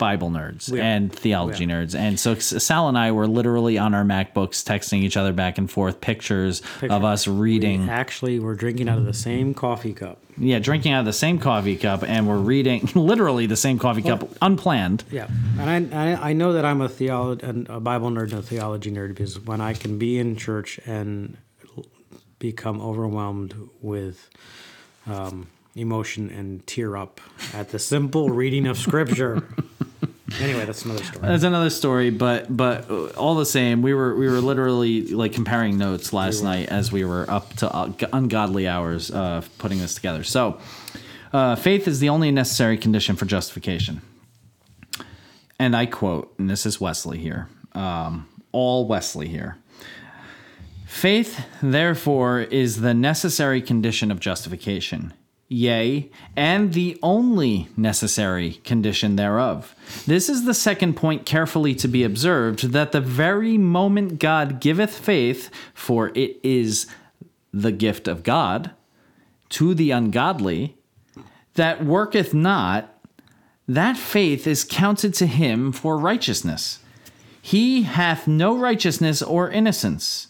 Bible 0.00 0.30
nerds 0.30 0.68
We 0.68 0.80
and 0.80 1.12
theology 1.12 1.66
We 1.66 1.72
nerds, 1.72 1.94
and 1.94 2.18
so 2.18 2.34
Sal 2.34 2.88
and 2.88 2.98
I 2.98 3.12
were 3.12 3.28
literally 3.28 3.78
on 3.78 3.94
our 3.94 4.02
MacBooks 4.02 4.64
texting 4.64 5.02
each 5.02 5.16
other 5.16 5.32
back 5.32 5.58
and 5.58 5.70
forth 5.70 6.00
pictures 6.00 6.62
of 6.82 7.04
us 7.04 7.28
reading. 7.28 7.88
Actually, 7.88 8.40
we're 8.40 8.56
drinking 8.56 8.88
out 8.88 8.98
of 8.98 9.04
the 9.04 9.14
same 9.14 9.54
coffee 9.54 9.92
cup. 9.92 10.18
yeah, 10.36 10.58
drinking 10.58 10.92
out 10.92 11.00
of 11.00 11.06
the 11.06 11.12
same 11.12 11.38
coffee 11.38 11.76
cup, 11.76 12.02
and 12.02 12.26
we're 12.26 12.38
reading 12.38 12.88
literally 12.96 13.46
the 13.46 13.56
same 13.56 13.78
coffee 13.78 14.02
cup, 14.02 14.28
unplanned. 14.42 15.04
Yeah, 15.12 15.28
and 15.60 15.94
I, 15.94 16.30
I 16.30 16.32
know 16.32 16.54
that 16.54 16.64
I'm 16.64 16.80
a 16.80 16.88
theolo- 16.88 17.68
a 17.68 17.78
Bible 17.78 18.10
nerd 18.10 18.30
and 18.30 18.40
a 18.40 18.42
theology 18.42 18.90
nerd 18.90 19.08
because 19.08 19.38
when 19.38 19.60
I 19.60 19.74
can 19.74 19.98
be 19.98 20.18
in 20.18 20.34
church 20.34 20.80
and 20.86 21.36
become 22.38 22.80
overwhelmed 22.80 23.54
with 23.82 24.30
um, 25.06 25.48
emotion 25.76 26.30
and 26.30 26.66
tear 26.66 26.96
up 26.96 27.20
at 27.54 27.68
the 27.68 27.78
simple 27.78 28.30
reading 28.30 28.66
of 28.66 28.76
Scripture. 28.78 29.46
anyway, 30.40 30.64
that's 30.64 30.84
another 30.84 31.04
story. 31.04 31.28
That's 31.28 31.42
another 31.42 31.70
story, 31.70 32.10
but 32.10 32.54
but 32.54 32.90
all 33.16 33.34
the 33.34 33.46
same, 33.46 33.82
we 33.82 33.94
were 33.94 34.14
we 34.14 34.28
were 34.28 34.40
literally 34.40 35.06
like 35.08 35.32
comparing 35.32 35.78
notes 35.78 36.12
last 36.12 36.42
night 36.42 36.68
as 36.68 36.92
we 36.92 37.04
were 37.04 37.28
up 37.30 37.54
to 37.56 37.70
uh, 37.70 37.92
ungodly 38.12 38.68
hours 38.68 39.10
uh, 39.10 39.42
putting 39.58 39.78
this 39.78 39.94
together. 39.94 40.22
So, 40.22 40.58
uh, 41.32 41.56
faith 41.56 41.88
is 41.88 42.00
the 42.00 42.08
only 42.08 42.30
necessary 42.30 42.76
condition 42.76 43.16
for 43.16 43.26
justification. 43.26 44.02
And 45.58 45.76
I 45.76 45.86
quote, 45.86 46.34
and 46.38 46.48
this 46.48 46.64
is 46.64 46.80
Wesley 46.80 47.18
here, 47.18 47.48
um, 47.74 48.26
all 48.52 48.86
Wesley 48.86 49.28
here. 49.28 49.58
Faith, 50.86 51.44
therefore, 51.62 52.40
is 52.40 52.80
the 52.80 52.94
necessary 52.94 53.62
condition 53.62 54.10
of 54.10 54.18
justification, 54.18 55.12
yea, 55.50 56.08
and 56.36 56.72
the 56.72 56.96
only 57.02 57.68
necessary 57.76 58.52
condition 58.64 59.16
thereof. 59.16 59.74
This 60.06 60.28
is 60.28 60.44
the 60.44 60.54
second 60.54 60.94
point 60.94 61.26
carefully 61.26 61.74
to 61.74 61.88
be 61.88 62.04
observed 62.04 62.70
that 62.70 62.92
the 62.92 63.00
very 63.00 63.58
moment 63.58 64.20
God 64.20 64.60
giveth 64.60 64.96
faith, 64.96 65.50
for 65.74 66.10
it 66.14 66.38
is 66.44 66.86
the 67.52 67.72
gift 67.72 68.06
of 68.06 68.22
God, 68.22 68.70
to 69.50 69.74
the 69.74 69.90
ungodly, 69.90 70.76
that 71.54 71.84
worketh 71.84 72.32
not, 72.32 72.96
that 73.66 73.96
faith 73.96 74.46
is 74.46 74.62
counted 74.62 75.12
to 75.14 75.26
him 75.26 75.72
for 75.72 75.98
righteousness. 75.98 76.78
He 77.42 77.82
hath 77.82 78.28
no 78.28 78.56
righteousness 78.56 79.20
or 79.20 79.50
innocence. 79.50 80.28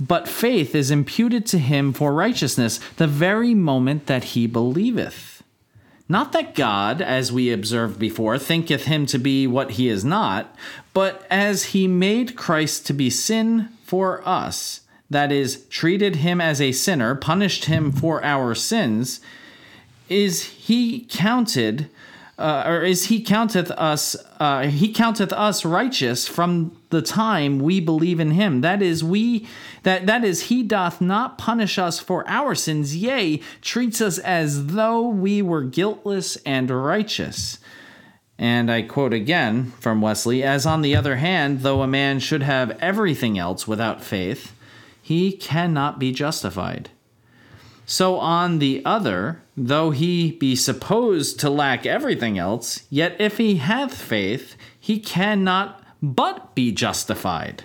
But 0.00 0.28
faith 0.28 0.74
is 0.74 0.90
imputed 0.90 1.44
to 1.46 1.58
him 1.58 1.92
for 1.92 2.14
righteousness 2.14 2.80
the 2.96 3.06
very 3.06 3.54
moment 3.54 4.06
that 4.06 4.24
he 4.24 4.46
believeth. 4.46 5.42
Not 6.08 6.32
that 6.32 6.56
God, 6.56 7.00
as 7.00 7.30
we 7.30 7.52
observed 7.52 7.98
before, 7.98 8.38
thinketh 8.38 8.86
him 8.86 9.06
to 9.06 9.18
be 9.18 9.46
what 9.46 9.72
he 9.72 9.88
is 9.88 10.04
not, 10.04 10.56
but 10.92 11.24
as 11.30 11.66
he 11.66 11.86
made 11.86 12.34
Christ 12.34 12.84
to 12.86 12.92
be 12.92 13.10
sin 13.10 13.68
for 13.84 14.26
us, 14.26 14.80
that 15.08 15.30
is, 15.30 15.66
treated 15.66 16.16
him 16.16 16.40
as 16.40 16.60
a 16.60 16.72
sinner, 16.72 17.14
punished 17.14 17.66
him 17.66 17.92
for 17.92 18.24
our 18.24 18.56
sins, 18.56 19.20
is 20.08 20.42
he 20.42 21.06
counted 21.08 21.88
uh, 22.38 22.64
or 22.66 22.80
is 22.80 23.04
he 23.04 23.20
counteth 23.22 23.70
us 23.72 24.16
uh, 24.40 24.66
he 24.66 24.92
counteth 24.92 25.32
us 25.32 25.64
righteous 25.64 26.26
from 26.26 26.74
the 26.90 27.02
time 27.02 27.58
we 27.58 27.80
believe 27.80 28.20
in 28.20 28.32
him 28.32 28.60
that 28.60 28.82
is 28.82 29.02
we 29.02 29.46
that 29.82 30.06
that 30.06 30.24
is 30.24 30.42
he 30.42 30.62
doth 30.62 31.00
not 31.00 31.38
punish 31.38 31.78
us 31.78 31.98
for 31.98 32.28
our 32.28 32.54
sins 32.54 32.96
yea 32.96 33.40
treats 33.62 34.00
us 34.00 34.18
as 34.18 34.66
though 34.68 35.08
we 35.08 35.40
were 35.40 35.62
guiltless 35.62 36.36
and 36.44 36.70
righteous 36.70 37.58
and 38.40 38.72
I 38.72 38.80
quote 38.80 39.12
again 39.12 39.70
from 39.80 40.00
Wesley 40.00 40.42
As 40.42 40.64
on 40.64 40.80
the 40.80 40.96
other 40.96 41.16
hand, 41.16 41.60
though 41.60 41.82
a 41.82 41.86
man 41.86 42.20
should 42.20 42.42
have 42.42 42.70
everything 42.80 43.38
else 43.38 43.68
without 43.68 44.02
faith, 44.02 44.54
he 45.02 45.32
cannot 45.32 45.98
be 45.98 46.10
justified. 46.10 46.88
So 47.84 48.18
on 48.18 48.58
the 48.58 48.82
other, 48.86 49.42
though 49.58 49.90
he 49.90 50.32
be 50.32 50.56
supposed 50.56 51.38
to 51.40 51.50
lack 51.50 51.84
everything 51.84 52.38
else, 52.38 52.84
yet 52.88 53.20
if 53.20 53.36
he 53.36 53.56
hath 53.56 53.92
faith, 53.92 54.56
he 54.78 54.98
cannot 55.00 55.79
but 56.02 56.54
be 56.54 56.72
justified. 56.72 57.64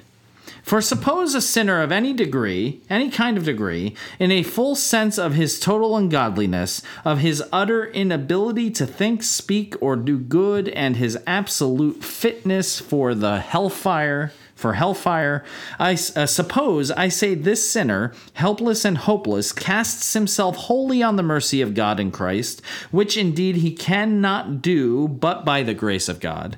For 0.66 0.82
suppose 0.82 1.36
a 1.36 1.42
sinner 1.42 1.84
of 1.84 1.92
any 1.92 2.12
degree, 2.12 2.82
any 2.90 3.12
kind 3.12 3.38
of 3.38 3.46
degree, 3.46 3.96
in 4.18 4.32
a 4.32 4.42
full 4.42 4.76
sense 4.76 5.20
of 5.20 5.36
his 5.36 5.60
total 5.60 5.96
ungodliness, 5.96 6.82
of 7.04 7.20
his 7.20 7.44
utter 7.52 7.86
inability 7.86 8.72
to 8.72 8.88
think, 8.88 9.22
speak, 9.22 9.76
or 9.80 9.96
do 9.96 10.18
good, 10.18 10.70
and 10.70 10.98
his 10.98 11.20
absolute 11.28 12.04
fitness 12.04 12.80
for 12.80 13.14
the 13.14 13.42
hellfire, 13.42 14.32
for 14.56 14.74
hellfire, 14.74 15.44
I 15.78 15.94
uh, 15.94 16.26
suppose 16.26 16.90
I 16.90 17.10
say 17.10 17.36
this 17.36 17.70
sinner, 17.70 18.14
helpless 18.34 18.86
and 18.86 18.98
hopeless, 18.98 19.52
casts 19.52 20.14
himself 20.14 20.56
wholly 20.56 21.04
on 21.04 21.16
the 21.16 21.22
mercy 21.22 21.62
of 21.62 21.76
God 21.76 22.00
in 22.00 22.10
Christ, 22.10 22.64
which 22.90 23.18
indeed 23.18 23.58
he 23.58 23.72
cannot 23.72 24.64
do 24.64 25.08
but 25.08 25.46
by 25.46 25.62
the 25.62 25.76
grace 25.76 26.10
of 26.10 26.20
God. 26.20 26.58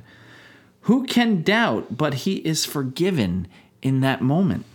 Who 0.88 1.06
can 1.06 1.44
doubt 1.44 1.98
but 1.98 2.14
he 2.14 2.36
is 2.38 2.64
forgiven 2.64 3.50
in 3.82 4.00
that 4.00 4.22
moment? 4.22 4.66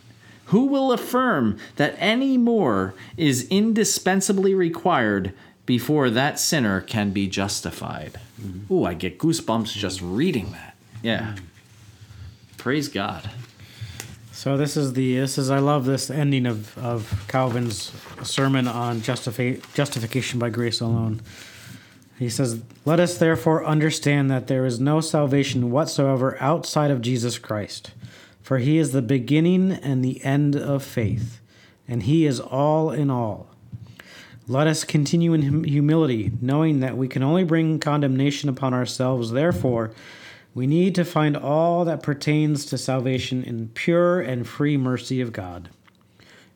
Who 0.47 0.67
will 0.67 0.93
affirm 0.93 1.57
that 1.77 1.95
any 1.97 2.37
more 2.37 2.93
is 3.17 3.49
indispensably 3.49 4.55
required 4.55 5.33
before 5.65 6.11
that 6.11 6.39
sinner 6.39 6.83
can 6.83 7.13
be 7.13 7.29
justified? 7.29 8.21
Mm-hmm. 8.39 8.75
Ooh, 8.75 8.85
I 8.85 8.93
get 8.93 9.19
goosebumps 9.19 9.73
just 9.73 10.03
reading 10.03 10.53
that. 10.53 10.77
Yeah. 11.03 11.21
Mm-hmm. 11.21 11.45
Praise 12.59 12.89
God. 12.89 13.31
So 14.33 14.59
this 14.59 14.77
is 14.77 14.93
the 14.93 15.17
this 15.17 15.39
is 15.39 15.51
I 15.51 15.61
love 15.61 15.87
this 15.87 16.11
ending 16.11 16.45
of 16.45 16.77
of 16.77 17.25
Calvin's 17.29 17.91
sermon 18.23 18.69
on 18.69 19.01
justifi- 19.01 19.63
justification 19.73 20.39
by 20.39 20.51
grace 20.51 20.83
alone. 20.83 21.23
He 22.23 22.29
says, 22.29 22.63
"Let 22.85 23.01
us 23.01 23.19
therefore 23.19 23.67
understand 23.67 24.31
that 24.31 24.47
there 24.47 24.65
is 24.65 24.79
no 24.79 25.01
salvation 25.01 25.73
whatsoever 25.73 26.37
outside 26.39 26.93
of 26.93 27.03
Jesus 27.03 27.37
Christ, 27.37 27.91
for 28.41 28.59
he 28.59 28.79
is 28.79 28.93
the 28.93 29.03
beginning 29.03 29.73
and 29.73 30.05
the 30.05 30.25
end 30.25 30.55
of 30.55 30.85
faith, 30.85 31.41
and 31.89 32.05
he 32.05 32.25
is 32.25 32.39
all 32.39 32.91
in 32.93 33.11
all." 33.11 33.49
Let 34.47 34.69
us 34.69 34.85
continue 34.85 35.33
in 35.33 35.65
humility, 35.65 36.31
knowing 36.41 36.79
that 36.79 36.97
we 36.97 37.09
can 37.09 37.25
only 37.25 37.43
bring 37.43 37.81
condemnation 37.81 38.49
upon 38.49 38.73
ourselves. 38.73 39.33
Therefore, 39.33 39.91
we 40.55 40.69
need 40.69 40.95
to 40.95 41.05
find 41.05 41.37
all 41.37 41.85
that 41.85 42.05
pertains 42.05 42.65
to 42.67 42.79
salvation 42.79 43.43
in 43.43 43.71
pure 43.75 44.21
and 44.21 44.47
free 44.47 44.77
mercy 44.77 45.21
of 45.21 45.33
God. 45.33 45.71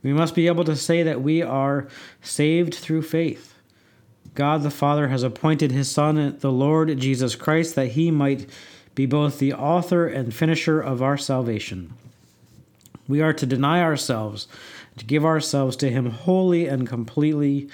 We 0.05 0.13
must 0.13 0.37
be 0.37 0.47
able 0.47 0.63
to 0.65 0.77
say 0.77 1.03
that 1.03 1.23
we 1.23 1.43
are 1.43 1.89
saved 2.23 2.75
through 2.75 3.03
faith. 3.03 3.55
God 4.37 4.63
the 4.63 4.71
Father 4.71 5.09
has 5.09 5.23
appointed 5.23 5.73
his 5.73 5.91
Son, 5.91 6.37
the 6.39 6.53
Lord 6.53 6.97
Jesus 6.99 7.35
Christ, 7.35 7.75
that 7.75 7.89
he 7.89 8.11
might 8.11 8.49
be 8.95 9.07
both 9.07 9.39
the 9.39 9.53
author 9.53 10.07
and 10.07 10.33
finisher 10.33 10.81
of 10.81 11.03
our 11.03 11.17
salvation. 11.17 11.95
We 13.09 13.21
are 13.21 13.33
to 13.33 13.47
deny 13.47 13.83
ourselves, 13.83 14.47
to 14.99 15.05
give 15.05 15.25
ourselves 15.25 15.77
to 15.77 15.91
him 15.91 16.11
wholly 16.11 16.67
and 16.67 16.87
completely, 16.87 17.69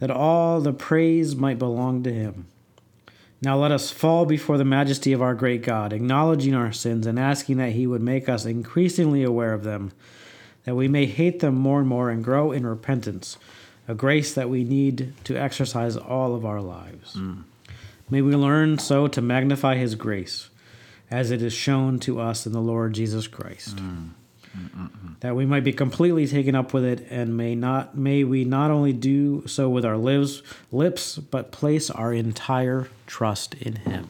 that 0.00 0.10
all 0.10 0.60
the 0.60 0.72
praise 0.72 1.36
might 1.36 1.58
belong 1.58 2.02
to 2.02 2.12
him. 2.12 2.46
Now 3.42 3.56
let 3.56 3.72
us 3.72 3.90
fall 3.90 4.26
before 4.26 4.58
the 4.58 4.64
majesty 4.64 5.14
of 5.14 5.22
our 5.22 5.34
great 5.34 5.62
God, 5.62 5.94
acknowledging 5.94 6.54
our 6.54 6.72
sins 6.72 7.06
and 7.06 7.18
asking 7.18 7.56
that 7.56 7.72
He 7.72 7.86
would 7.86 8.02
make 8.02 8.28
us 8.28 8.44
increasingly 8.44 9.22
aware 9.22 9.54
of 9.54 9.64
them, 9.64 9.92
that 10.64 10.74
we 10.74 10.88
may 10.88 11.06
hate 11.06 11.40
them 11.40 11.54
more 11.54 11.80
and 11.80 11.88
more 11.88 12.10
and 12.10 12.22
grow 12.22 12.52
in 12.52 12.66
repentance, 12.66 13.38
a 13.90 13.94
grace 13.94 14.34
that 14.34 14.48
we 14.48 14.62
need 14.62 15.12
to 15.24 15.36
exercise 15.36 15.96
all 15.96 16.36
of 16.36 16.44
our 16.44 16.60
lives. 16.60 17.18
May 18.08 18.22
we 18.22 18.36
learn 18.36 18.78
so 18.78 19.08
to 19.08 19.20
magnify 19.20 19.74
His 19.76 19.96
grace, 19.96 20.48
as 21.10 21.32
it 21.32 21.42
is 21.42 21.52
shown 21.52 21.98
to 22.00 22.20
us 22.20 22.46
in 22.46 22.52
the 22.52 22.60
Lord 22.60 22.92
Jesus 22.92 23.26
Christ. 23.26 23.80
That 25.20 25.34
we 25.34 25.44
might 25.44 25.64
be 25.64 25.72
completely 25.72 26.28
taken 26.28 26.54
up 26.54 26.72
with 26.72 26.84
it, 26.84 27.04
and 27.10 27.36
may 27.36 27.56
not 27.56 27.96
may 27.96 28.22
we 28.22 28.44
not 28.44 28.70
only 28.70 28.92
do 28.92 29.46
so 29.48 29.68
with 29.68 29.84
our 29.84 29.96
lips, 29.96 30.42
lips, 30.70 31.18
but 31.18 31.50
place 31.50 31.90
our 31.90 32.12
entire 32.12 32.88
trust 33.08 33.54
in 33.54 33.76
Him. 33.76 34.08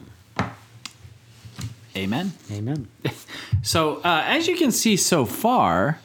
Amen. 1.95 2.33
Amen. 2.51 2.87
So, 3.63 3.97
uh, 3.97 4.23
as 4.25 4.47
you 4.47 4.57
can 4.57 4.71
see 4.71 4.97
so 4.97 5.23
far, 5.23 5.99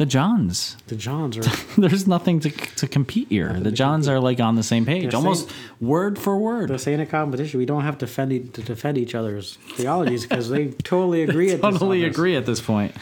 the 0.00 0.06
Johns. 0.06 0.78
The 0.86 0.96
Johns 0.96 1.36
are 1.36 1.42
There's 1.78 2.06
nothing 2.06 2.40
to, 2.40 2.50
to 2.50 2.88
compete 2.88 3.28
here. 3.28 3.52
The 3.60 3.70
Johns 3.70 4.08
are 4.08 4.18
like 4.18 4.40
on 4.40 4.56
the 4.56 4.62
same 4.62 4.86
page, 4.86 5.10
They're 5.10 5.14
almost 5.16 5.48
saying- 5.50 5.60
word 5.80 6.18
for 6.18 6.38
word. 6.38 6.70
They're 6.70 6.78
saying 6.78 6.98
same 7.00 7.06
competition. 7.06 7.58
We 7.58 7.66
don't 7.66 7.82
have 7.82 7.98
to 7.98 8.06
defend 8.06 8.54
to 8.54 8.62
defend 8.62 8.96
each 8.96 9.14
other's 9.14 9.56
theologies 9.74 10.24
because 10.26 10.48
they 10.48 10.68
totally 10.84 11.22
agree. 11.22 11.50
at 11.50 11.60
this- 11.60 11.70
totally 11.72 12.00
this. 12.00 12.10
agree 12.16 12.34
at 12.34 12.46
this 12.46 12.62
point. 12.62 12.94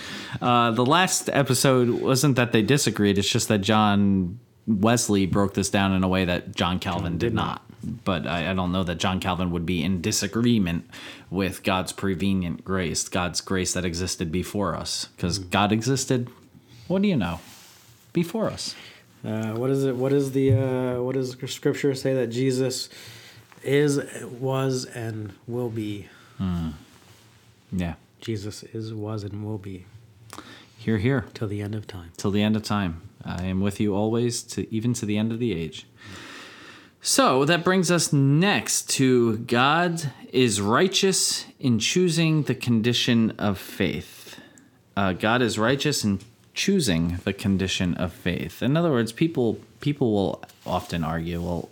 Uh, 0.43 0.73
the 0.73 0.85
last 0.85 1.31
episode 1.33 1.89
wasn't 1.89 2.35
that 2.35 2.51
they 2.51 2.63
disagreed; 2.63 3.17
it's 3.17 3.31
just 3.31 3.47
that 3.47 3.61
John 3.61 4.41
Wesley 4.67 5.25
broke 5.27 5.55
this 5.55 5.71
down 5.71 5.93
in 5.93 6.03
a 6.03 6.09
way 6.09 6.25
that 6.25 6.57
John 6.57 6.81
Calvin 6.81 7.13
did, 7.13 7.29
did 7.29 7.35
not. 7.35 7.63
But 8.05 8.27
I, 8.27 8.51
I 8.51 8.55
don't 8.55 8.73
know 8.73 8.83
that 8.83 8.99
John 8.99 9.21
Calvin 9.21 9.53
would 9.53 9.65
be 9.65 9.85
in 9.85 10.01
disagreement 10.03 10.91
with 11.31 11.63
God's 11.63 11.93
prevenient 11.93 12.65
grace, 12.65 13.09
God's 13.09 13.41
grace 13.41 13.73
that 13.75 13.85
existed 13.85 14.33
before 14.33 14.75
us, 14.75 15.07
because 15.17 15.39
Mm. 15.39 15.51
God 15.51 15.71
existed. 15.73 16.29
What 16.89 17.03
do 17.03 17.09
you 17.09 17.17
know? 17.17 17.41
Before 18.13 18.47
us. 18.51 18.75
Uh, 19.25 19.53
what 19.53 19.71
is 19.71 19.85
it? 19.85 19.95
What 19.95 20.13
is 20.13 20.33
the 20.33 20.53
uh, 20.53 21.03
what 21.03 21.15
does 21.15 21.37
scripture 21.47 21.95
say 21.95 22.15
that 22.15 22.29
Jesus 22.29 22.89
is, 23.63 24.01
was, 24.25 24.85
and 24.87 25.33
will 25.47 25.69
be? 25.69 26.09
Yeah. 27.71 27.95
Jesus 28.21 28.63
is, 28.63 28.95
was, 28.95 29.23
and 29.23 29.45
will 29.45 29.59
be 29.59 29.85
Here, 30.79 30.99
here. 30.99 31.27
till 31.35 31.49
the 31.49 31.61
end 31.61 31.75
of 31.75 31.87
time. 31.87 32.11
till 32.17 32.31
the 32.31 32.43
end 32.43 32.57
of 32.57 32.63
time. 32.63 33.03
I 33.25 33.45
am 33.45 33.61
with 33.61 33.79
you 33.81 33.95
always, 33.95 34.43
to 34.45 34.73
even 34.75 34.95
to 34.95 35.07
the 35.07 35.19
end 35.19 35.33
of 35.33 35.39
the 35.39 35.53
age. 35.53 35.87
So 37.01 37.45
that 37.45 37.63
brings 37.65 37.91
us 37.91 38.13
next 38.13 38.89
to 38.91 39.39
God 39.39 40.13
is 40.33 40.61
righteous 40.61 41.45
in 41.61 41.79
choosing 41.79 42.45
the 42.45 42.55
condition 42.55 43.33
of 43.39 43.59
faith. 43.59 44.41
Uh, 44.97 45.13
God 45.13 45.43
is 45.43 45.59
righteous 45.59 46.03
in 46.05 46.19
choosing 46.59 47.21
the 47.23 47.33
condition 47.33 47.95
of 47.95 48.13
faith. 48.13 48.65
In 48.65 48.77
other 48.77 48.91
words, 48.91 49.13
people 49.13 49.61
people 49.79 50.13
will 50.13 50.43
often 50.67 51.05
argue, 51.05 51.41
well, 51.41 51.69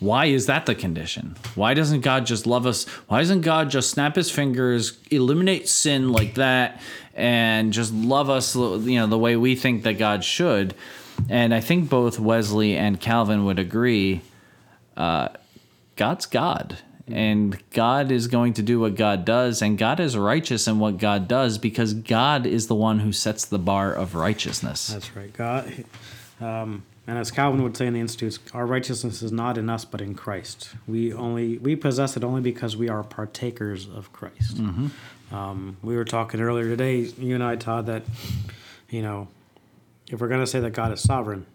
why 0.00 0.26
is 0.26 0.44
that 0.46 0.66
the 0.66 0.74
condition? 0.74 1.34
Why 1.54 1.72
doesn't 1.72 2.02
God 2.02 2.26
just 2.26 2.46
love 2.46 2.66
us? 2.66 2.84
Why 3.08 3.20
doesn't 3.20 3.40
God 3.40 3.70
just 3.70 3.88
snap 3.88 4.16
his 4.16 4.30
fingers, 4.30 4.98
eliminate 5.10 5.66
sin 5.66 6.12
like 6.12 6.34
that, 6.34 6.82
and 7.14 7.72
just 7.72 7.90
love 7.94 8.28
us, 8.28 8.54
you 8.54 9.00
know, 9.00 9.06
the 9.06 9.16
way 9.16 9.34
we 9.36 9.56
think 9.56 9.84
that 9.84 9.94
God 9.94 10.22
should? 10.22 10.74
And 11.30 11.54
I 11.54 11.60
think 11.60 11.88
both 11.88 12.20
Wesley 12.20 12.76
and 12.76 13.00
Calvin 13.00 13.46
would 13.46 13.58
agree 13.58 14.20
uh, 14.94 15.28
God's 15.96 16.26
God. 16.26 16.76
And 17.08 17.62
God 17.70 18.10
is 18.10 18.26
going 18.26 18.54
to 18.54 18.62
do 18.62 18.80
what 18.80 18.96
God 18.96 19.24
does, 19.24 19.62
and 19.62 19.78
God 19.78 20.00
is 20.00 20.16
righteous 20.16 20.66
in 20.66 20.80
what 20.80 20.98
God 20.98 21.28
does 21.28 21.56
because 21.56 21.94
God 21.94 22.46
is 22.46 22.66
the 22.66 22.74
one 22.74 22.98
who 22.98 23.12
sets 23.12 23.44
the 23.44 23.60
bar 23.60 23.92
of 23.92 24.16
righteousness. 24.16 24.88
That's 24.88 25.14
right. 25.14 25.32
God, 25.32 25.84
um, 26.40 26.82
and 27.06 27.16
as 27.16 27.30
Calvin 27.30 27.62
would 27.62 27.76
say 27.76 27.86
in 27.86 27.92
the 27.92 28.00
Institutes, 28.00 28.40
our 28.52 28.66
righteousness 28.66 29.22
is 29.22 29.30
not 29.30 29.56
in 29.56 29.70
us, 29.70 29.84
but 29.84 30.00
in 30.00 30.16
Christ. 30.16 30.70
We 30.88 31.12
only 31.12 31.58
we 31.58 31.76
possess 31.76 32.16
it 32.16 32.24
only 32.24 32.40
because 32.40 32.76
we 32.76 32.88
are 32.88 33.04
partakers 33.04 33.86
of 33.88 34.12
Christ. 34.12 34.58
Um, 35.30 35.76
we 35.82 35.94
were 35.96 36.04
talking 36.04 36.40
earlier 36.40 36.68
today, 36.68 36.98
you 37.18 37.34
and 37.34 37.44
I, 37.44 37.54
Todd, 37.54 37.86
that 37.86 38.02
you 38.90 39.02
know, 39.02 39.28
if 40.10 40.20
we're 40.20 40.28
going 40.28 40.40
to 40.40 40.46
say 40.46 40.58
that 40.58 40.72
God 40.72 40.92
is 40.92 41.00
sovereign, 41.00 41.46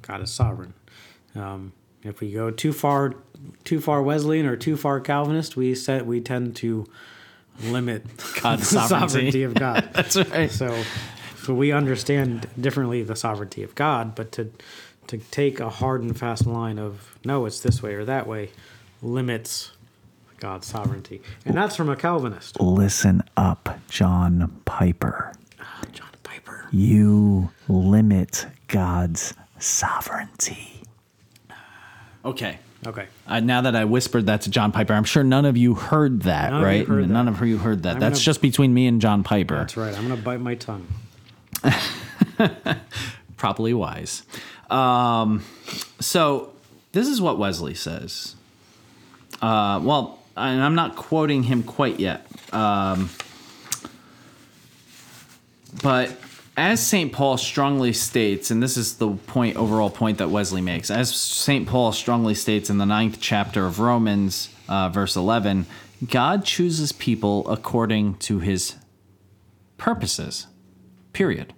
God 0.00 0.22
is 0.22 0.30
sovereign. 0.30 0.72
Um, 1.34 1.72
if 2.08 2.20
we 2.20 2.32
go 2.32 2.50
too 2.50 2.72
far, 2.72 3.14
too 3.64 3.80
far 3.80 4.02
Wesleyan 4.02 4.46
or 4.46 4.56
too 4.56 4.76
far 4.76 5.00
Calvinist, 5.00 5.56
we 5.56 5.74
said 5.74 6.06
we 6.06 6.20
tend 6.20 6.56
to 6.56 6.86
limit 7.62 8.04
God's 8.42 8.70
the 8.70 8.86
sovereignty. 8.86 9.08
sovereignty 9.08 9.42
of 9.44 9.54
God. 9.54 9.88
That's 9.94 10.16
right. 10.16 10.50
So, 10.50 10.82
so 11.42 11.54
we 11.54 11.72
understand 11.72 12.48
differently 12.60 13.02
the 13.02 13.16
sovereignty 13.16 13.62
of 13.62 13.74
God, 13.74 14.14
but 14.14 14.32
to 14.32 14.50
to 15.08 15.18
take 15.18 15.60
a 15.60 15.70
hard 15.70 16.02
and 16.02 16.18
fast 16.18 16.46
line 16.46 16.78
of 16.78 17.16
no, 17.24 17.46
it's 17.46 17.60
this 17.60 17.80
way 17.82 17.94
or 17.94 18.04
that 18.04 18.26
way, 18.26 18.50
limits 19.02 19.70
God's 20.38 20.66
sovereignty, 20.66 21.22
and 21.44 21.56
that's 21.56 21.76
from 21.76 21.88
a 21.88 21.96
Calvinist, 21.96 22.60
Listen 22.60 23.22
up, 23.36 23.78
John 23.88 24.60
Piper. 24.64 25.32
Ah, 25.60 25.82
John 25.92 26.08
Piper. 26.24 26.66
You 26.72 27.50
limit 27.68 28.46
God's 28.68 29.32
sovereignty. 29.58 30.82
Okay. 32.26 32.58
Okay, 32.86 33.06
Uh, 33.26 33.40
now 33.40 33.62
that 33.62 33.74
I 33.74 33.84
whispered 33.84 34.26
that 34.26 34.42
to 34.42 34.50
John 34.50 34.70
Piper, 34.70 34.92
I'm 34.92 35.02
sure 35.04 35.24
none 35.24 35.44
of 35.44 35.56
you 35.56 35.74
heard 35.74 36.22
that, 36.22 36.50
None 36.52 36.54
of 36.54 36.60
you 36.60 36.66
right? 36.66 36.86
that. 36.86 37.06
None 37.08 37.26
of 37.26 37.42
you 37.42 37.58
heard 37.58 37.82
that. 37.84 37.94
I'm 37.94 38.00
That's 38.00 38.18
gonna- 38.18 38.24
just 38.24 38.42
between 38.42 38.72
me 38.74 38.86
and 38.86 39.00
John 39.00 39.24
Piper. 39.24 39.56
that's 39.56 39.76
right. 39.76 39.96
I'm 39.96 40.06
gonna 40.06 40.20
bite 40.20 40.40
my 40.40 40.54
tongue. 40.54 40.86
Probably 43.36 43.74
wise. 43.74 44.22
Um, 44.70 45.42
so 46.00 46.52
this 46.92 47.08
is 47.08 47.20
what 47.20 47.38
Wesley 47.38 47.74
says. 47.74 48.34
Uh, 49.42 49.80
well, 49.82 50.20
and 50.36 50.62
I'm 50.62 50.74
not 50.74 50.96
quoting 50.96 51.44
him 51.44 51.62
quite 51.62 51.98
yet. 51.98 52.26
Um, 52.52 53.10
but 55.82 56.16
as 56.56 56.84
St. 56.84 57.12
Paul 57.12 57.36
strongly 57.36 57.92
states, 57.92 58.50
and 58.50 58.62
this 58.62 58.76
is 58.76 58.96
the 58.96 59.10
point, 59.10 59.56
overall 59.56 59.90
point 59.90 60.18
that 60.18 60.30
Wesley 60.30 60.62
makes, 60.62 60.90
as 60.90 61.14
St. 61.14 61.68
Paul 61.68 61.92
strongly 61.92 62.34
states 62.34 62.70
in 62.70 62.78
the 62.78 62.86
ninth 62.86 63.18
chapter 63.20 63.66
of 63.66 63.78
Romans, 63.78 64.48
uh, 64.68 64.88
verse 64.88 65.16
11, 65.16 65.66
God 66.08 66.44
chooses 66.44 66.92
people 66.92 67.48
according 67.48 68.14
to 68.18 68.38
his 68.38 68.76
purposes, 69.76 70.46
period. 71.12 71.52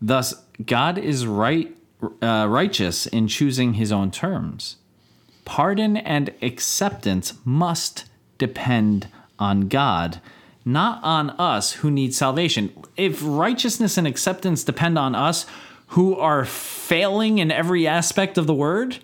Thus, 0.00 0.34
God 0.64 0.98
is 0.98 1.26
right, 1.26 1.74
uh, 2.22 2.46
righteous 2.48 3.06
in 3.06 3.26
choosing 3.26 3.74
his 3.74 3.90
own 3.90 4.10
terms. 4.10 4.76
Pardon 5.44 5.96
and 5.96 6.34
acceptance 6.42 7.34
must 7.44 8.04
depend 8.36 9.08
on 9.38 9.68
God, 9.68 10.20
not 10.72 11.02
on 11.02 11.30
us 11.30 11.72
who 11.72 11.90
need 11.90 12.14
salvation. 12.14 12.70
If 12.96 13.20
righteousness 13.22 13.96
and 13.96 14.06
acceptance 14.06 14.64
depend 14.64 14.98
on 14.98 15.14
us, 15.14 15.46
who 15.92 16.16
are 16.16 16.44
failing 16.44 17.38
in 17.38 17.50
every 17.50 17.86
aspect 17.86 18.36
of 18.36 18.46
the 18.46 18.52
word, 18.54 18.98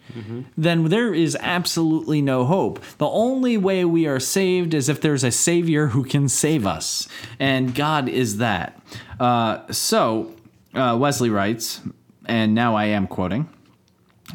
then 0.57 0.89
there 0.89 1.15
is 1.15 1.35
absolutely 1.41 2.21
no 2.21 2.45
hope. 2.45 2.79
The 2.99 3.09
only 3.09 3.57
way 3.57 3.87
we 3.87 4.07
are 4.07 4.21
saved 4.21 4.75
is 4.75 4.91
if 4.91 5.01
there's 5.01 5.25
a 5.25 5.31
Savior 5.31 5.87
who 5.89 6.05
can 6.05 6.29
save 6.29 6.67
us, 6.67 7.09
and 7.41 7.75
God 7.75 8.09
is 8.11 8.37
that. 8.37 8.79
Uh, 9.19 9.73
so, 9.73 10.35
uh, 10.75 10.97
Wesley 11.01 11.31
writes, 11.31 11.81
and 12.27 12.55
now 12.55 12.75
I 12.75 12.87
am 12.87 13.07
quoting. 13.07 13.49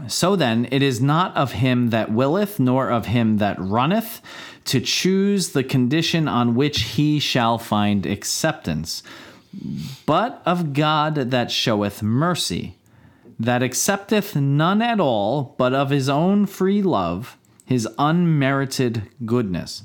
So 0.08 0.36
then, 0.36 0.68
it 0.72 0.82
is 0.82 1.00
not 1.00 1.36
of 1.38 1.52
him 1.52 1.92
that 1.92 2.12
willeth, 2.12 2.60
nor 2.60 2.90
of 2.90 3.06
him 3.08 3.38
that 3.38 3.60
runneth, 3.60 4.22
to 4.70 4.80
choose 4.80 5.50
the 5.50 5.64
condition 5.64 6.28
on 6.28 6.54
which 6.54 6.82
he 6.82 7.20
shall 7.20 7.58
find 7.58 8.06
acceptance, 8.06 9.02
but 10.06 10.44
of 10.46 10.74
God 10.74 11.16
that 11.16 11.50
showeth 11.50 12.04
mercy, 12.04 12.76
that 13.40 13.64
accepteth 13.64 14.36
none 14.36 14.80
at 14.80 15.00
all, 15.00 15.56
but 15.58 15.74
of 15.74 15.90
his 15.90 16.08
own 16.08 16.46
free 16.46 16.84
love, 16.84 17.36
his 17.66 17.88
unmerited 17.98 19.02
goodness. 19.26 19.82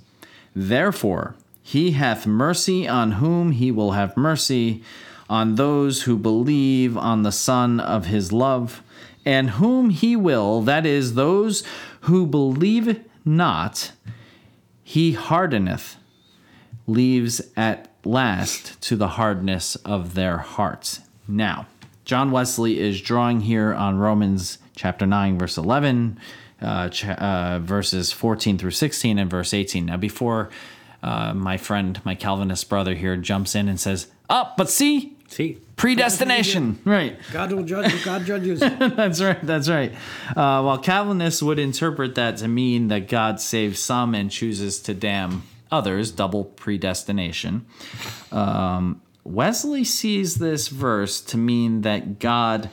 Therefore, 0.55 1.35
he 1.63 1.93
hath 1.93 2.27
mercy 2.27 2.87
on 2.87 3.13
whom 3.13 3.53
he 3.53 3.71
will 3.71 3.93
have 3.93 4.19
mercy, 4.19 4.83
on 5.31 5.55
those 5.55 6.03
who 6.03 6.19
believe 6.19 6.95
on 6.99 7.23
the 7.23 7.33
Son 7.33 7.81
of 7.81 8.05
his 8.05 8.33
love, 8.35 8.83
and 9.25 9.49
whom 9.51 9.89
he 9.89 10.15
will, 10.15 10.61
that 10.61 10.85
is, 10.85 11.15
those 11.15 11.65
who 12.03 12.27
believe 12.27 13.01
not, 13.25 13.93
he 14.85 15.13
hardeneth, 15.13 15.97
leaves 16.87 17.41
at 17.57 17.91
last 18.05 18.81
to 18.83 18.97
the 18.97 19.09
hardness 19.09 19.77
of 19.77 20.15
their 20.15 20.39
hearts. 20.39 21.01
Now, 21.27 21.67
John 22.05 22.31
Wesley 22.31 22.79
is 22.79 23.01
drawing 23.01 23.41
here 23.41 23.73
on 23.73 23.99
Romans 23.99 24.59
chapter 24.77 25.07
9, 25.07 25.39
verse 25.39 25.57
11, 25.57 26.19
uh, 26.61 26.91
ch- 26.91 27.07
uh, 27.07 27.59
verses 27.61 28.13
14 28.13 28.59
through 28.59 28.73
16, 28.73 29.19
and 29.19 29.31
verse 29.31 29.55
18. 29.55 29.87
Now, 29.87 29.97
before 29.97 30.51
uh, 31.03 31.33
my 31.33 31.57
friend, 31.57 32.01
my 32.05 32.15
Calvinist 32.15 32.69
brother 32.69 32.95
here, 32.95 33.17
jumps 33.17 33.55
in 33.55 33.69
and 33.69 33.81
says, 33.81 34.09
Up, 34.29 34.49
oh, 34.51 34.55
but 34.59 34.69
see, 34.69 35.17
See, 35.29 35.59
predestination. 35.77 36.79
Right. 36.85 37.19
God 37.33 37.53
will 37.53 37.65
judge 37.65 37.93
you. 37.93 38.05
God 38.05 38.25
judges. 38.25 38.61
that's 38.79 39.21
right. 39.21 39.41
That's 39.43 39.69
right. 39.69 39.93
Uh, 40.31 40.63
while 40.63 40.79
Calvinists 40.79 41.43
would 41.43 41.59
interpret 41.59 42.15
that 42.15 42.37
to 42.39 42.49
mean 42.49 42.89
that 42.89 43.09
God 43.09 43.41
saves 43.41 43.79
some 43.81 44.15
and 44.15 44.31
chooses 44.31 44.81
to 44.81 44.95
damn 44.95 45.43
others, 45.73 46.13
double 46.13 46.45
predestination. 46.45 47.67
Um, 48.31 49.01
Wesley 49.25 49.85
sees 49.85 50.37
this 50.37 50.69
verse 50.69 51.21
to 51.23 51.37
mean 51.37 51.81
that 51.81 52.19
God 52.19 52.71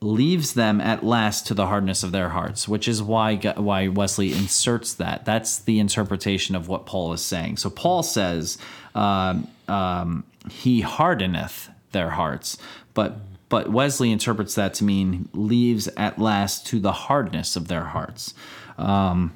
leaves 0.00 0.54
them 0.54 0.80
at 0.80 1.04
last 1.04 1.46
to 1.48 1.54
the 1.54 1.66
hardness 1.66 2.02
of 2.02 2.12
their 2.12 2.28
hearts, 2.28 2.68
which 2.68 2.86
is 2.86 3.02
why 3.02 3.36
why 3.36 3.88
Wesley 3.88 4.32
inserts 4.32 4.94
that. 4.94 5.24
That's 5.24 5.58
the 5.58 5.78
interpretation 5.78 6.54
of 6.54 6.68
what 6.68 6.86
Paul 6.86 7.12
is 7.12 7.20
saying. 7.20 7.56
So 7.58 7.68
Paul 7.68 8.02
says, 8.02 8.58
um, 8.94 9.48
um, 9.66 10.24
"He 10.48 10.80
hardeneth 10.80 11.70
their 11.92 12.10
hearts," 12.10 12.58
but 12.94 13.18
but 13.48 13.70
Wesley 13.70 14.12
interprets 14.12 14.54
that 14.56 14.74
to 14.74 14.84
mean 14.84 15.28
leaves 15.32 15.88
at 15.96 16.18
last 16.18 16.66
to 16.66 16.78
the 16.78 16.92
hardness 16.92 17.56
of 17.56 17.68
their 17.68 17.84
hearts. 17.84 18.34
Um, 18.76 19.34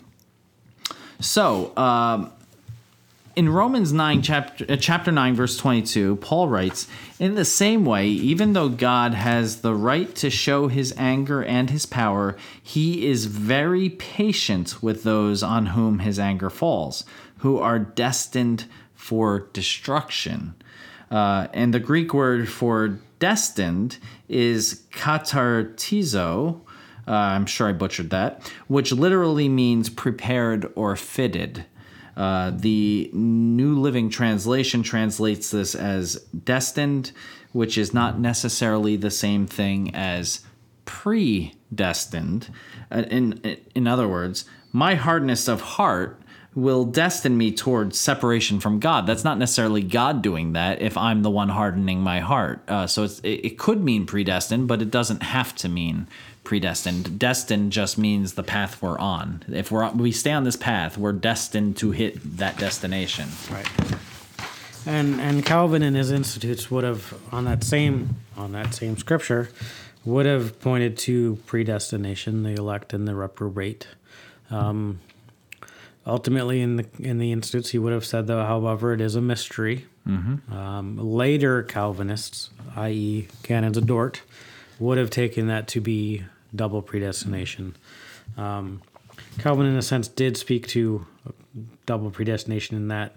so, 1.19 1.75
um, 1.77 2.31
in 3.35 3.49
Romans 3.49 3.93
9 3.93 4.23
chapter 4.23 4.67
uh, 4.69 4.77
chapter 4.77 5.11
9 5.11 5.35
verse 5.35 5.57
22 5.57 6.17
Paul 6.17 6.49
writes 6.49 6.87
in 7.19 7.35
the 7.35 7.45
same 7.45 7.85
way 7.85 8.09
even 8.09 8.53
though 8.53 8.69
God 8.69 9.15
has 9.15 9.63
the 9.63 9.75
right 9.75 10.15
to 10.17 10.29
show 10.29 10.69
his 10.69 10.93
anger 10.99 11.43
and 11.43 11.71
his 11.71 11.87
power 11.87 12.37
he 12.63 13.07
is 13.07 13.27
very 13.27 13.89
patient 13.89 14.83
with 14.83 15.03
those 15.03 15.43
on 15.43 15.67
whom 15.67 16.01
his 16.01 16.19
anger 16.19 16.51
falls 16.51 17.05
who 17.39 17.59
are 17.59 17.79
destined 17.79 18.67
for 18.95 19.49
destruction 19.55 20.55
uh, 21.13 21.47
and 21.53 21.73
the 21.73 21.81
Greek 21.81 22.13
word 22.13 22.49
for 22.49 22.99
destined 23.21 23.99
is 24.29 24.83
katartizo 24.93 26.61
uh, 27.07 27.11
I'm 27.11 27.47
sure 27.47 27.69
I 27.69 27.73
butchered 27.73 28.11
that 28.11 28.51
which 28.67 28.91
literally 28.93 29.49
means 29.49 29.89
prepared 29.89 30.71
or 30.75 30.97
fitted 30.97 31.67
uh, 32.17 32.51
the 32.55 33.11
New 33.13 33.79
Living 33.79 34.11
Translation 34.11 34.83
translates 34.83 35.51
this 35.51 35.75
as 35.75 36.17
destined, 36.45 37.13
which 37.53 37.79
is 37.79 37.95
not 37.95 38.19
necessarily 38.19 38.97
the 38.97 39.11
same 39.11 39.47
thing 39.47 39.95
as 39.95 40.41
predestined. 40.85 42.51
Uh, 42.91 43.05
in, 43.11 43.59
in 43.75 43.87
other 43.87 44.07
words, 44.07 44.45
my 44.73 44.95
hardness 44.95 45.49
of 45.49 45.61
heart 45.61 46.21
will 46.55 46.85
destine 46.85 47.37
me 47.37 47.51
towards 47.51 47.99
separation 47.99 48.61
from 48.61 48.79
God. 48.79 49.07
That's 49.07 49.25
not 49.25 49.39
necessarily 49.39 49.83
God 49.83 50.21
doing 50.21 50.53
that 50.53 50.83
if 50.83 50.99
I'm 50.99 51.23
the 51.23 51.31
one 51.31 51.49
hardening 51.49 52.01
my 52.01 52.21
heart. 52.21 52.63
Uh, 52.69 52.87
so 52.87 53.05
it, 53.05 53.21
it 53.23 53.59
could 53.59 53.83
mean 53.83 54.05
predestined, 54.05 54.69
but 54.69 54.83
it 54.83 54.91
doesn't 54.91 55.23
have 55.23 55.55
to 55.57 55.69
mean 55.69 56.09
predestined. 56.45 57.19
Destined 57.19 57.73
just 57.73 57.97
means 57.97 58.35
the 58.35 58.43
path 58.43 58.83
we're 58.83 58.99
on. 58.99 59.45
If 59.49 59.71
we're 59.71 59.91
we 59.93 60.13
stay 60.13 60.33
on 60.33 60.45
this 60.45 60.57
path, 60.57 60.99
we're 60.99 61.13
destined 61.13 61.77
to 61.79 61.93
hit 61.93 62.37
that 62.37 62.59
destination. 62.59 63.29
Right. 63.51 63.69
And 64.85 65.21
and 65.21 65.47
Calvin 65.47 65.83
and 65.83 65.97
his 65.97 66.11
institutes 66.11 66.71
would 66.71 66.85
have 66.85 67.15
on 67.33 67.45
that 67.45 67.65
same 67.65 68.17
on 68.37 68.53
that 68.53 68.75
same 68.75 68.97
scripture 68.99 69.49
would 70.05 70.27
have 70.27 70.61
pointed 70.61 70.99
to 70.99 71.37
predestination, 71.47 72.43
the 72.43 72.55
elect 72.55 72.93
and 72.93 73.07
the 73.07 73.15
reprobate. 73.15 73.87
Um, 74.51 74.99
ultimately, 76.07 76.61
in 76.61 76.77
the 76.77 76.87
in 76.99 77.19
the 77.19 77.33
institutes, 77.33 77.71
he 77.71 77.79
would 77.79 77.93
have 77.93 78.05
said 78.05 78.27
though, 78.27 78.45
however, 78.45 78.93
it 78.93 79.01
is 79.01 79.15
a 79.15 79.21
mystery. 79.21 79.87
Mm-hmm. 80.07 80.53
Um, 80.53 80.97
later 80.97 81.63
Calvinists, 81.63 82.51
i.e., 82.77 83.29
canons 83.43 83.77
of 83.77 83.87
Dort, 83.87 84.23
would 84.79 84.99
have 84.99 85.11
taken 85.11 85.47
that 85.47 85.69
to 85.69 85.81
be 85.81 86.25
double 86.55 86.83
predestination. 86.83 87.77
Um, 88.37 88.83
Calvin, 89.39 89.67
in 89.67 89.77
a 89.77 89.83
sense, 89.83 90.09
did 90.09 90.37
speak 90.37 90.67
to 90.69 91.07
double 91.87 92.11
predestination 92.11 92.77
in 92.77 92.89
that 92.89 93.17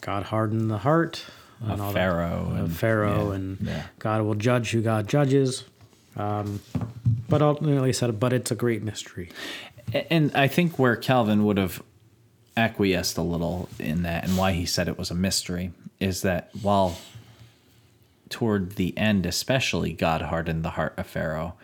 God 0.00 0.24
hardened 0.24 0.70
the 0.70 0.78
heart 0.78 1.24
and 1.60 1.80
of 1.80 1.94
Pharaoh, 1.94 2.50
that, 2.52 2.60
and, 2.60 2.76
Pharaoh, 2.76 3.28
yeah, 3.28 3.34
and 3.34 3.58
yeah. 3.60 3.82
God 3.98 4.22
will 4.22 4.34
judge 4.34 4.70
who 4.70 4.82
God 4.82 5.08
judges. 5.08 5.64
Um, 6.16 6.60
but 7.28 7.42
ultimately 7.42 7.92
said, 7.92 8.20
but 8.20 8.32
it's 8.32 8.50
a 8.50 8.54
great 8.54 8.82
mystery. 8.82 9.30
And 10.10 10.34
I 10.34 10.48
think 10.48 10.78
where 10.78 10.96
Calvin 10.96 11.44
would 11.44 11.58
have 11.58 11.82
acquiesced 12.56 13.16
a 13.16 13.22
little 13.22 13.68
in 13.78 14.02
that, 14.02 14.24
and 14.24 14.36
why 14.36 14.52
he 14.52 14.66
said 14.66 14.88
it 14.88 14.98
was 14.98 15.10
a 15.10 15.14
mystery, 15.14 15.72
is 16.00 16.22
that 16.22 16.50
while 16.60 16.98
toward 18.28 18.72
the 18.72 18.96
end, 18.98 19.26
especially, 19.26 19.92
God 19.92 20.22
hardened 20.22 20.64
the 20.64 20.70
heart 20.70 20.94
of 20.96 21.06
Pharaoh 21.06 21.54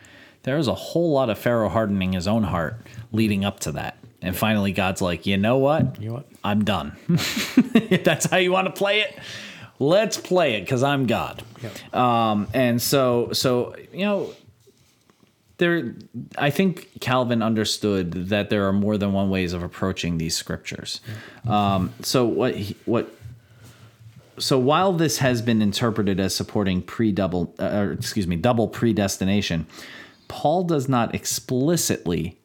there 0.43 0.57
was 0.57 0.69
a 0.69 0.75
whole 0.75 1.13
lot 1.13 1.31
of 1.31 1.39
Pharaoh 1.39 1.69
hardening 1.69 2.13
his 2.13 2.27
own 2.27 2.45
heart 2.45 2.77
leading 3.13 3.45
up 3.45 3.61
to 3.61 3.73
that. 3.73 3.97
And 4.23 4.37
finally, 4.37 4.73
God's 4.73 5.01
like, 5.01 5.27
you 5.27 5.37
know 5.37 5.59
what? 5.59 6.01
You 6.01 6.09
know 6.09 6.15
what? 6.15 6.27
I'm 6.45 6.65
done. 6.65 6.97
if 7.09 8.05
that's 8.05 8.27
how 8.27 8.37
you 8.37 8.53
want 8.53 8.67
to 8.67 8.73
play 8.73 9.01
it, 9.01 9.19
let's 9.79 10.19
play 10.19 10.55
it 10.55 10.61
because 10.61 10.83
I'm 10.83 11.07
God. 11.07 11.43
Yep. 11.63 11.95
Um, 11.95 12.49
and 12.53 12.81
so, 12.81 13.33
so 13.33 13.75
you 13.93 14.05
know, 14.05 14.35
there. 15.61 15.95
I 16.37 16.51
think 16.51 17.01
Calvin 17.01 17.41
understood 17.43 18.13
that 18.31 18.51
there 18.51 18.67
are 18.67 18.73
more 18.73 18.99
than 18.99 19.13
one 19.13 19.31
ways 19.31 19.53
of 19.53 19.63
approaching 19.63 20.19
these 20.19 20.37
scriptures. 20.37 21.01
Um, 21.47 21.93
so 22.03 22.27
what? 22.27 22.57
What? 22.85 23.15
So 24.39 24.59
while 24.59 24.93
this 24.93 25.19
has 25.19 25.43
been 25.43 25.63
interpreted 25.63 26.19
as 26.19 26.35
supporting 26.35 26.83
pre-double, 26.83 27.55
uh, 27.59 27.77
or 27.77 27.93
excuse 27.93 28.27
me, 28.27 28.37
double 28.37 28.67
predestination, 28.67 29.67
Paul 30.29 30.65
does 30.65 30.89
not 30.89 31.15
explicitly 31.15 32.39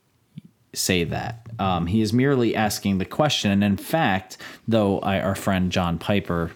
say 0.74 1.06
that. 1.06 1.48
Um, 1.58 1.88
he 1.88 2.02
is 2.02 2.12
merely 2.12 2.56
asking 2.56 2.98
the 2.98 3.06
question. 3.06 3.50
And 3.50 3.64
in 3.64 3.78
fact, 3.78 4.38
though 4.68 5.00
I, 5.00 5.22
our 5.22 5.36
friend 5.36 5.72
John 5.72 5.98
Piper 5.98 6.52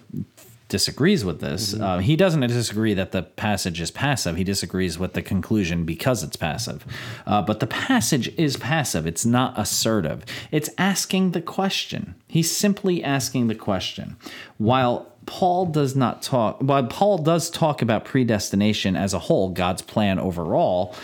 disagrees 0.70 1.26
with 1.26 1.42
this, 1.42 1.74
mm-hmm. 1.74 1.84
uh, 1.84 1.98
he 1.98 2.16
doesn't 2.16 2.40
disagree 2.42 2.94
that 2.94 3.12
the 3.12 3.24
passage 3.24 3.82
is 3.82 3.92
passive. 3.92 4.38
He 4.38 4.44
disagrees 4.44 4.98
with 4.98 5.14
the 5.14 5.22
conclusion 5.22 5.84
because 5.84 6.24
it's 6.24 6.38
passive. 6.38 6.86
Uh, 7.26 7.42
but 7.42 7.60
the 7.60 7.68
passage 7.68 8.34
is 8.38 8.56
passive, 8.56 9.06
it's 9.06 9.26
not 9.26 9.58
assertive. 9.60 10.24
It's 10.52 10.70
asking 10.78 11.32
the 11.32 11.42
question. 11.42 12.16
He's 12.28 12.56
simply 12.56 13.04
asking 13.04 13.48
the 13.48 13.56
question. 13.56 14.16
While 14.58 15.12
Paul 15.26 15.66
does 15.66 15.96
not 15.96 16.22
talk, 16.22 16.60
while 16.60 16.86
Paul 16.88 17.18
does 17.18 17.50
talk 17.50 17.82
about 17.82 18.06
predestination 18.06 18.96
as 18.96 19.14
a 19.14 19.20
whole, 19.20 19.50
God's 19.50 19.82
plan 19.82 20.20
overall, 20.20 20.96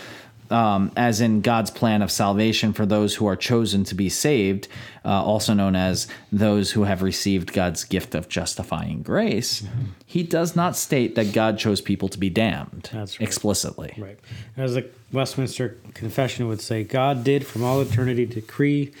um, 0.50 0.92
as 0.96 1.20
in 1.20 1.40
God's 1.40 1.70
plan 1.70 2.02
of 2.02 2.10
salvation 2.10 2.72
for 2.72 2.86
those 2.86 3.14
who 3.14 3.26
are 3.26 3.36
chosen 3.36 3.84
to 3.84 3.94
be 3.94 4.08
saved, 4.08 4.68
uh, 5.04 5.22
also 5.22 5.54
known 5.54 5.76
as 5.76 6.06
those 6.32 6.72
who 6.72 6.84
have 6.84 7.02
received 7.02 7.52
God's 7.52 7.84
gift 7.84 8.14
of 8.14 8.28
justifying 8.28 9.02
grace, 9.02 9.64
he 10.04 10.22
does 10.22 10.56
not 10.56 10.76
state 10.76 11.14
that 11.14 11.32
God 11.32 11.58
chose 11.58 11.80
people 11.80 12.08
to 12.08 12.18
be 12.18 12.30
damned 12.30 12.90
right. 12.92 13.16
explicitly. 13.20 13.94
Right. 13.96 14.18
As 14.56 14.74
the 14.74 14.88
Westminster 15.12 15.76
Confession 15.94 16.48
would 16.48 16.60
say, 16.60 16.84
God 16.84 17.24
did 17.24 17.46
from 17.46 17.62
all 17.62 17.80
eternity 17.80 18.26
decree 18.26 18.92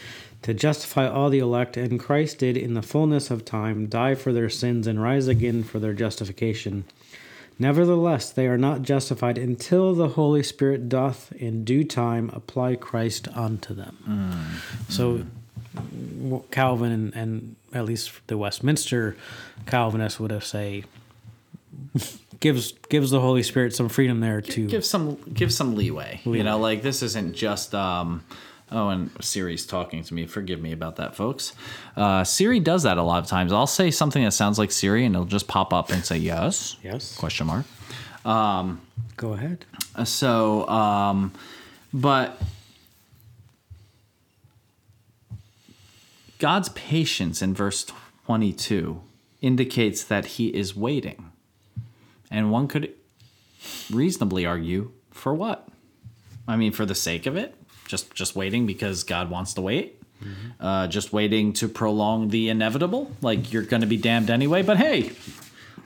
to 0.42 0.54
justify 0.54 1.08
all 1.08 1.28
the 1.28 1.40
elect, 1.40 1.76
and 1.76 1.98
Christ 1.98 2.38
did 2.38 2.56
in 2.56 2.74
the 2.74 2.82
fullness 2.82 3.30
of 3.32 3.44
time 3.44 3.86
die 3.86 4.14
for 4.14 4.32
their 4.32 4.48
sins 4.48 4.86
and 4.86 5.02
rise 5.02 5.26
again 5.26 5.64
for 5.64 5.80
their 5.80 5.92
justification. 5.92 6.84
Nevertheless, 7.58 8.30
they 8.30 8.46
are 8.46 8.58
not 8.58 8.82
justified 8.82 9.38
until 9.38 9.94
the 9.94 10.08
Holy 10.08 10.42
Spirit 10.42 10.88
doth 10.88 11.32
in 11.32 11.64
due 11.64 11.84
time 11.84 12.30
apply 12.34 12.76
Christ 12.76 13.28
unto 13.34 13.72
them. 13.74 14.60
So, 14.88 15.24
Calvin 16.50 16.92
and, 16.92 17.14
and 17.14 17.56
at 17.72 17.84
least 17.84 18.12
the 18.26 18.36
Westminster 18.36 19.16
Calvinists 19.66 20.20
would 20.20 20.30
have 20.30 20.44
say 20.44 20.84
gives 22.40 22.72
gives 22.88 23.10
the 23.10 23.20
Holy 23.20 23.42
Spirit 23.42 23.74
some 23.74 23.88
freedom 23.88 24.20
there 24.20 24.40
to 24.40 24.66
give 24.66 24.84
some 24.84 25.16
give 25.32 25.52
some 25.52 25.74
leeway. 25.74 26.20
You 26.24 26.42
know, 26.42 26.58
like 26.58 26.82
this 26.82 27.02
isn't 27.02 27.34
just 27.34 27.74
um 27.74 28.22
oh 28.72 28.88
and 28.88 29.10
Siri's 29.20 29.64
talking 29.66 30.02
to 30.02 30.14
me. 30.14 30.26
Forgive 30.26 30.60
me 30.60 30.72
about 30.72 30.96
that, 30.96 31.14
folks. 31.14 31.52
Uh 31.96 32.24
Siri 32.24 32.60
does 32.60 32.82
that 32.84 32.98
a 32.98 33.02
lot 33.02 33.22
of 33.22 33.28
times. 33.28 33.52
I'll 33.52 33.66
say 33.66 33.90
something 33.90 34.22
that 34.24 34.32
sounds 34.32 34.58
like 34.58 34.70
Siri 34.72 35.04
and 35.04 35.14
it'll 35.14 35.26
just 35.26 35.48
pop 35.48 35.72
up 35.72 35.90
and 35.90 36.04
say 36.04 36.16
yes. 36.18 36.76
yes. 36.82 37.16
Question 37.16 37.46
mark. 37.46 37.66
Go 38.24 39.32
ahead. 39.32 39.64
Uh, 39.94 40.04
So 40.04 40.66
um 40.68 41.32
but 41.92 42.40
God's 46.38 46.68
patience 46.70 47.40
in 47.40 47.54
verse 47.54 47.86
22 48.26 49.00
indicates 49.40 50.04
that 50.04 50.26
he 50.26 50.48
is 50.48 50.76
waiting. 50.76 51.30
And 52.30 52.50
one 52.50 52.68
could 52.68 52.92
reasonably 53.90 54.44
argue 54.44 54.90
for 55.10 55.32
what? 55.34 55.68
I 56.48 56.56
mean, 56.56 56.72
for 56.72 56.84
the 56.84 56.94
sake 56.94 57.26
of 57.26 57.36
it, 57.36 57.54
just 57.86 58.14
just 58.14 58.36
waiting 58.36 58.66
because 58.66 59.04
God 59.04 59.30
wants 59.30 59.54
to 59.54 59.62
wait, 59.62 60.00
uh, 60.60 60.86
just 60.88 61.12
waiting 61.12 61.52
to 61.54 61.68
prolong 61.68 62.28
the 62.28 62.48
inevitable. 62.48 63.10
Like 63.22 63.52
you're 63.52 63.62
going 63.62 63.82
to 63.82 63.86
be 63.86 63.96
damned 63.96 64.30
anyway, 64.30 64.62
but 64.62 64.76
hey, 64.76 65.12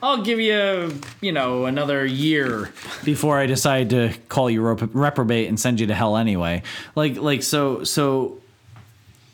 I'll 0.03 0.23
give 0.23 0.41
you 0.41 0.99
you 1.21 1.33
know 1.33 1.67
another 1.67 2.07
year 2.07 2.73
before 3.05 3.39
I 3.39 3.47
decide 3.47 3.91
to 3.91 4.15
call 4.29 4.51
you 4.51 4.63
rep- 4.63 4.91
reprobate 4.93 5.49
and 5.49 5.59
send 5.59 5.81
you 5.81 5.87
to 5.89 5.95
hell 5.95 6.17
anyway. 6.17 6.63
Like 6.95 7.17
like 7.17 7.43
so 7.43 7.85
so 7.85 8.41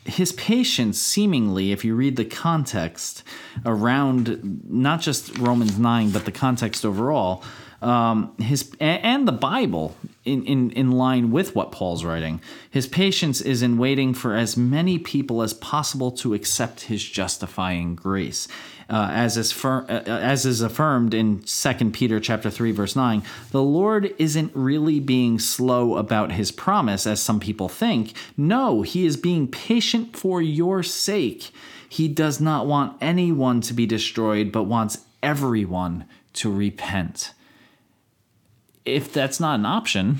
his 0.03 0.31
patience 0.33 0.99
seemingly 0.99 1.71
if 1.71 1.83
you 1.83 1.93
read 1.93 2.15
the 2.15 2.25
context 2.25 3.23
around 3.65 4.61
not 4.69 5.01
just 5.01 5.37
romans 5.37 5.77
9 5.77 6.11
but 6.11 6.23
the 6.23 6.31
context 6.31 6.85
overall 6.85 7.43
um, 7.81 8.33
his 8.37 8.71
and 8.79 9.27
the 9.27 9.31
bible 9.31 9.95
in, 10.25 10.43
in, 10.45 10.71
in 10.71 10.91
line 10.91 11.31
with 11.31 11.55
what 11.55 11.71
paul's 11.71 12.03
writing. 12.03 12.41
His 12.69 12.87
patience 12.87 13.39
is 13.39 13.61
in 13.61 13.77
waiting 13.77 14.13
for 14.13 14.35
as 14.35 14.57
many 14.57 14.97
people 14.97 15.41
as 15.41 15.53
possible 15.53 16.11
to 16.13 16.33
accept 16.33 16.81
his 16.81 17.03
justifying 17.03 17.95
grace. 17.95 18.47
Uh, 18.89 19.09
as 19.11 19.37
is 19.37 19.51
fir- 19.51 19.85
uh, 19.89 20.09
as 20.09 20.45
is 20.45 20.61
affirmed 20.61 21.13
in 21.13 21.41
2 21.41 21.91
Peter 21.91 22.21
chapter 22.21 22.49
3 22.49 22.71
verse 22.71 22.95
9 22.95 23.21
the 23.51 23.61
lord 23.61 24.15
isn't 24.17 24.49
really 24.55 25.01
being 25.01 25.37
slow 25.37 25.97
about 25.97 26.31
his 26.31 26.53
promise 26.53 27.05
as 27.05 27.21
some 27.21 27.39
people 27.39 27.67
think. 27.69 28.13
No 28.37 28.81
he 28.81 29.05
is 29.05 29.17
being 29.17 29.47
patient 29.47 30.15
for 30.15 30.41
your 30.41 30.83
sake. 30.83 31.51
He 31.89 32.07
does 32.07 32.39
not 32.39 32.65
want 32.65 32.97
anyone 33.01 33.61
to 33.61 33.73
be 33.73 33.85
destroyed 33.85 34.51
but 34.51 34.63
wants 34.63 34.99
everyone 35.21 36.05
to 36.33 36.51
repent 36.51 37.33
if 38.87 39.13
that's 39.13 39.39
not 39.39 39.59
an 39.59 39.65
option 39.65 40.19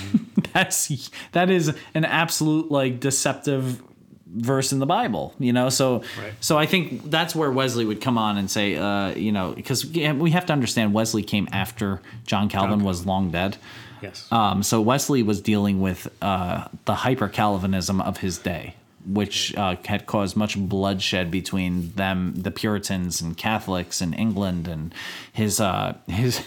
that's 0.52 1.10
that 1.32 1.50
is 1.50 1.74
an 1.94 2.04
absolute 2.04 2.70
like 2.70 3.00
deceptive 3.00 3.82
verse 4.28 4.70
in 4.72 4.80
the 4.80 4.86
Bible, 4.86 5.34
you 5.38 5.52
know. 5.52 5.70
So, 5.70 6.02
Right. 6.20 6.32
so 6.40 6.58
I 6.58 6.66
think 6.66 7.10
that's 7.10 7.34
where 7.34 7.50
Wesley 7.50 7.86
would 7.86 8.02
come 8.02 8.18
on 8.18 8.36
and 8.36 8.50
say, 8.50 8.76
uh, 8.76 9.14
you 9.14 9.32
know, 9.32 9.52
because 9.52 9.86
we 9.86 10.30
have 10.32 10.44
to 10.46 10.52
understand 10.52 10.92
Wesley 10.92 11.22
came 11.22 11.48
after 11.52 12.02
John 12.26 12.48
Calvin 12.50 12.84
was 12.84 13.06
long 13.06 13.30
dead. 13.30 13.56
Yes. 14.02 14.30
Um, 14.30 14.62
so 14.62 14.80
Wesley 14.82 15.22
was 15.22 15.40
dealing 15.40 15.80
with 15.80 16.08
uh, 16.20 16.68
the 16.84 16.94
hyper 16.96 17.28
Calvinism 17.28 18.00
of 18.02 18.18
his 18.18 18.36
day, 18.36 18.74
which 19.06 19.54
uh, 19.56 19.76
had 19.86 20.04
caused 20.04 20.36
much 20.36 20.58
bloodshed 20.58 21.30
between 21.30 21.92
them, 21.92 22.34
the 22.36 22.50
Puritans 22.50 23.22
and 23.22 23.38
Catholics 23.38 24.02
in 24.02 24.12
England, 24.12 24.68
and 24.68 24.94
his 25.32 25.60
uh, 25.60 25.96
his 26.08 26.42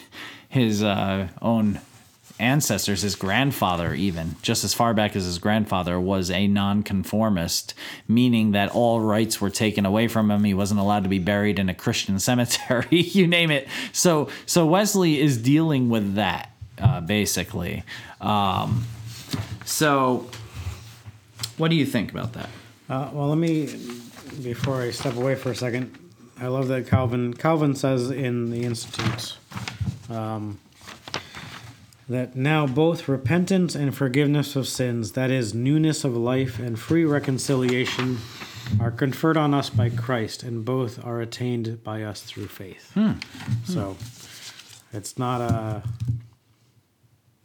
his 0.50 0.84
uh, 0.84 1.30
own 1.42 1.80
ancestors, 2.40 3.02
his 3.02 3.16
grandfather, 3.16 3.94
even 3.94 4.36
just 4.42 4.64
as 4.64 4.74
far 4.74 4.94
back 4.94 5.16
as 5.16 5.26
his 5.26 5.40
grandfather, 5.40 6.00
was 6.00 6.32
a 6.32 6.48
nonconformist, 6.48 7.74
meaning 8.08 8.52
that 8.52 8.72
all 8.72 9.02
rights 9.02 9.40
were 9.40 9.50
taken 9.50 9.86
away 9.86 10.08
from 10.08 10.32
him. 10.32 10.44
He 10.44 10.54
wasn't 10.54 10.80
allowed 10.80 11.04
to 11.04 11.10
be 11.10 11.20
buried 11.20 11.60
in 11.60 11.70
a 11.70 11.74
Christian 11.74 12.20
cemetery, 12.30 12.88
you 12.90 13.28
name 13.28 13.52
it. 13.52 13.68
So, 13.92 14.30
so 14.46 14.66
Wesley 14.66 15.20
is 15.20 15.38
dealing 15.38 15.90
with 15.90 16.16
that 16.16 16.52
uh, 16.80 17.02
basically. 17.02 17.84
Um, 18.22 18.86
so, 19.66 20.30
what 21.58 21.70
do 21.70 21.76
you 21.76 21.86
think 21.86 22.12
about 22.12 22.34
that? 22.34 22.50
Uh, 22.90 23.10
well, 23.14 23.28
let 23.28 23.38
me 23.38 23.66
before 24.42 24.82
I 24.82 24.92
step 24.92 25.16
away 25.16 25.36
for 25.36 25.52
a 25.52 25.56
second. 25.56 25.98
I 26.40 26.48
love 26.48 26.70
that 26.70 26.88
Calvin 26.88 27.34
Calvin 27.34 27.76
says 27.76 28.10
in 28.10 28.50
the 28.50 28.64
Institutes 28.64 29.38
um, 30.10 30.60
that 32.08 32.36
now 32.36 32.66
both 32.66 33.08
repentance 33.08 33.76
and 33.76 33.96
forgiveness 33.96 34.56
of 34.56 34.68
sins, 34.68 35.12
that 35.14 35.30
is, 35.30 35.54
newness 35.54 36.04
of 36.04 36.16
life 36.18 36.58
and 36.60 36.80
free 36.80 37.06
reconciliation, 37.06 38.18
are 38.80 38.92
conferred 38.92 39.38
on 39.38 39.54
us 39.54 39.70
by 39.70 39.90
Christ, 39.90 40.44
and 40.44 40.64
both 40.66 41.04
are 41.06 41.22
attained 41.22 41.84
by 41.84 42.04
us 42.04 42.22
through 42.22 42.48
faith. 42.48 42.92
So 43.66 43.96
it's 44.94 45.18
not 45.18 45.42
a 45.42 45.84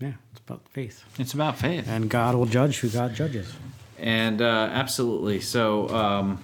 yeah, 0.01 0.13
it's 0.33 0.41
about 0.41 0.69
faith, 0.71 1.05
It's 1.19 1.33
about 1.35 1.57
faith. 1.59 1.87
and 1.89 2.11
God 2.11 2.35
will 2.35 2.47
judge 2.47 2.79
who 2.81 2.89
God 2.89 3.15
judges. 3.15 3.53
And 3.99 4.43
uh, 4.43 4.69
absolutely. 4.73 5.41
So, 5.41 5.89
um, 5.91 6.43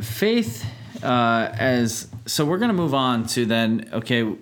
faith 0.00 0.64
uh, 1.02 1.48
as 1.54 2.08
so 2.26 2.44
we're 2.44 2.58
going 2.58 2.70
to 2.70 2.76
move 2.76 2.92
on 2.94 3.26
to 3.28 3.46
then. 3.46 3.88
Okay, 3.92 4.36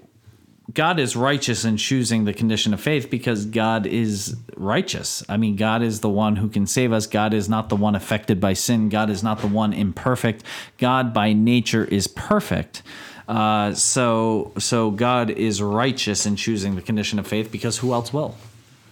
God 0.75 1.01
is 1.01 1.17
righteous 1.17 1.65
in 1.65 1.77
choosing 1.77 2.25
the 2.25 2.35
condition 2.35 2.75
of 2.75 2.81
faith 2.81 3.11
because 3.11 3.47
God 3.47 3.87
is 3.87 4.37
righteous. 4.57 5.25
I 5.29 5.37
mean, 5.37 5.57
God 5.57 5.83
is 5.83 6.01
the 6.01 6.09
one 6.09 6.37
who 6.37 6.49
can 6.49 6.67
save 6.67 6.93
us. 6.93 7.07
God 7.07 7.33
is 7.33 7.49
not 7.49 7.71
the 7.71 7.77
one 7.77 7.95
affected 7.95 8.41
by 8.41 8.53
sin. 8.53 8.89
God 8.89 9.09
is 9.11 9.23
not 9.23 9.41
the 9.41 9.47
one 9.47 9.73
imperfect. 9.73 10.45
God 10.79 11.15
by 11.15 11.33
nature 11.33 11.85
is 11.85 12.07
perfect. 12.07 12.83
Uh, 13.27 13.73
so, 13.75 14.53
so 14.59 14.91
God 14.91 15.31
is 15.31 15.63
righteous 15.63 16.27
in 16.27 16.37
choosing 16.37 16.75
the 16.75 16.83
condition 16.83 17.19
of 17.19 17.27
faith 17.27 17.51
because 17.51 17.79
who 17.79 17.93
else 17.93 18.13
will, 18.13 18.37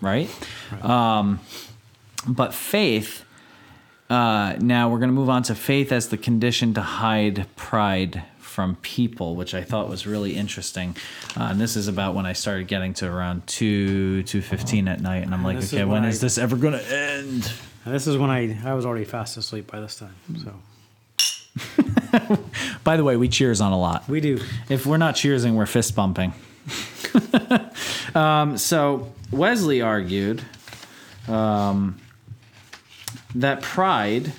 right? 0.00 0.30
Um, 0.82 1.40
but 2.26 2.54
faith. 2.54 3.24
Uh, 4.08 4.56
now 4.58 4.88
we're 4.88 4.98
going 4.98 5.10
to 5.10 5.14
move 5.14 5.28
on 5.28 5.42
to 5.42 5.54
faith 5.54 5.92
as 5.92 6.08
the 6.08 6.16
condition 6.16 6.72
to 6.74 6.80
hide 6.80 7.46
pride 7.56 8.22
from 8.58 8.74
people, 8.82 9.36
which 9.36 9.54
I 9.54 9.62
thought 9.62 9.88
was 9.88 10.04
really 10.04 10.34
interesting. 10.34 10.96
Uh, 11.38 11.44
and 11.44 11.60
this 11.60 11.76
is 11.76 11.86
about 11.86 12.16
when 12.16 12.26
I 12.26 12.32
started 12.32 12.66
getting 12.66 12.92
to 12.94 13.06
around 13.06 13.46
two 13.46 14.24
two 14.24 14.42
fifteen 14.42 14.88
at 14.88 15.00
night, 15.00 15.22
and 15.22 15.32
I'm 15.32 15.44
like, 15.44 15.58
is 15.58 15.72
okay, 15.72 15.84
when 15.84 16.02
when 16.02 16.10
is 16.10 16.20
I- 16.20 16.26
this 16.26 16.38
ever 16.38 16.56
going 16.56 16.72
to 16.72 16.84
end? 16.92 17.52
And 17.84 17.94
this 17.94 18.08
is 18.08 18.16
when 18.16 18.30
I 18.30 18.58
I 18.64 18.74
was 18.74 18.84
already 18.84 19.04
fast 19.04 19.36
asleep 19.36 19.70
by 19.70 19.78
this 19.78 19.94
time. 19.94 20.16
So 20.42 20.54
By 22.82 22.96
the 22.96 23.04
way, 23.04 23.16
we 23.16 23.28
cheers 23.28 23.60
on 23.60 23.70
a 23.70 23.78
lot. 23.78 24.08
we 24.08 24.20
do. 24.20 24.40
If 24.68 24.86
we're 24.86 24.96
not 24.96 25.14
cheersing, 25.14 25.54
we're 25.54 25.66
fist 25.66 25.94
bumping. 25.94 26.32
um, 28.16 28.58
so 28.58 29.12
Wesley 29.30 29.82
argued 29.82 30.42
um, 31.28 32.00
that 33.36 33.62
pride, 33.62 34.32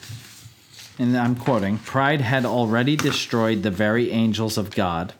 and 0.99 1.17
I'm 1.17 1.35
quoting, 1.35 1.77
pride 1.77 2.19
had 2.19 2.45
already 2.45 2.97
destroyed 2.97 3.63
the 3.63 3.71
very 3.71 4.11
angels 4.11 4.57
of 4.57 4.75
God, 4.75 5.13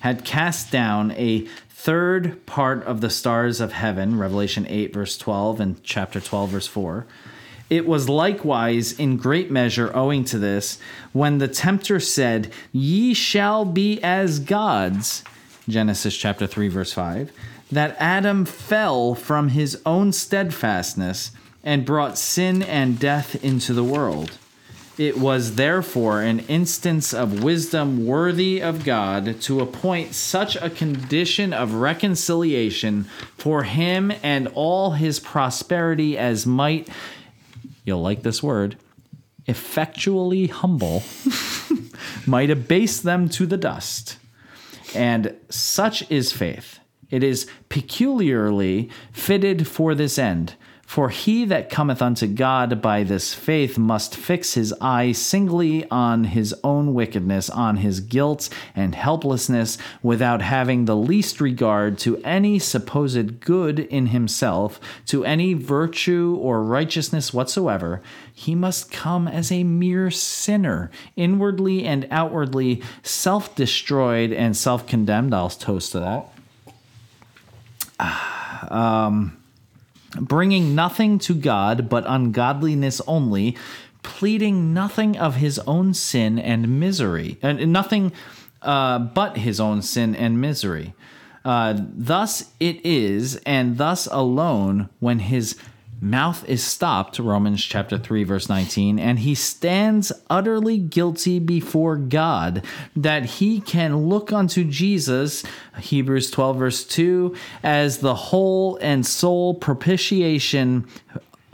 had 0.00 0.24
cast 0.24 0.72
down 0.72 1.10
a 1.12 1.46
third 1.68 2.46
part 2.46 2.82
of 2.84 3.02
the 3.02 3.10
stars 3.10 3.60
of 3.60 3.72
heaven, 3.72 4.18
Revelation 4.18 4.66
8, 4.66 4.94
verse 4.94 5.18
12, 5.18 5.60
and 5.60 5.84
chapter 5.84 6.20
12, 6.20 6.50
verse 6.50 6.66
4. 6.66 7.06
It 7.68 7.86
was 7.86 8.08
likewise 8.08 8.92
in 8.92 9.18
great 9.18 9.50
measure 9.50 9.94
owing 9.94 10.24
to 10.26 10.38
this 10.38 10.78
when 11.12 11.36
the 11.36 11.48
tempter 11.48 12.00
said, 12.00 12.50
Ye 12.72 13.12
shall 13.12 13.66
be 13.66 14.02
as 14.02 14.38
gods, 14.38 15.22
Genesis 15.68 16.16
chapter 16.16 16.46
3, 16.46 16.68
verse 16.68 16.94
5, 16.94 17.30
that 17.70 17.94
Adam 17.98 18.46
fell 18.46 19.14
from 19.14 19.48
his 19.48 19.82
own 19.84 20.12
steadfastness 20.12 21.32
and 21.62 21.84
brought 21.84 22.16
sin 22.16 22.62
and 22.62 22.98
death 22.98 23.44
into 23.44 23.74
the 23.74 23.84
world. 23.84 24.38
It 24.98 25.18
was 25.18 25.56
therefore 25.56 26.22
an 26.22 26.40
instance 26.40 27.12
of 27.12 27.42
wisdom 27.42 28.06
worthy 28.06 28.62
of 28.62 28.82
God 28.82 29.40
to 29.42 29.60
appoint 29.60 30.14
such 30.14 30.56
a 30.56 30.70
condition 30.70 31.52
of 31.52 31.74
reconciliation 31.74 33.04
for 33.36 33.64
him 33.64 34.10
and 34.22 34.48
all 34.48 34.92
his 34.92 35.20
prosperity 35.20 36.16
as 36.16 36.46
might, 36.46 36.88
you'll 37.84 38.00
like 38.00 38.22
this 38.22 38.42
word, 38.42 38.78
effectually 39.44 40.46
humble, 40.46 41.02
might 42.26 42.50
abase 42.50 42.98
them 42.98 43.28
to 43.28 43.44
the 43.44 43.58
dust. 43.58 44.16
And 44.94 45.36
such 45.50 46.10
is 46.10 46.32
faith. 46.32 46.78
It 47.10 47.22
is 47.22 47.46
peculiarly 47.68 48.88
fitted 49.12 49.68
for 49.68 49.94
this 49.94 50.18
end. 50.18 50.54
For 50.86 51.08
he 51.08 51.44
that 51.46 51.68
cometh 51.68 52.00
unto 52.00 52.26
God 52.26 52.80
by 52.80 53.02
this 53.02 53.34
faith 53.34 53.76
must 53.76 54.16
fix 54.16 54.54
his 54.54 54.72
eye 54.80 55.12
singly 55.12 55.88
on 55.90 56.24
his 56.24 56.54
own 56.62 56.94
wickedness, 56.94 57.50
on 57.50 57.78
his 57.78 58.00
guilt 58.00 58.48
and 58.74 58.94
helplessness, 58.94 59.78
without 60.02 60.42
having 60.42 60.84
the 60.84 60.96
least 60.96 61.40
regard 61.40 61.98
to 61.98 62.16
any 62.18 62.58
supposed 62.58 63.40
good 63.40 63.80
in 63.80 64.06
himself, 64.06 64.80
to 65.06 65.24
any 65.24 65.54
virtue 65.54 66.38
or 66.40 66.62
righteousness 66.62 67.34
whatsoever. 67.34 68.00
He 68.32 68.54
must 68.54 68.90
come 68.90 69.26
as 69.26 69.50
a 69.50 69.64
mere 69.64 70.10
sinner, 70.10 70.90
inwardly 71.16 71.84
and 71.84 72.06
outwardly 72.10 72.82
self 73.02 73.54
destroyed 73.54 74.32
and 74.32 74.56
self 74.56 74.86
condemned. 74.86 75.34
I'll 75.34 75.50
toast 75.50 75.92
to 75.92 76.00
that 76.00 76.28
ah, 77.98 79.06
um, 79.06 79.36
bringing 80.20 80.74
nothing 80.74 81.18
to 81.20 81.34
God 81.34 81.88
but 81.88 82.04
ungodliness 82.06 83.00
only, 83.06 83.56
pleading 84.02 84.72
nothing 84.72 85.16
of 85.16 85.36
his 85.36 85.58
own 85.60 85.92
sin 85.94 86.38
and 86.38 86.80
misery, 86.80 87.38
and 87.42 87.72
nothing 87.72 88.12
uh, 88.62 88.98
but 88.98 89.38
his 89.38 89.60
own 89.60 89.82
sin 89.82 90.14
and 90.14 90.40
misery. 90.40 90.94
Uh, 91.44 91.74
thus 91.78 92.52
it 92.58 92.84
is, 92.84 93.36
and 93.46 93.78
thus 93.78 94.06
alone, 94.06 94.88
when 94.98 95.20
his 95.20 95.56
mouth 96.00 96.46
is 96.48 96.62
stopped, 96.62 97.18
Romans 97.18 97.64
chapter 97.64 97.98
3, 97.98 98.24
verse 98.24 98.48
19, 98.48 98.98
and 98.98 99.18
he 99.20 99.34
stands 99.34 100.12
utterly 100.28 100.78
guilty 100.78 101.38
before 101.38 101.96
God, 101.96 102.64
that 102.94 103.24
he 103.24 103.60
can 103.60 104.08
look 104.08 104.32
unto 104.32 104.64
Jesus, 104.64 105.44
Hebrews 105.78 106.30
12, 106.30 106.58
verse 106.58 106.84
2, 106.84 107.34
as 107.62 107.98
the 107.98 108.14
whole 108.14 108.76
and 108.80 109.06
sole 109.06 109.54
propitiation 109.54 110.86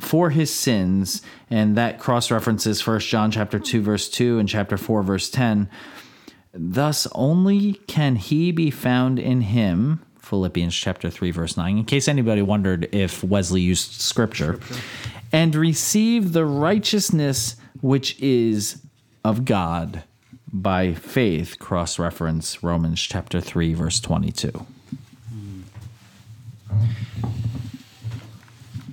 for 0.00 0.30
his 0.30 0.52
sins. 0.52 1.22
And 1.48 1.76
that 1.76 1.98
cross 1.98 2.30
references 2.30 2.80
First 2.80 3.08
john 3.08 3.30
chapter 3.30 3.58
2 3.58 3.82
verse 3.82 4.08
2 4.08 4.38
and 4.38 4.48
chapter 4.48 4.76
4 4.76 5.02
verse 5.02 5.30
10 5.30 5.68
thus 6.54 7.06
only 7.12 7.74
can 7.86 8.16
he 8.16 8.52
be 8.52 8.70
found 8.70 9.18
in 9.18 9.42
him 9.42 10.02
Philippians 10.32 10.74
chapter 10.74 11.10
3 11.10 11.30
verse 11.30 11.58
9 11.58 11.76
in 11.76 11.84
case 11.84 12.08
anybody 12.08 12.40
wondered 12.40 12.88
if 12.90 13.22
Wesley 13.22 13.60
used 13.60 14.00
scripture, 14.00 14.58
and 15.30 15.54
receive 15.54 16.32
the 16.32 16.46
righteousness 16.46 17.56
which 17.82 18.18
is 18.18 18.80
of 19.22 19.44
God 19.44 20.04
by 20.50 20.94
faith 20.94 21.58
cross 21.58 21.98
reference 21.98 22.62
Romans 22.62 22.98
chapter 23.02 23.42
3 23.42 23.74
verse 23.74 24.00
22 24.00 24.64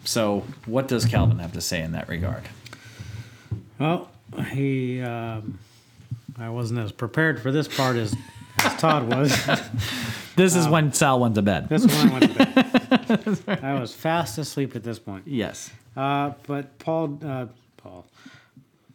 So, 0.03 0.43
what 0.65 0.89
does 0.89 1.05
Calvin 1.05 1.39
have 1.39 1.53
to 1.53 1.61
say 1.61 1.81
in 1.81 1.93
that 1.93 2.09
regard? 2.09 2.43
Well, 3.77 4.09
he. 4.51 5.01
Um, 5.01 5.59
I 6.37 6.49
wasn't 6.49 6.79
as 6.79 6.91
prepared 6.91 7.39
for 7.39 7.51
this 7.51 7.67
part 7.67 7.95
as, 7.95 8.15
as 8.65 8.75
Todd 8.79 9.13
was. 9.13 9.61
This 10.39 10.55
is 10.55 10.69
when 10.69 10.93
Sal 10.93 11.19
went 11.19 11.35
to 11.35 11.41
bed. 11.41 11.67
This 11.67 11.85
one 11.85 12.07
I 12.07 12.13
went 12.13 12.31
to 12.31 13.35
bed. 13.35 13.59
I 13.63 13.77
was 13.77 13.93
fast 13.93 14.37
asleep 14.37 14.73
at 14.73 14.83
this 14.85 14.97
point. 14.97 15.27
Yes. 15.27 15.69
Uh, 15.97 16.31
but 16.47 16.79
Paul, 16.79 17.19
uh, 17.25 17.47
Paul, 17.75 18.05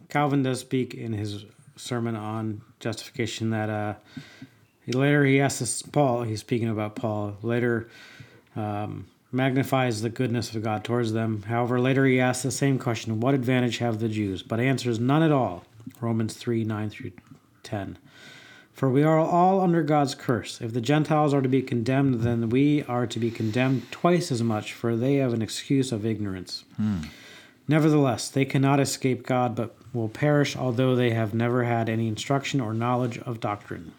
Calvin 0.09 0.43
does 0.43 0.61
speak 0.61 0.95
in 0.95 1.13
his 1.13 1.45
sermon 1.77 2.17
on 2.17 2.63
justification 2.81 3.51
that 3.51 3.69
uh, 3.69 3.95
later 4.87 5.27
he 5.27 5.39
asks 5.39 5.59
this, 5.59 5.83
Paul. 5.83 6.23
He's 6.23 6.41
speaking 6.41 6.71
about 6.71 6.97
Paul 6.97 7.37
later. 7.43 7.89
Um, 8.57 9.07
magnifies 9.31 10.01
the 10.01 10.09
goodness 10.09 10.55
of 10.55 10.63
God 10.63 10.83
towards 10.83 11.13
them. 11.13 11.43
However, 11.43 11.79
later 11.79 12.07
he 12.07 12.21
asks 12.21 12.43
the 12.43 12.53
same 12.53 12.79
question: 12.79 13.21
What 13.21 13.35
advantage 13.35 13.79
have 13.79 13.99
the 13.99 14.09
Jews? 14.09 14.43
But 14.43 14.61
answers 14.61 14.99
none 14.99 15.23
at 15.23 15.33
all. 15.33 15.65
Romans 16.01 16.35
three 16.35 16.65
nine 16.65 16.89
through 16.89 17.13
ten. 17.63 17.99
For 18.75 18.91
we 18.91 19.05
are 19.05 19.19
all 19.19 19.61
under 19.61 19.85
God's 19.85 20.17
curse. 20.17 20.61
If 20.61 20.73
the 20.73 20.81
Gentiles 20.81 21.33
are 21.33 21.41
to 21.41 21.49
be 21.49 21.63
condemned, 21.63 22.23
then 22.23 22.51
we 22.51 22.83
are 22.83 23.07
to 23.07 23.21
be 23.21 23.31
condemned 23.31 23.91
twice 23.93 24.33
as 24.33 24.43
much, 24.43 24.73
for 24.73 24.97
they 24.97 25.15
have 25.15 25.33
an 25.33 25.43
excuse 25.43 25.93
of 25.93 26.05
ignorance. 26.05 26.65
Hmm. 26.77 27.03
Nevertheless, 27.69 28.29
they 28.29 28.45
cannot 28.45 28.81
escape 28.81 29.25
God, 29.25 29.55
but 29.55 29.77
will 29.93 30.09
perish, 30.09 30.57
although 30.57 30.97
they 30.97 31.11
have 31.11 31.33
never 31.33 31.63
had 31.65 31.89
any 31.89 32.09
instruction 32.09 32.61
or 32.61 32.75
knowledge 32.75 33.17
of 33.19 33.41
doctrine. 33.41 33.93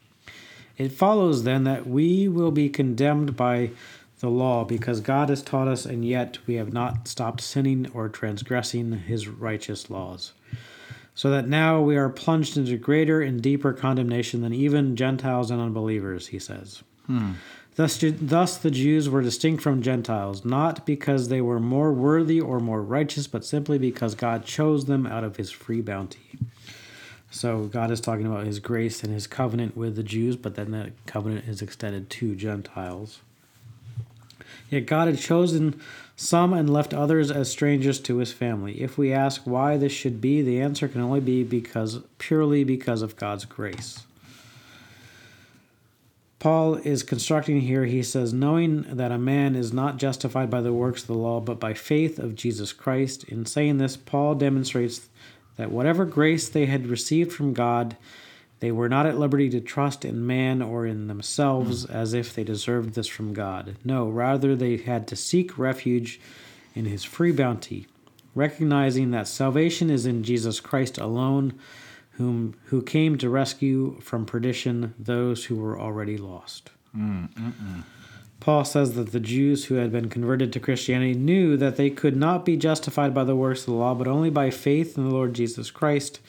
It 0.78 0.92
follows 0.92 1.46
then 1.46 1.64
that 1.64 1.88
we 1.88 2.28
will 2.28 2.52
be 2.52 2.68
condemned 2.68 3.38
by 3.38 3.72
the 4.20 4.30
law, 4.30 4.66
because 4.66 5.00
God 5.00 5.30
has 5.30 5.42
taught 5.42 5.70
us, 5.70 5.86
and 5.86 6.06
yet 6.06 6.38
we 6.46 6.56
have 6.56 6.74
not 6.74 7.08
stopped 7.08 7.40
sinning 7.40 7.90
or 7.94 8.10
transgressing 8.10 8.92
his 8.92 9.30
righteous 9.30 9.90
laws 9.90 10.34
so 11.16 11.30
that 11.30 11.48
now 11.48 11.82
we 11.82 11.96
are 11.96 12.10
plunged 12.10 12.58
into 12.58 12.78
greater 12.78 13.22
and 13.22 13.42
deeper 13.42 13.72
condemnation 13.72 14.42
than 14.42 14.54
even 14.54 14.98
Gentiles 14.98 15.50
and 15.50 15.62
unbelievers, 15.62 16.28
he 16.28 16.40
says. 16.40 16.84
Hmm. 17.08 17.34
Thus, 17.76 18.02
thus 18.02 18.58
the 18.58 18.72
Jews 18.72 19.10
were 19.10 19.22
distinct 19.22 19.64
from 19.64 19.82
Gentiles, 19.82 20.46
not 20.46 20.86
because 20.86 21.28
they 21.28 21.42
were 21.42 21.60
more 21.60 21.92
worthy 21.92 22.40
or 22.40 22.60
more 22.60 22.82
righteous, 22.82 23.28
but 23.28 23.46
simply 23.46 23.78
because 23.78 24.16
God 24.16 24.46
chose 24.46 24.86
them 24.86 25.06
out 25.06 25.24
of 25.24 25.38
his 25.38 25.52
free 25.52 25.82
bounty. 25.82 26.38
So 27.32 27.66
God 27.66 27.92
is 27.92 28.00
talking 28.00 28.26
about 28.26 28.46
his 28.46 28.60
grace 28.60 29.04
and 29.04 29.14
his 29.14 29.28
covenant 29.28 29.76
with 29.76 29.98
the 29.98 30.04
Jews, 30.04 30.38
but 30.38 30.56
then 30.56 30.72
that 30.72 30.94
covenant 31.06 31.50
is 31.50 31.62
extended 31.62 32.10
to 32.12 32.34
Gentiles. 32.34 33.20
Yet 34.70 34.86
God 34.86 35.08
had 35.10 35.20
chosen 35.20 35.80
some 36.16 36.54
and 36.54 36.70
left 36.70 36.94
others 36.94 37.30
as 37.30 37.52
strangers 37.52 38.00
to 38.00 38.18
his 38.18 38.32
family. 38.32 38.82
If 38.82 38.98
we 38.98 39.12
ask 39.12 39.42
why 39.44 39.78
this 39.78 39.92
should 39.92 40.22
be, 40.22 40.42
the 40.42 40.62
answer 40.62 40.88
can 40.88 41.02
only 41.02 41.20
be 41.20 41.44
because 41.44 42.00
purely 42.18 42.64
because 42.64 43.02
of 43.02 43.18
God's 43.18 43.46
grace. 43.46 44.04
Paul 46.40 46.76
is 46.76 47.02
constructing 47.02 47.62
here, 47.62 47.86
he 47.86 48.04
says, 48.04 48.32
knowing 48.32 48.84
that 48.84 49.12
a 49.12 49.18
man 49.18 49.56
is 49.56 49.74
not 49.74 49.98
justified 49.98 50.50
by 50.50 50.62
the 50.62 50.74
works 50.74 51.02
of 51.02 51.08
the 51.08 51.14
law, 51.16 51.40
but 51.40 51.60
by 51.60 51.74
faith 51.74 52.20
of 52.20 52.36
Jesus 52.36 52.72
Christ. 52.72 53.24
In 53.24 53.46
saying 53.46 53.80
this, 53.80 53.98
Paul 53.98 54.36
demonstrates 54.36 55.10
that 55.58 55.72
whatever 55.72 56.06
grace 56.06 56.48
they 56.48 56.68
had 56.68 56.88
received 56.88 57.34
from 57.34 57.54
God, 57.54 57.98
they 58.60 58.72
were 58.72 58.90
not 58.90 59.06
at 59.06 59.20
liberty 59.20 59.50
to 59.50 59.62
trust 59.62 60.06
in 60.06 60.26
man 60.26 60.62
or 60.62 60.86
in 60.86 61.08
themselves 61.08 61.86
hmm. 61.86 61.92
as 61.92 62.14
if 62.14 62.34
they 62.34 62.44
deserved 62.44 62.94
this 62.94 63.08
from 63.08 63.34
God. 63.34 63.76
No, 63.84 64.08
rather 64.08 64.56
they 64.56 64.78
had 64.78 65.08
to 65.08 65.16
seek 65.16 65.58
refuge 65.58 66.20
in 66.74 66.86
his 66.86 67.04
free 67.04 67.32
bounty, 67.32 67.88
recognizing 68.34 69.12
that 69.12 69.28
salvation 69.28 69.90
is 69.90 70.06
in 70.06 70.24
Jesus 70.24 70.60
Christ 70.60 70.98
alone, 70.98 71.54
whom 72.12 72.56
who 72.66 72.82
came 72.82 73.18
to 73.18 73.30
rescue 73.30 74.00
from 74.00 74.26
perdition 74.26 74.94
those 74.98 75.46
who 75.46 75.56
were 75.56 75.80
already 75.80 76.18
lost. 76.18 76.70
Hmm, 76.94 77.26
Paul 78.40 78.64
says 78.64 78.94
that 78.94 79.12
the 79.12 79.20
Jews 79.20 79.66
who 79.66 79.76
had 79.76 79.92
been 79.92 80.10
converted 80.10 80.54
to 80.54 80.60
Christianity 80.60 81.14
knew 81.14 81.58
that 81.58 81.78
they 81.78 81.90
could 81.90 82.16
not 82.16 82.46
be 82.46 82.58
justified 82.58 83.14
by 83.14 83.24
the 83.24 83.36
works 83.36 83.62
of 83.62 83.66
the 83.68 83.74
law, 83.74 83.96
but 83.96 84.08
only 84.08 84.30
by 84.30 84.50
faith 84.50 84.98
in 84.98 85.10
the 85.10 85.14
Lord 85.14 85.34
Jesus 85.34 85.72
Christ. 85.72 86.20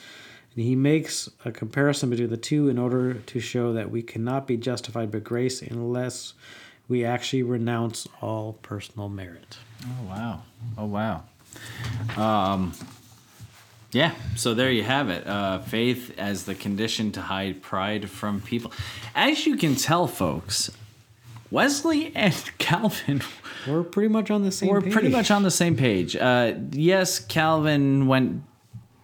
And 0.56 0.64
he 0.64 0.74
makes 0.74 1.28
a 1.44 1.52
comparison 1.52 2.08
between 2.10 2.30
the 2.30 2.36
two 2.38 2.68
in 2.68 2.78
order 2.78 3.14
to 3.14 3.40
show 3.40 3.74
that 3.74 3.90
we 3.90 4.02
cannot 4.02 4.46
be 4.46 4.56
justified 4.56 5.12
by 5.12 5.18
grace 5.18 5.60
unless 5.62 6.32
we 6.88 7.04
actually 7.04 7.42
renounce 7.42 8.08
all 8.22 8.54
personal 8.62 9.08
merit. 9.10 9.58
Oh 9.84 10.08
wow! 10.08 10.42
Oh 10.78 10.86
wow! 10.86 11.24
Um, 12.16 12.72
yeah. 13.92 14.12
So 14.36 14.54
there 14.54 14.70
you 14.70 14.82
have 14.82 15.10
it. 15.10 15.26
Uh, 15.26 15.58
faith 15.60 16.14
as 16.18 16.44
the 16.44 16.54
condition 16.54 17.12
to 17.12 17.20
hide 17.22 17.60
pride 17.62 18.08
from 18.08 18.40
people. 18.40 18.72
As 19.14 19.46
you 19.46 19.56
can 19.56 19.74
tell, 19.74 20.06
folks, 20.06 20.70
Wesley 21.50 22.12
and 22.14 22.34
Calvin 22.58 23.20
We're 23.66 23.82
pretty 23.82 24.08
much 24.08 24.30
on 24.30 24.42
the 24.42 24.52
same 24.52 24.70
were 24.70 24.80
page. 24.80 24.92
pretty 24.92 25.08
much 25.08 25.30
on 25.30 25.42
the 25.42 25.50
same 25.50 25.76
page. 25.76 26.16
Uh, 26.16 26.54
yes, 26.72 27.18
Calvin 27.18 28.06
went 28.06 28.42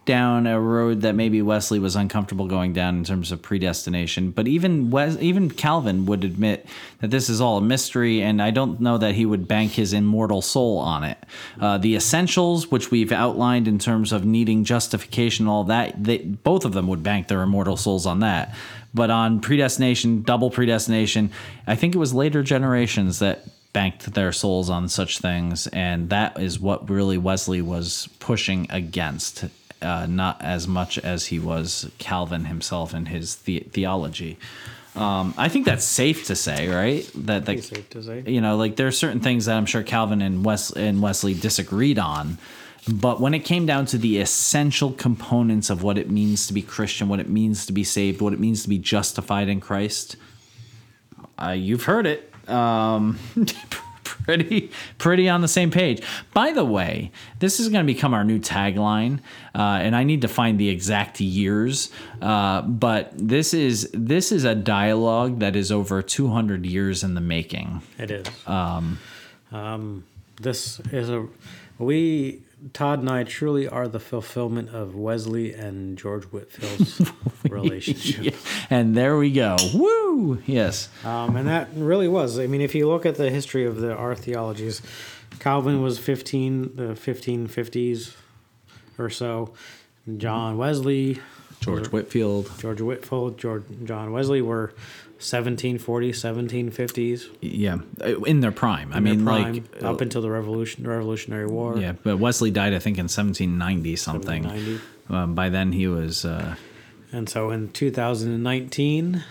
down 0.05 0.45
a 0.47 0.59
road 0.59 1.01
that 1.01 1.15
maybe 1.15 1.41
Wesley 1.41 1.79
was 1.79 1.95
uncomfortable 1.95 2.47
going 2.47 2.73
down 2.73 2.97
in 2.97 3.03
terms 3.03 3.31
of 3.31 3.41
predestination. 3.41 4.31
But 4.31 4.47
even 4.47 4.91
Wes, 4.91 5.17
even 5.19 5.49
Calvin 5.49 6.05
would 6.05 6.23
admit 6.23 6.65
that 6.99 7.11
this 7.11 7.29
is 7.29 7.39
all 7.39 7.57
a 7.57 7.61
mystery, 7.61 8.21
and 8.21 8.41
I 8.41 8.51
don't 8.51 8.81
know 8.81 8.97
that 8.97 9.15
he 9.15 9.25
would 9.25 9.47
bank 9.47 9.71
his 9.71 9.93
immortal 9.93 10.41
soul 10.41 10.77
on 10.77 11.03
it. 11.03 11.17
Uh, 11.59 11.77
the 11.77 11.95
essentials, 11.95 12.69
which 12.69 12.91
we've 12.91 13.11
outlined 13.11 13.67
in 13.67 13.79
terms 13.79 14.11
of 14.11 14.25
needing 14.25 14.63
justification, 14.65 15.47
all 15.47 15.63
that, 15.65 16.03
they, 16.03 16.17
both 16.17 16.65
of 16.65 16.73
them 16.73 16.87
would 16.87 17.03
bank 17.03 17.27
their 17.27 17.41
immortal 17.41 17.77
souls 17.77 18.05
on 18.05 18.19
that. 18.19 18.53
But 18.93 19.09
on 19.09 19.39
predestination, 19.39 20.21
double 20.21 20.51
predestination, 20.51 21.31
I 21.65 21.75
think 21.75 21.95
it 21.95 21.97
was 21.97 22.13
later 22.13 22.43
generations 22.43 23.19
that 23.19 23.45
banked 23.73 24.13
their 24.13 24.31
souls 24.31 24.69
on 24.69 24.87
such 24.87 25.17
things, 25.17 25.65
and 25.67 26.09
that 26.09 26.39
is 26.39 26.59
what 26.59 26.89
really 26.89 27.17
Wesley 27.17 27.61
was 27.61 28.07
pushing 28.19 28.67
against, 28.69 29.45
uh, 29.83 30.05
not 30.07 30.41
as 30.41 30.67
much 30.67 30.97
as 30.97 31.27
he 31.27 31.39
was 31.39 31.91
Calvin 31.97 32.45
himself 32.45 32.93
and 32.93 33.07
his 33.07 33.35
the- 33.37 33.67
theology. 33.71 34.37
Um, 34.95 35.33
I 35.37 35.49
think 35.49 35.65
that's 35.65 35.83
safe 35.85 36.25
to 36.27 36.35
say, 36.35 36.67
right? 36.67 37.09
That, 37.15 37.45
that 37.45 37.63
safe 37.63 37.89
to 37.91 38.03
say. 38.03 38.23
you 38.27 38.41
know, 38.41 38.57
like 38.57 38.75
there 38.75 38.87
are 38.87 38.91
certain 38.91 39.21
things 39.21 39.45
that 39.45 39.57
I'm 39.57 39.65
sure 39.65 39.81
Calvin 39.81 40.21
and 40.21 40.45
Wes 40.45 40.71
and 40.71 41.01
Wesley 41.01 41.33
disagreed 41.33 41.97
on, 41.97 42.37
but 42.87 43.19
when 43.19 43.33
it 43.33 43.39
came 43.39 43.65
down 43.65 43.85
to 43.87 43.97
the 43.97 44.19
essential 44.19 44.91
components 44.91 45.69
of 45.69 45.81
what 45.83 45.97
it 45.97 46.11
means 46.11 46.45
to 46.47 46.53
be 46.53 46.61
Christian, 46.61 47.07
what 47.07 47.19
it 47.19 47.29
means 47.29 47.65
to 47.65 47.73
be 47.73 47.83
saved, 47.83 48.21
what 48.21 48.33
it 48.33 48.39
means 48.39 48.63
to 48.63 48.69
be 48.69 48.77
justified 48.77 49.47
in 49.47 49.59
Christ, 49.61 50.15
uh, 51.41 51.51
you've 51.51 51.85
heard 51.85 52.05
it. 52.05 52.31
Um, 52.47 53.17
pretty, 54.23 54.71
pretty 54.97 55.29
on 55.29 55.41
the 55.41 55.47
same 55.47 55.71
page. 55.71 56.01
By 56.33 56.51
the 56.51 56.65
way, 56.65 57.11
this 57.39 57.59
is 57.59 57.69
going 57.69 57.85
to 57.85 57.93
become 57.93 58.13
our 58.13 58.23
new 58.23 58.39
tagline, 58.39 59.19
uh, 59.55 59.79
and 59.81 59.95
I 59.95 60.03
need 60.03 60.21
to 60.21 60.27
find 60.27 60.59
the 60.59 60.69
exact 60.69 61.19
years. 61.19 61.91
Uh, 62.21 62.61
but 62.61 63.11
this 63.15 63.53
is 63.53 63.89
this 63.93 64.31
is 64.31 64.43
a 64.43 64.55
dialogue 64.55 65.39
that 65.39 65.55
is 65.55 65.71
over 65.71 66.01
200 66.01 66.65
years 66.65 67.03
in 67.03 67.13
the 67.13 67.21
making. 67.21 67.81
It 67.97 68.11
is. 68.11 68.27
Um, 68.47 70.03
this 70.41 70.79
is 70.91 71.09
a 71.09 71.27
we 71.77 72.41
Todd 72.71 72.99
and 72.99 73.09
I 73.09 73.23
truly 73.23 73.67
are 73.67 73.87
the 73.87 73.99
fulfillment 73.99 74.69
of 74.69 74.95
Wesley 74.95 75.53
and 75.53 75.97
George 75.97 76.23
Whitefield's 76.25 77.11
relationship. 77.49 78.23
Yeah, 78.23 78.31
and 78.69 78.95
there 78.95 79.17
we 79.17 79.31
go. 79.31 79.57
Woo! 79.73 80.41
Yes. 80.45 80.89
Um, 81.03 81.35
and 81.35 81.47
that 81.47 81.69
really 81.75 82.07
was. 82.07 82.39
I 82.39 82.47
mean, 82.47 82.61
if 82.61 82.73
you 82.73 82.87
look 82.87 83.05
at 83.05 83.15
the 83.15 83.29
history 83.29 83.65
of 83.65 83.77
the 83.77 83.93
our 83.93 84.15
theologies, 84.15 84.81
Calvin 85.39 85.81
was 85.81 85.99
15, 85.99 86.75
the 86.75 86.83
1550s 86.93 88.15
or 88.97 89.09
so. 89.09 89.53
John 90.17 90.57
Wesley, 90.57 91.19
George 91.59 91.87
Whitefield. 91.87 92.51
George 92.59 92.81
Whitefield, 92.81 93.37
George 93.37 93.63
John 93.85 94.11
Wesley 94.11 94.41
were 94.41 94.73
1740s, 95.23 96.15
1750s. 96.19 97.29
Yeah, 97.41 97.77
in 98.27 98.41
their 98.41 98.51
prime. 98.51 98.91
I 98.93 98.97
in 98.97 99.03
their 99.03 99.13
mean, 99.15 99.25
prime, 99.25 99.53
like 99.53 99.83
up 99.83 100.01
until 100.01 100.21
the 100.21 100.29
Revolution, 100.29 100.85
Revolutionary 100.85 101.47
War. 101.47 101.77
Yeah, 101.77 101.93
but 102.03 102.17
Wesley 102.17 102.51
died, 102.51 102.73
I 102.73 102.79
think, 102.79 102.97
in 102.97 103.05
1790 103.05 103.95
something. 103.95 104.43
1790. 104.43 104.83
Um, 105.09 105.33
by 105.35 105.49
then, 105.49 105.71
he 105.71 105.87
was. 105.87 106.25
Uh, 106.25 106.55
And 107.11 107.29
so 107.29 107.51
in 107.51 107.69
2019, 107.69 109.23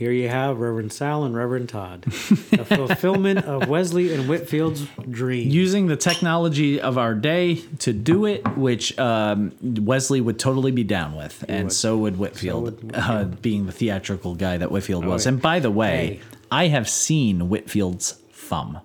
here 0.00 0.12
you 0.12 0.30
have 0.30 0.58
Reverend 0.58 0.94
Sal 0.94 1.24
and 1.24 1.34
Reverend 1.36 1.68
Todd, 1.68 2.00
the 2.04 2.64
fulfillment 2.68 3.44
of 3.44 3.68
Wesley 3.68 4.14
and 4.14 4.26
Whitefield's 4.30 4.86
dream. 5.10 5.50
using 5.50 5.88
the 5.88 5.96
technology 5.96 6.80
of 6.80 6.96
our 6.96 7.14
day 7.14 7.56
to 7.80 7.92
do 7.92 8.24
it, 8.24 8.40
which 8.56 8.98
um, 8.98 9.52
Wesley 9.62 10.22
would 10.22 10.38
totally 10.38 10.72
be 10.72 10.84
down 10.84 11.14
with, 11.16 11.44
and 11.48 11.64
would. 11.64 11.72
so 11.74 11.98
would 11.98 12.16
Whitefield, 12.16 12.82
would 12.82 12.92
Uh, 12.94 13.24
being 13.42 13.66
the 13.66 13.72
theatrical 13.72 14.34
guy 14.36 14.56
that 14.56 14.70
Whitefield 14.72 15.04
was. 15.04 15.26
yeah. 15.26 15.32
And 15.32 15.42
by 15.42 15.60
the 15.60 15.70
way, 15.70 15.96
Hey. 16.06 16.20
I 16.50 16.68
have 16.68 16.88
seen 16.88 17.50
Whitefield's 17.50 18.12
thumb. 18.32 18.78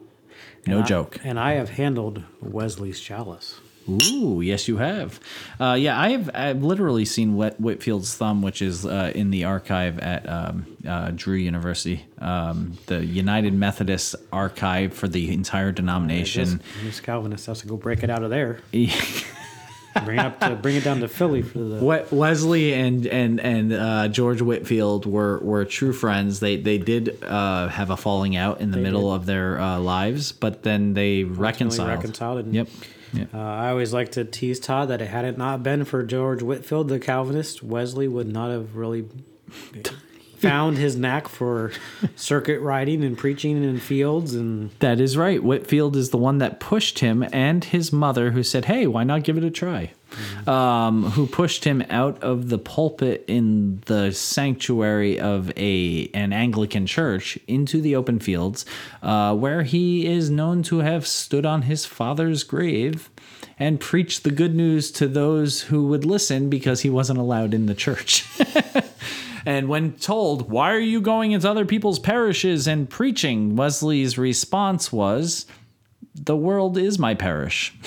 No 0.67 0.75
And 0.79 0.83
I- 0.83 0.87
joke. 0.87 1.19
and 1.23 1.39
I 1.39 1.53
have 1.53 1.69
handled 1.69 2.23
Wesley's 2.41 2.99
chalice. 2.99 3.61
Ooh, 3.87 4.41
yes, 4.41 4.67
you 4.67 4.77
have. 4.77 5.19
Uh, 5.59 5.75
yeah, 5.79 5.99
I 5.99 6.09
have. 6.09 6.29
I've 6.33 6.63
literally 6.63 7.05
seen 7.05 7.35
Whit- 7.37 7.59
Whitefield's 7.59 8.15
thumb, 8.15 8.41
which 8.41 8.61
is 8.61 8.85
uh, 8.85 9.11
in 9.13 9.29
the 9.29 9.43
archive 9.45 9.99
at 9.99 10.27
um, 10.27 10.65
uh, 10.87 11.11
Drew 11.13 11.35
University, 11.35 12.03
um, 12.19 12.77
the 12.87 13.05
United 13.05 13.53
Methodist 13.53 14.15
Archive 14.33 14.93
for 14.93 15.07
the 15.07 15.31
entire 15.31 15.71
denomination. 15.71 16.61
This, 16.83 16.99
Calvinist 16.99 17.45
has 17.45 17.61
to 17.61 17.67
go 17.67 17.77
break 17.77 18.01
it 18.01 18.09
out 18.09 18.23
of 18.23 18.31
there. 18.31 18.59
bring 20.03 20.19
it 20.19 20.25
up 20.25 20.39
to 20.41 20.55
bring 20.55 20.75
it 20.75 20.83
down 20.83 20.99
to 21.01 21.07
Philly 21.07 21.41
for 21.41 21.59
the. 21.59 21.77
What 21.77 22.11
Wesley 22.11 22.73
and 22.73 23.05
and 23.05 23.39
and 23.39 23.71
uh, 23.71 24.07
George 24.07 24.41
Whitefield 24.41 25.05
were 25.05 25.39
were 25.39 25.63
true 25.63 25.93
friends. 25.93 26.39
They 26.39 26.57
they 26.57 26.77
did 26.77 27.23
uh, 27.23 27.67
have 27.69 27.91
a 27.91 27.97
falling 27.97 28.35
out 28.35 28.61
in 28.61 28.71
the 28.71 28.77
middle 28.77 29.11
did. 29.11 29.15
of 29.21 29.25
their 29.25 29.59
uh, 29.59 29.79
lives, 29.79 30.31
but 30.31 30.63
then 30.63 30.93
they 30.95 31.23
reconciled. 31.23 31.89
reconciled 31.89 32.39
and- 32.45 32.53
Yep. 32.53 32.67
Yep. 33.15 33.33
Uh, 33.33 33.37
I 33.37 33.69
always 33.69 33.93
like 33.93 34.11
to 34.13 34.25
tease 34.25 34.59
Todd 34.59 34.89
that 34.89 34.99
had 35.01 35.25
it 35.25 35.37
not 35.37 35.63
been 35.63 35.85
for 35.85 36.03
George 36.03 36.41
Whitefield, 36.41 36.89
the 36.89 36.99
Calvinist, 36.99 37.63
Wesley 37.63 38.07
would 38.07 38.27
not 38.27 38.51
have 38.51 38.75
really 38.75 39.05
found 40.37 40.77
his 40.77 40.95
knack 40.95 41.27
for 41.27 41.71
circuit 42.15 42.59
riding 42.59 43.03
and 43.03 43.17
preaching 43.17 43.63
in 43.63 43.79
fields 43.79 44.33
and 44.33 44.71
That 44.79 44.99
is 44.99 45.17
right. 45.17 45.41
Whitefield 45.43 45.95
is 45.95 46.09
the 46.09 46.17
one 46.17 46.37
that 46.39 46.59
pushed 46.59 46.99
him 46.99 47.25
and 47.31 47.63
his 47.63 47.91
mother, 47.91 48.31
who 48.31 48.43
said, 48.43 48.65
"Hey, 48.65 48.85
why 48.87 49.03
not 49.03 49.23
give 49.23 49.37
it 49.37 49.43
a 49.43 49.51
try?" 49.51 49.93
Um, 50.47 51.03
who 51.11 51.27
pushed 51.27 51.63
him 51.63 51.83
out 51.89 52.21
of 52.23 52.49
the 52.49 52.57
pulpit 52.57 53.25
in 53.27 53.81
the 53.85 54.11
sanctuary 54.11 55.19
of 55.19 55.51
a 55.57 56.09
an 56.13 56.31
Anglican 56.31 56.85
church 56.85 57.37
into 57.47 57.81
the 57.81 57.95
open 57.95 58.19
fields, 58.19 58.65
uh, 59.01 59.35
where 59.35 59.63
he 59.63 60.05
is 60.05 60.29
known 60.29 60.63
to 60.63 60.79
have 60.79 61.05
stood 61.05 61.45
on 61.45 61.63
his 61.63 61.85
father's 61.85 62.43
grave 62.43 63.09
and 63.57 63.79
preached 63.79 64.23
the 64.23 64.31
good 64.31 64.55
news 64.55 64.91
to 64.91 65.07
those 65.07 65.63
who 65.63 65.87
would 65.87 66.05
listen 66.05 66.49
because 66.49 66.81
he 66.81 66.89
wasn't 66.89 67.19
allowed 67.19 67.53
in 67.53 67.65
the 67.65 67.75
church. 67.75 68.25
And 69.45 69.69
when 69.69 69.93
told, 69.93 70.49
Why 70.49 70.73
are 70.73 70.79
you 70.79 70.99
going 70.99 71.31
into 71.31 71.49
other 71.49 71.65
people's 71.65 71.99
parishes 71.99 72.67
and 72.67 72.89
preaching? 72.89 73.55
Wesley's 73.55 74.17
response 74.17 74.91
was, 74.91 75.45
The 76.15 76.35
world 76.35 76.77
is 76.77 76.97
my 76.99 77.13
parish. 77.13 77.73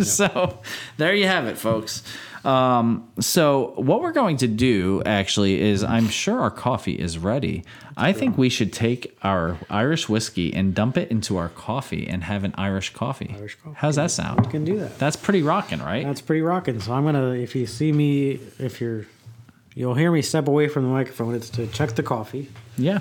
So 0.00 0.60
there 0.96 1.14
you 1.14 1.26
have 1.26 1.46
it, 1.46 1.58
folks. 1.58 2.02
Um, 2.44 3.08
so, 3.18 3.72
what 3.76 4.00
we're 4.00 4.12
going 4.12 4.36
to 4.38 4.46
do 4.46 5.02
actually 5.04 5.60
is 5.60 5.82
I'm 5.82 6.08
sure 6.08 6.38
our 6.40 6.50
coffee 6.50 6.92
is 6.94 7.18
ready. 7.18 7.64
I 7.96 8.12
think 8.12 8.38
we 8.38 8.48
should 8.48 8.72
take 8.72 9.16
our 9.22 9.58
Irish 9.68 10.08
whiskey 10.08 10.54
and 10.54 10.74
dump 10.74 10.96
it 10.96 11.10
into 11.10 11.36
our 11.38 11.48
coffee 11.48 12.06
and 12.06 12.22
have 12.24 12.44
an 12.44 12.54
Irish 12.56 12.92
coffee. 12.92 13.34
Irish 13.36 13.56
coffee. 13.56 13.76
How's 13.78 13.96
that 13.96 14.10
sound? 14.10 14.46
we 14.46 14.50
can 14.52 14.64
do 14.64 14.78
that. 14.78 14.98
That's 14.98 15.16
pretty 15.16 15.42
rocking, 15.42 15.80
right? 15.80 16.04
That's 16.04 16.20
pretty 16.20 16.42
rocking. 16.42 16.80
So 16.80 16.92
I'm 16.92 17.04
gonna, 17.04 17.30
if 17.30 17.56
you 17.56 17.66
see 17.66 17.90
me, 17.92 18.38
if 18.58 18.80
you're, 18.80 19.06
you'll 19.74 19.94
hear 19.94 20.12
me 20.12 20.22
step 20.22 20.46
away 20.46 20.68
from 20.68 20.84
the 20.84 20.90
microphone. 20.90 21.34
It's 21.34 21.50
to 21.50 21.66
check 21.68 21.90
the 21.96 22.02
coffee. 22.04 22.48
yeah. 22.76 23.00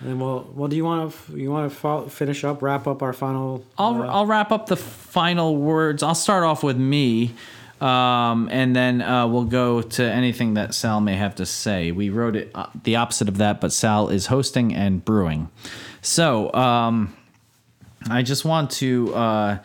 And 0.00 0.20
well, 0.20 0.48
well, 0.54 0.68
do 0.68 0.76
you 0.76 0.84
want 0.84 1.12
to 1.12 1.36
you 1.36 1.50
want 1.50 1.72
to 1.72 2.08
finish 2.08 2.44
up, 2.44 2.62
wrap 2.62 2.86
up 2.86 3.02
our 3.02 3.12
final? 3.12 3.64
I'll, 3.76 4.02
uh, 4.02 4.06
I'll 4.06 4.26
wrap 4.26 4.52
up 4.52 4.66
the 4.66 4.76
final 4.76 5.56
words. 5.56 6.02
I'll 6.02 6.14
start 6.14 6.44
off 6.44 6.62
with 6.62 6.76
me, 6.76 7.34
um, 7.80 8.48
and 8.52 8.76
then 8.76 9.02
uh, 9.02 9.26
we'll 9.26 9.44
go 9.44 9.82
to 9.82 10.04
anything 10.04 10.54
that 10.54 10.72
Sal 10.74 11.00
may 11.00 11.16
have 11.16 11.34
to 11.36 11.46
say. 11.46 11.90
We 11.90 12.10
wrote 12.10 12.36
it 12.36 12.52
uh, 12.54 12.66
the 12.84 12.94
opposite 12.94 13.28
of 13.28 13.38
that, 13.38 13.60
but 13.60 13.72
Sal 13.72 14.08
is 14.08 14.26
hosting 14.26 14.72
and 14.72 15.04
brewing. 15.04 15.48
So 16.00 16.52
um, 16.54 17.16
I 18.08 18.22
just 18.22 18.44
want 18.44 18.70
to 18.72 19.12
uh, 19.16 19.58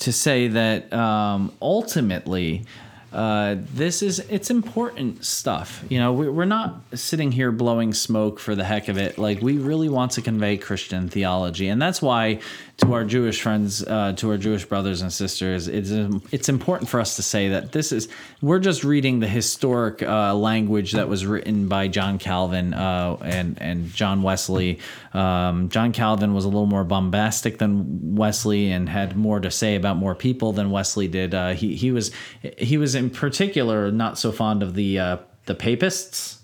to 0.00 0.12
say 0.12 0.48
that 0.48 0.92
um, 0.92 1.52
ultimately. 1.62 2.66
Uh, 3.12 3.56
this 3.74 4.02
is 4.02 4.20
it's 4.28 4.50
important 4.50 5.24
stuff. 5.24 5.84
You 5.88 5.98
know 5.98 6.12
we, 6.12 6.28
we're 6.28 6.44
not 6.44 6.80
sitting 6.94 7.32
here 7.32 7.50
blowing 7.50 7.92
smoke 7.92 8.38
for 8.38 8.54
the 8.54 8.64
heck 8.64 8.88
of 8.88 8.98
it. 8.98 9.18
Like 9.18 9.42
we 9.42 9.58
really 9.58 9.88
want 9.88 10.12
to 10.12 10.22
convey 10.22 10.56
christian 10.56 11.08
theology. 11.08 11.68
And 11.68 11.82
that's 11.82 12.00
why 12.00 12.40
to 12.80 12.94
our 12.94 13.04
jewish 13.04 13.40
friends 13.40 13.82
uh, 13.82 14.12
to 14.16 14.30
our 14.30 14.36
jewish 14.36 14.64
brothers 14.64 15.02
and 15.02 15.12
sisters 15.12 15.68
it's 15.68 15.90
it's 16.32 16.48
important 16.48 16.88
for 16.88 17.00
us 17.00 17.16
to 17.16 17.22
say 17.22 17.48
that 17.48 17.72
this 17.72 17.92
is 17.92 18.08
we're 18.42 18.58
just 18.58 18.84
reading 18.84 19.20
the 19.20 19.28
historic 19.28 20.02
uh, 20.02 20.34
language 20.34 20.92
that 20.92 21.08
was 21.08 21.26
written 21.26 21.68
by 21.68 21.88
john 21.88 22.18
calvin 22.18 22.74
uh, 22.74 23.16
and 23.22 23.60
and 23.60 23.92
john 23.92 24.22
wesley. 24.22 24.78
Um, 25.12 25.68
john 25.68 25.92
calvin 25.92 26.34
was 26.34 26.44
a 26.44 26.48
little 26.48 26.66
more 26.66 26.84
bombastic 26.84 27.58
than 27.58 28.16
wesley 28.16 28.70
and 28.70 28.88
had 28.88 29.16
more 29.16 29.40
to 29.40 29.50
say 29.50 29.76
about 29.76 29.96
more 29.96 30.14
people 30.14 30.52
than 30.52 30.70
wesley 30.70 31.08
did. 31.08 31.34
Uh, 31.34 31.50
he, 31.54 31.74
he 31.74 31.92
was 31.92 32.10
he 32.40 32.78
was 32.78 32.94
in 32.94 33.10
particular 33.10 33.90
not 33.92 34.18
so 34.18 34.32
fond 34.32 34.62
of 34.62 34.74
the 34.74 34.98
uh, 34.98 35.16
the 35.46 35.54
papists 35.54 36.39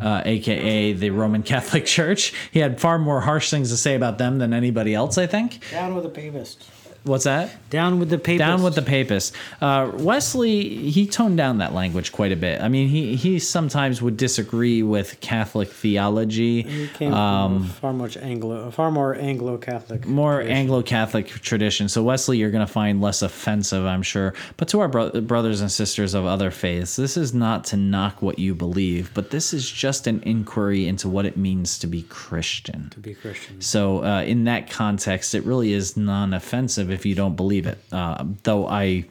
uh, 0.00 0.22
aka 0.24 0.92
the 0.92 1.10
Roman 1.10 1.42
Catholic 1.42 1.84
Church. 1.98 2.32
He 2.50 2.60
had 2.60 2.80
far 2.80 2.98
more 2.98 3.20
harsh 3.20 3.50
things 3.50 3.70
to 3.70 3.76
say 3.76 3.94
about 3.94 4.18
them 4.18 4.38
than 4.38 4.52
anybody 4.52 4.94
else, 4.94 5.18
I 5.18 5.26
think. 5.26 5.60
down 5.70 5.94
with 5.94 6.04
the 6.04 6.10
papists. 6.10 6.68
What's 7.04 7.24
that? 7.24 7.50
Down 7.68 7.98
with 7.98 8.10
the 8.10 8.18
papists. 8.18 8.38
Down 8.38 8.62
with 8.62 8.74
the 8.76 8.82
papists. 8.82 9.32
Uh, 9.60 9.90
Wesley, 9.94 10.88
he 10.90 11.06
toned 11.06 11.36
down 11.36 11.58
that 11.58 11.74
language 11.74 12.12
quite 12.12 12.30
a 12.30 12.36
bit. 12.36 12.60
I 12.60 12.68
mean, 12.68 12.88
he, 12.88 13.16
he 13.16 13.38
sometimes 13.40 14.00
would 14.00 14.16
disagree 14.16 14.84
with 14.84 15.20
Catholic 15.20 15.68
theology. 15.68 16.62
He 16.62 16.86
came 16.88 17.12
Um, 17.12 17.64
from 17.64 17.68
far 17.70 17.92
much 17.92 18.16
Anglo, 18.16 18.70
far 18.70 18.90
more 18.92 19.16
Anglo-Catholic. 19.16 20.06
more 20.06 20.42
Anglo-Catholic 20.42 21.26
tradition. 21.28 21.88
So 21.88 22.04
Wesley, 22.04 22.38
you're 22.38 22.50
going 22.52 22.64
to 22.66 22.72
find 22.72 23.00
less 23.00 23.22
offensive, 23.22 23.84
I'm 23.84 24.02
sure. 24.02 24.34
But 24.56 24.68
to 24.68 24.78
our 24.80 24.88
bro- 24.88 25.20
brothers 25.22 25.60
and 25.60 25.72
sisters 25.72 26.14
of 26.14 26.24
other 26.24 26.50
faiths, 26.52 26.94
this 26.94 27.16
is 27.16 27.34
not 27.34 27.64
to 27.64 27.76
knock 27.76 28.22
what 28.22 28.38
you 28.38 28.54
believe, 28.54 29.10
but 29.14 29.30
this 29.30 29.52
is 29.52 29.68
just 29.68 30.06
an 30.06 30.22
inquiry 30.24 30.86
into 30.86 31.08
what 31.08 31.26
it 31.26 31.36
means 31.36 31.78
to 31.80 31.86
be 31.88 32.02
Christian. 32.02 32.90
to 32.90 33.00
be 33.00 33.14
Christians. 33.14 33.66
So 33.66 34.04
uh, 34.04 34.22
in 34.22 34.44
that 34.44 34.70
context, 34.70 35.34
it 35.34 35.44
really 35.44 35.72
is 35.72 35.96
non-offensive 35.96 36.91
if 36.92 37.04
you 37.06 37.14
don't 37.14 37.36
believe 37.36 37.66
it. 37.66 37.78
Uh, 37.90 38.24
though 38.42 38.66
I, 38.68 39.04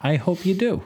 I 0.00 0.16
hope 0.16 0.44
you 0.46 0.54
do. 0.54 0.82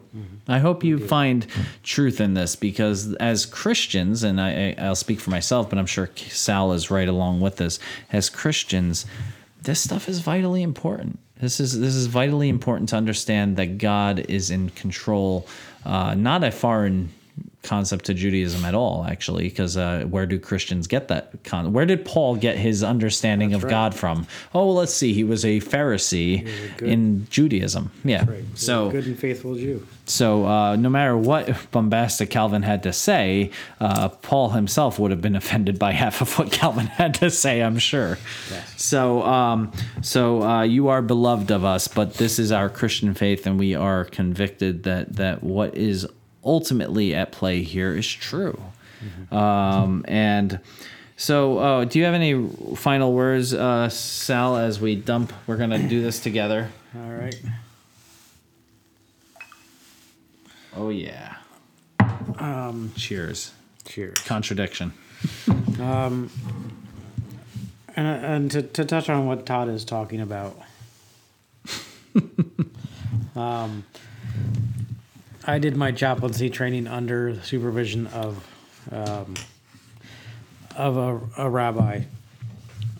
I 0.46 0.58
hope 0.60 0.84
you 0.84 0.98
find 0.98 1.46
truth 1.82 2.20
in 2.20 2.34
this 2.34 2.56
because 2.56 3.14
as 3.16 3.44
Christians, 3.46 4.22
and 4.22 4.40
I, 4.40 4.74
I- 4.78 4.84
I'll 4.86 4.94
speak 4.94 5.20
for 5.20 5.30
myself, 5.30 5.68
but 5.68 5.78
I'm 5.78 5.86
sure 5.86 6.08
Sal 6.16 6.72
is 6.72 6.90
right 6.90 7.08
along 7.08 7.40
with 7.40 7.56
this. 7.56 7.78
As 8.12 8.30
Christians, 8.30 9.04
this 9.62 9.80
stuff 9.80 10.08
is 10.08 10.20
vitally 10.20 10.62
important. 10.62 11.18
This 11.40 11.60
is 11.60 11.78
this 11.78 11.94
is 11.94 12.06
vitally 12.06 12.48
important 12.48 12.88
to 12.90 12.96
understand 12.96 13.56
that 13.58 13.78
God 13.78 14.20
is 14.28 14.50
in 14.50 14.70
control, 14.70 15.46
uh, 15.84 16.14
not 16.14 16.42
a 16.42 16.50
foreign 16.50 17.10
concept 17.62 18.06
to 18.06 18.14
Judaism 18.14 18.64
at 18.64 18.74
all, 18.74 19.04
actually, 19.04 19.44
because 19.44 19.76
uh, 19.76 20.04
where 20.08 20.26
do 20.26 20.38
Christians 20.38 20.86
get 20.86 21.08
that? 21.08 21.32
Con- 21.44 21.72
where 21.72 21.84
did 21.86 22.04
Paul 22.04 22.36
get 22.36 22.56
his 22.56 22.82
understanding 22.84 23.52
of 23.52 23.64
right. 23.64 23.70
God 23.70 23.94
from? 23.94 24.26
Oh, 24.54 24.66
well, 24.66 24.74
let's 24.76 24.94
see. 24.94 25.12
He 25.12 25.24
was 25.24 25.44
a 25.44 25.60
Pharisee 25.60 26.48
good- 26.76 26.88
in 26.88 27.26
Judaism. 27.30 27.90
Yeah. 28.04 28.28
Right. 28.30 28.44
So 28.54 28.90
good 28.90 29.06
and 29.06 29.18
faithful 29.18 29.56
Jew. 29.56 29.86
so 30.06 30.46
uh, 30.46 30.76
no 30.76 30.88
matter 30.88 31.16
what 31.16 31.70
bombastic 31.72 32.30
Calvin 32.30 32.62
had 32.62 32.82
to 32.84 32.92
say, 32.92 33.50
uh, 33.80 34.08
Paul 34.08 34.50
himself 34.50 34.98
would 34.98 35.10
have 35.10 35.20
been 35.20 35.36
offended 35.36 35.78
by 35.78 35.92
half 35.92 36.20
of 36.20 36.38
what 36.38 36.52
Calvin 36.52 36.86
had 36.86 37.14
to 37.14 37.30
say. 37.30 37.62
I'm 37.62 37.78
sure. 37.78 38.18
So 38.76 39.22
um, 39.22 39.72
so 40.00 40.42
uh, 40.42 40.62
you 40.62 40.88
are 40.88 41.02
beloved 41.02 41.50
of 41.50 41.64
us, 41.64 41.88
but 41.88 42.14
this 42.14 42.38
is 42.38 42.52
our 42.52 42.68
Christian 42.68 43.14
faith, 43.14 43.46
and 43.46 43.58
we 43.58 43.74
are 43.74 44.04
convicted 44.04 44.84
that 44.84 45.16
that 45.16 45.42
what 45.42 45.76
is 45.76 46.06
ultimately 46.44 47.14
at 47.14 47.32
play 47.32 47.62
here 47.62 47.96
is 47.96 48.06
true. 48.06 48.60
Um, 49.30 50.04
and 50.08 50.60
so, 51.16 51.58
uh, 51.58 51.84
do 51.84 51.98
you 51.98 52.04
have 52.04 52.14
any 52.14 52.48
final 52.76 53.12
words, 53.12 53.54
uh, 53.54 53.88
Sal? 53.88 54.56
As 54.56 54.80
we 54.80 54.96
dump, 54.96 55.32
we're 55.46 55.56
gonna 55.56 55.88
do 55.88 56.00
this 56.02 56.20
together. 56.20 56.70
All 56.96 57.10
right. 57.12 57.40
Oh 60.76 60.90
yeah. 60.90 61.36
Um, 62.38 62.92
Cheers. 62.96 63.52
Cheers. 63.84 64.18
Contradiction. 64.22 64.92
Um, 65.80 66.30
and, 67.96 68.06
and 68.24 68.50
to, 68.52 68.62
to 68.62 68.84
touch 68.84 69.08
on 69.08 69.26
what 69.26 69.44
Todd 69.44 69.68
is 69.68 69.84
talking 69.84 70.20
about, 70.20 70.56
um, 73.36 73.84
I 75.48 75.58
did 75.58 75.76
my 75.76 75.92
chaplaincy 75.92 76.50
training 76.50 76.86
under 76.86 77.32
the 77.32 77.42
supervision 77.42 78.06
of 78.08 78.46
um, 78.92 79.34
of 80.76 80.96
a, 80.96 81.44
a 81.46 81.50
rabbi 81.50 82.02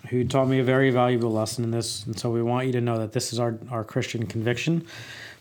who 0.08 0.24
taught 0.24 0.48
me 0.48 0.58
a 0.58 0.64
very 0.64 0.90
valuable 0.90 1.30
lesson 1.30 1.62
in 1.62 1.70
this. 1.70 2.06
And 2.06 2.18
so 2.18 2.30
we 2.30 2.42
want 2.42 2.66
you 2.66 2.72
to 2.72 2.80
know 2.80 2.98
that 2.98 3.12
this 3.12 3.32
is 3.32 3.38
our, 3.38 3.58
our 3.70 3.84
Christian 3.84 4.26
conviction, 4.26 4.86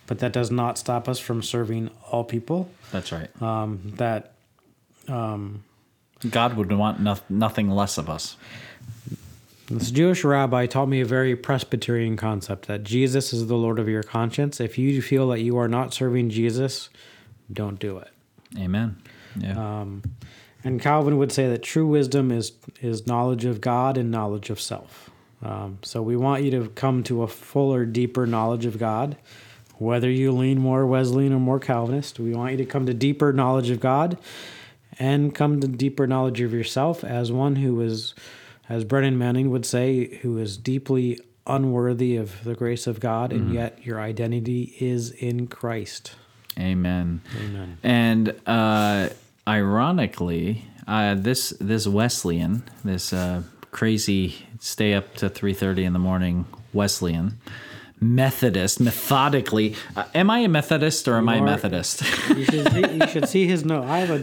but 0.06 0.20
that 0.20 0.34
does 0.34 0.52
not 0.52 0.78
stop 0.78 1.08
us 1.08 1.18
from 1.18 1.42
serving 1.42 1.90
all 2.12 2.26
people. 2.26 2.70
That's 2.92 3.14
right. 3.14 3.30
Um, 3.42 3.94
that 3.96 4.34
God 6.30 6.58
would 6.58 6.72
want 6.72 7.00
no- 7.00 7.18
nothing 7.30 7.70
less 7.70 7.98
of 7.98 8.10
us. 8.10 8.36
This 9.68 9.92
Jewish 9.92 10.24
rabbi 10.24 10.66
taught 10.66 10.88
me 10.88 11.02
a 11.02 11.06
very 11.06 11.36
Presbyterian 11.36 12.16
concept 12.16 12.68
that 12.68 12.84
Jesus 12.84 13.34
is 13.34 13.48
the 13.48 13.58
Lord 13.58 13.80
of 13.80 13.90
your 13.90 14.04
conscience. 14.04 14.60
If 14.62 14.78
you 14.78 15.02
feel 15.02 15.28
that 15.30 15.42
you 15.42 15.58
are 15.58 15.68
not 15.68 15.94
serving 15.94 16.30
Jesus, 16.30 16.90
don't 17.52 17.80
do 17.80 17.98
it. 17.98 18.10
Amen. 18.58 19.02
Yeah. 19.38 19.86
And 20.64 20.82
Calvin 20.82 21.18
would 21.18 21.32
say 21.32 21.48
that 21.50 21.64
true 21.64 21.88
wisdom 21.88 22.32
is 22.32 22.52
is 22.82 23.08
knowledge 23.08 23.46
of 23.46 23.62
God 23.62 23.98
and 23.98 24.12
knowledge 24.12 24.50
of 24.50 24.60
self. 24.60 25.10
Um, 25.42 25.80
so 25.84 26.02
we 26.02 26.18
want 26.18 26.44
you 26.44 26.52
to 26.52 26.70
come 26.70 27.04
to 27.04 27.24
a 27.24 27.28
fuller, 27.28 27.86
deeper 27.86 28.26
knowledge 28.26 28.66
of 28.66 28.80
God. 28.80 29.18
Whether 29.78 30.10
you 30.10 30.32
lean 30.32 30.60
more 30.60 30.86
Wesleyan 30.88 31.34
or 31.34 31.40
more 31.40 31.60
Calvinist, 31.60 32.20
we 32.20 32.34
want 32.34 32.52
you 32.52 32.58
to 32.58 32.66
come 32.66 32.86
to 32.88 32.94
deeper 32.94 33.32
knowledge 33.32 33.70
of 33.70 33.80
God 33.80 34.18
and 34.98 35.36
come 35.36 35.62
to 35.62 35.68
deeper 35.68 36.08
knowledge 36.08 36.42
of 36.42 36.54
yourself 36.54 37.04
as 37.04 37.32
one 37.32 37.58
who 37.58 37.80
is, 37.82 38.16
as 38.70 38.84
Brennan 38.84 39.18
Manning 39.18 39.50
would 39.50 39.66
say, 39.66 40.18
who 40.18 40.38
is 40.38 40.58
deeply 40.58 41.20
unworthy 41.46 42.18
of 42.18 42.44
the 42.44 42.56
grace 42.56 42.88
of 42.88 43.00
God, 43.00 43.32
and 43.32 43.54
yet 43.54 43.86
your 43.86 44.00
identity 44.02 44.76
is 44.80 45.12
in 45.12 45.48
Christ. 45.48 46.16
Amen. 46.60 47.22
Amen. 47.40 47.78
And 47.84 48.36
uh, 48.46 49.10
ironically, 49.48 50.66
uh, 50.88 51.16
this 51.16 51.52
this 51.60 51.88
Wesleyan, 51.88 52.64
this 52.84 53.14
uh, 53.14 53.44
crazy 53.72 54.36
stay 54.60 54.94
up 54.94 55.16
to 55.16 55.30
three 55.30 55.54
thirty 55.54 55.86
in 55.86 55.94
the 55.94 56.00
morning 56.00 56.46
Wesleyan, 56.74 57.40
Methodist, 58.00 58.80
methodically. 58.80 59.76
Uh, 59.96 60.04
am 60.14 60.30
I 60.30 60.40
a 60.40 60.48
Methodist 60.48 61.08
or 61.08 61.16
am 61.16 61.28
I 61.30 61.38
a. 61.38 61.42
Methodist? 61.42 62.04
You 62.30 62.46
should 62.46 62.72
see, 62.72 62.94
you 62.96 63.08
should 63.08 63.28
see 63.28 63.48
his 63.48 63.66
note. 63.66 63.86
I 63.86 64.00
have 64.00 64.10
a 64.12 64.20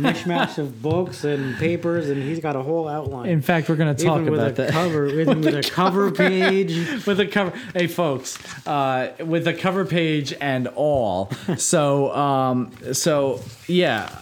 mishmash 0.00 0.58
of 0.58 0.80
books 0.80 1.24
and 1.24 1.56
papers, 1.56 2.08
and 2.08 2.22
he's 2.22 2.38
got 2.38 2.54
a 2.54 2.62
whole 2.62 2.86
outline. 2.86 3.28
In 3.28 3.42
fact, 3.42 3.68
we're 3.68 3.74
going 3.76 3.94
to 3.96 4.04
talk 4.04 4.20
even 4.20 4.30
with 4.30 4.40
about 4.40 4.52
a 4.52 4.54
that. 4.54 4.70
cover, 4.70 5.06
even 5.20 5.40
with 5.40 5.56
a 5.56 5.68
cover 5.68 6.12
page. 6.12 6.76
with 7.06 7.18
a 7.20 7.26
cover 7.26 7.52
hey 7.74 7.86
folks 7.86 8.38
uh 8.66 9.12
with 9.24 9.46
a 9.46 9.54
cover 9.54 9.84
page 9.84 10.32
and 10.40 10.66
all 10.68 11.30
so 11.56 12.14
um 12.14 12.72
so 12.92 13.40
yeah 13.66 14.20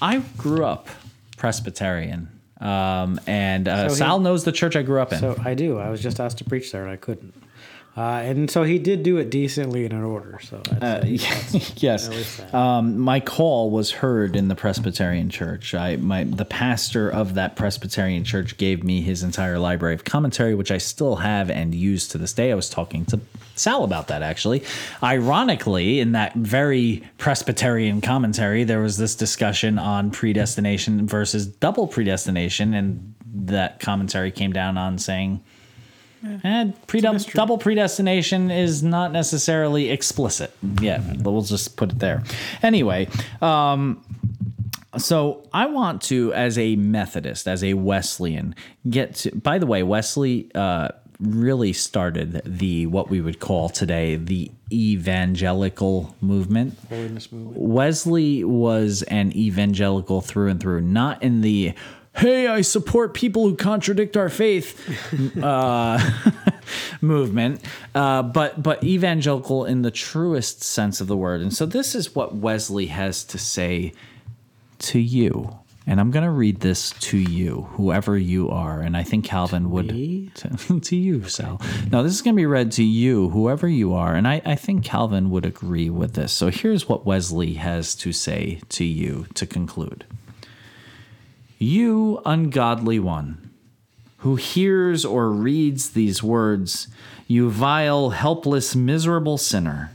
i 0.00 0.18
grew 0.36 0.64
up 0.64 0.88
presbyterian 1.36 2.28
um 2.60 3.20
and 3.26 3.68
uh 3.68 3.88
So 3.88 3.94
he- 3.94 3.98
sal 3.98 4.20
knows 4.20 4.44
the 4.44 4.52
church 4.52 4.76
i 4.76 4.82
grew 4.82 5.00
up 5.00 5.12
in 5.12 5.18
So 5.20 5.36
I 5.44 5.54
do. 5.54 5.78
I 5.78 5.90
was 5.90 6.02
just 6.02 6.20
asked 6.20 6.38
to 6.38 6.44
preach 6.44 6.72
there, 6.72 6.82
and 6.82 6.90
I 6.90 6.96
couldn't. 6.96 7.34
Uh, 7.96 8.22
and 8.24 8.50
so 8.50 8.64
he 8.64 8.76
did 8.78 9.04
do 9.04 9.18
it 9.18 9.30
decently 9.30 9.84
in 9.84 9.92
order. 9.92 10.40
So 10.42 10.60
that's, 10.68 10.82
Uh, 10.82 11.60
yes. 11.76 12.42
Um, 12.52 12.98
my 12.98 13.20
call 13.20 13.70
was 13.70 13.92
heard 13.92 14.34
in 14.34 14.48
the 14.48 14.56
Presbyterian 14.56 15.30
Church. 15.30 15.74
I 15.74 15.94
my 15.96 16.24
the 16.24 16.44
pastor 16.44 17.08
of 17.08 17.34
that 17.34 17.54
Presbyterian 17.54 18.24
church 18.24 18.56
gave 18.56 18.82
me 18.82 19.00
his 19.00 19.22
entire 19.22 19.60
library 19.60 19.94
of 19.94 20.04
commentary, 20.04 20.56
which 20.56 20.72
I 20.72 20.78
still 20.78 21.16
have 21.16 21.50
and 21.50 21.72
use 21.72 22.08
to 22.08 22.18
this 22.18 22.32
day. 22.32 22.50
I 22.50 22.56
was 22.56 22.68
talking 22.68 23.04
to 23.06 23.20
Sal 23.54 23.84
about 23.84 24.08
that 24.08 24.22
actually. 24.22 24.64
Ironically, 25.00 26.00
in 26.00 26.12
that 26.12 26.34
very 26.34 27.04
Presbyterian 27.18 28.00
commentary, 28.00 28.64
there 28.64 28.80
was 28.80 28.96
this 28.98 29.14
discussion 29.14 29.78
on 29.78 30.10
predestination 30.10 31.06
versus 31.06 31.46
double 31.46 31.86
predestination, 31.86 32.74
and 32.74 33.14
that 33.24 33.78
commentary 33.78 34.32
came 34.32 34.52
down 34.52 34.76
on 34.76 34.98
saying. 34.98 35.44
And 36.42 36.74
predom- 36.86 37.32
double 37.32 37.58
predestination 37.58 38.50
is 38.50 38.82
not 38.82 39.12
necessarily 39.12 39.90
explicit. 39.90 40.52
Yeah, 40.80 40.98
but 40.98 41.32
we'll 41.32 41.42
just 41.42 41.76
put 41.76 41.92
it 41.92 41.98
there. 41.98 42.22
Anyway, 42.62 43.08
um, 43.42 44.02
so 44.96 45.46
I 45.52 45.66
want 45.66 46.02
to, 46.02 46.32
as 46.34 46.56
a 46.58 46.76
Methodist, 46.76 47.48
as 47.48 47.62
a 47.64 47.74
Wesleyan, 47.74 48.54
get 48.88 49.14
to. 49.16 49.34
By 49.34 49.58
the 49.58 49.66
way, 49.66 49.82
Wesley 49.82 50.50
uh, 50.54 50.88
really 51.20 51.72
started 51.72 52.42
the 52.44 52.86
what 52.86 53.10
we 53.10 53.20
would 53.20 53.40
call 53.40 53.68
today 53.68 54.16
the 54.16 54.50
evangelical 54.72 56.14
movement. 56.20 56.78
movement. 56.90 57.28
Wesley 57.32 58.44
was 58.44 59.02
an 59.04 59.36
evangelical 59.36 60.20
through 60.20 60.48
and 60.48 60.60
through, 60.60 60.80
not 60.80 61.22
in 61.22 61.40
the 61.40 61.74
hey, 62.16 62.46
I 62.46 62.60
support 62.60 63.12
people 63.14 63.48
who 63.48 63.56
contradict 63.56 64.16
our 64.16 64.28
faith 64.28 65.36
uh, 65.42 65.98
movement, 67.00 67.62
uh, 67.94 68.22
but 68.22 68.62
but 68.62 68.82
evangelical 68.84 69.64
in 69.64 69.82
the 69.82 69.90
truest 69.90 70.62
sense 70.62 71.00
of 71.00 71.06
the 71.06 71.16
word. 71.16 71.40
And 71.40 71.52
so 71.52 71.66
this 71.66 71.94
is 71.94 72.14
what 72.14 72.34
Wesley 72.34 72.86
has 72.86 73.24
to 73.24 73.38
say 73.38 73.92
to 74.80 74.98
you. 74.98 75.58
And 75.86 76.00
I'm 76.00 76.10
going 76.10 76.24
to 76.24 76.30
read 76.30 76.60
this 76.60 76.92
to 76.92 77.18
you, 77.18 77.68
whoever 77.72 78.16
you 78.16 78.48
are. 78.48 78.80
And 78.80 78.96
I 78.96 79.02
think 79.02 79.24
Calvin 79.24 79.70
would. 79.70 79.92
To, 80.34 80.80
to 80.80 80.96
you, 80.96 81.28
Sal. 81.28 81.60
Now, 81.92 82.02
this 82.02 82.12
is 82.12 82.22
going 82.22 82.34
to 82.34 82.40
be 82.40 82.46
read 82.46 82.72
to 82.72 82.82
you, 82.82 83.28
whoever 83.28 83.68
you 83.68 83.94
are. 83.94 84.14
And 84.14 84.26
I, 84.26 84.42
I 84.44 84.54
think 84.56 84.82
Calvin 84.82 85.30
would 85.30 85.46
agree 85.46 85.90
with 85.90 86.14
this. 86.14 86.32
So 86.32 86.50
here's 86.50 86.88
what 86.88 87.06
Wesley 87.06 87.54
has 87.54 87.94
to 87.96 88.12
say 88.12 88.60
to 88.70 88.84
you 88.84 89.26
to 89.34 89.46
conclude. 89.46 90.04
You 91.64 92.20
ungodly 92.26 92.98
one, 92.98 93.50
who 94.18 94.36
hears 94.36 95.02
or 95.02 95.30
reads 95.30 95.92
these 95.92 96.22
words, 96.22 96.88
You 97.26 97.48
vile, 97.48 98.10
helpless, 98.10 98.76
miserable 98.76 99.38
sinner, 99.38 99.90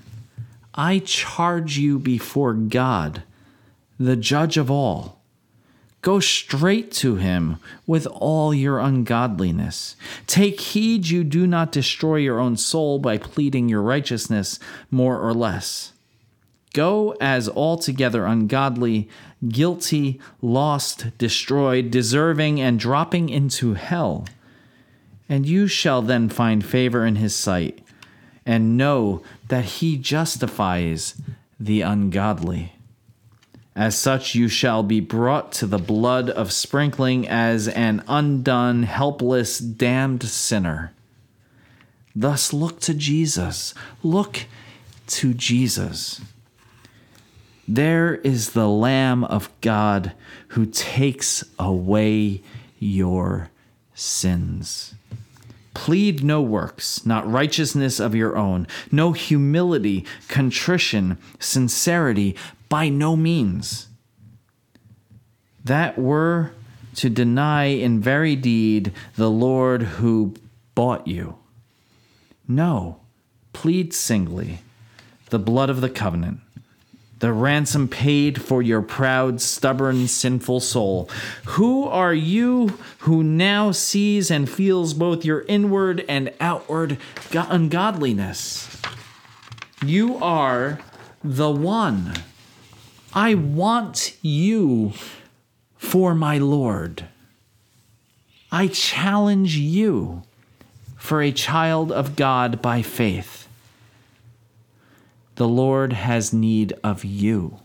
I 0.73 0.97
charge 0.97 1.77
you 1.77 1.99
before 1.99 2.55
God, 2.55 3.21
the 3.99 4.15
judge 4.15 4.57
of 4.57 4.71
all. 4.71 5.21
Go 6.01 6.19
straight 6.19 6.91
to 6.93 7.17
him 7.17 7.57
with 7.85 8.07
all 8.07 8.51
your 8.51 8.79
ungodliness. 8.79 9.95
Take 10.25 10.59
heed 10.59 11.07
you 11.07 11.23
do 11.23 11.45
not 11.45 11.71
destroy 11.71 12.15
your 12.15 12.39
own 12.39 12.57
soul 12.57 12.97
by 12.97 13.19
pleading 13.19 13.69
your 13.69 13.83
righteousness 13.83 14.57
more 14.89 15.19
or 15.19 15.35
less. 15.35 15.93
Go 16.73 17.15
as 17.19 17.49
altogether 17.49 18.25
ungodly, 18.25 19.09
guilty, 19.47 20.19
lost, 20.41 21.17
destroyed, 21.17 21.89
deserving, 21.91 22.61
and 22.61 22.79
dropping 22.79 23.29
into 23.29 23.73
hell. 23.73 24.27
And 25.27 25.45
you 25.45 25.67
shall 25.67 26.01
then 26.01 26.29
find 26.29 26.65
favor 26.65 27.05
in 27.05 27.15
his 27.15 27.35
sight, 27.35 27.79
and 28.45 28.77
know 28.77 29.21
that 29.47 29.65
he 29.65 29.97
justifies 29.97 31.21
the 31.59 31.81
ungodly. 31.81 32.73
As 33.75 33.97
such, 33.97 34.35
you 34.35 34.47
shall 34.47 34.83
be 34.83 34.99
brought 34.99 35.51
to 35.53 35.67
the 35.67 35.77
blood 35.77 36.29
of 36.29 36.51
sprinkling 36.51 37.27
as 37.27 37.67
an 37.67 38.03
undone, 38.07 38.83
helpless, 38.83 39.57
damned 39.57 40.23
sinner. 40.23 40.91
Thus, 42.15 42.51
look 42.51 42.79
to 42.81 42.93
Jesus. 42.93 43.73
Look 44.03 44.45
to 45.07 45.33
Jesus. 45.33 46.19
There 47.71 48.15
is 48.23 48.53
the 48.53 48.67
Lamb 48.67 49.23
of 49.25 49.51
God 49.61 50.13
who 50.49 50.65
takes 50.65 51.43
away 51.59 52.41
your 52.79 53.51
sins. 53.93 54.95
Plead 55.75 56.23
no 56.23 56.41
works, 56.41 57.05
not 57.05 57.31
righteousness 57.31 57.99
of 57.99 58.15
your 58.15 58.35
own, 58.35 58.65
no 58.91 59.11
humility, 59.11 60.03
contrition, 60.27 61.19
sincerity, 61.37 62.35
by 62.69 62.89
no 62.89 63.15
means. 63.15 63.87
That 65.63 65.99
were 65.99 66.53
to 66.95 67.07
deny 67.07 67.65
in 67.65 67.99
very 67.99 68.35
deed 68.35 68.93
the 69.15 69.29
Lord 69.29 69.83
who 69.83 70.33
bought 70.73 71.07
you. 71.07 71.37
No, 72.47 73.01
plead 73.53 73.93
singly 73.93 74.61
the 75.29 75.37
blood 75.37 75.69
of 75.69 75.81
the 75.81 75.89
covenant 75.89 76.39
the 77.19 77.33
ransom 77.33 77.87
paid 77.87 78.41
for 78.41 78.61
your 78.61 78.81
proud, 78.81 79.41
stubborn, 79.41 80.07
sinful 80.07 80.61
soul. 80.61 81.09
Who 81.47 81.85
are 81.85 82.13
you 82.13 82.79
who 82.99 83.23
now 83.23 83.71
sees 83.71 84.31
and 84.31 84.49
feels 84.49 84.93
both 84.93 85.25
your 85.25 85.41
inward 85.47 86.05
and 86.07 86.33
outward 86.39 86.97
ungodliness? 87.33 88.81
You 89.85 90.17
are 90.17 90.79
the 91.23 91.51
one. 91.51 92.13
I 93.13 93.33
want 93.33 94.15
you 94.21 94.93
for 95.77 96.13
my 96.15 96.37
Lord. 96.37 97.05
I 98.51 98.67
challenge 98.67 99.57
you 99.57 100.23
for 100.97 101.21
a 101.21 101.31
child 101.31 101.91
of 101.91 102.15
God 102.15 102.61
by 102.61 102.81
faith. 102.81 103.38
The 105.39 105.47
Lord 105.47 105.93
has 105.93 106.33
need 106.33 106.73
of 106.83 107.05
you. 107.05 107.61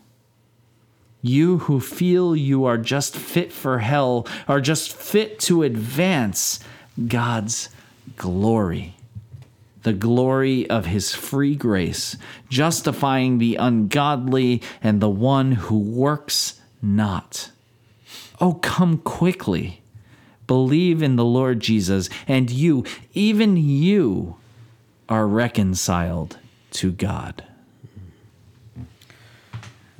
You 1.23 1.59
who 1.59 1.81
feel 1.81 2.37
you 2.37 2.67
are 2.67 2.79
just 2.79 3.17
fit 3.17 3.53
for 3.53 3.81
hell 3.81 4.29
are 4.47 4.61
just 4.61 4.93
fit 4.93 5.41
to 5.41 5.65
advance 5.65 6.61
God's 7.09 7.71
glory. 8.15 8.95
The 9.83 9.93
glory 9.93 10.71
of 10.71 10.87
his 10.87 11.17
free 11.17 11.57
grace, 11.57 12.17
justifying 12.49 13.39
the 13.39 13.57
ungodly 13.57 14.63
and 14.81 15.01
the 15.01 15.11
one 15.11 15.51
who 15.51 15.77
works 15.77 16.61
not. 16.81 17.51
Oh, 18.41 18.53
come 18.53 18.99
quickly. 18.99 19.83
Believe 20.47 21.03
in 21.03 21.17
the 21.17 21.25
Lord 21.25 21.59
Jesus, 21.59 22.09
and 22.29 22.53
you, 22.53 22.85
even 23.15 23.57
you, 23.57 24.37
are 25.09 25.27
reconciled 25.27 26.39
to 26.71 26.93
God. 26.93 27.43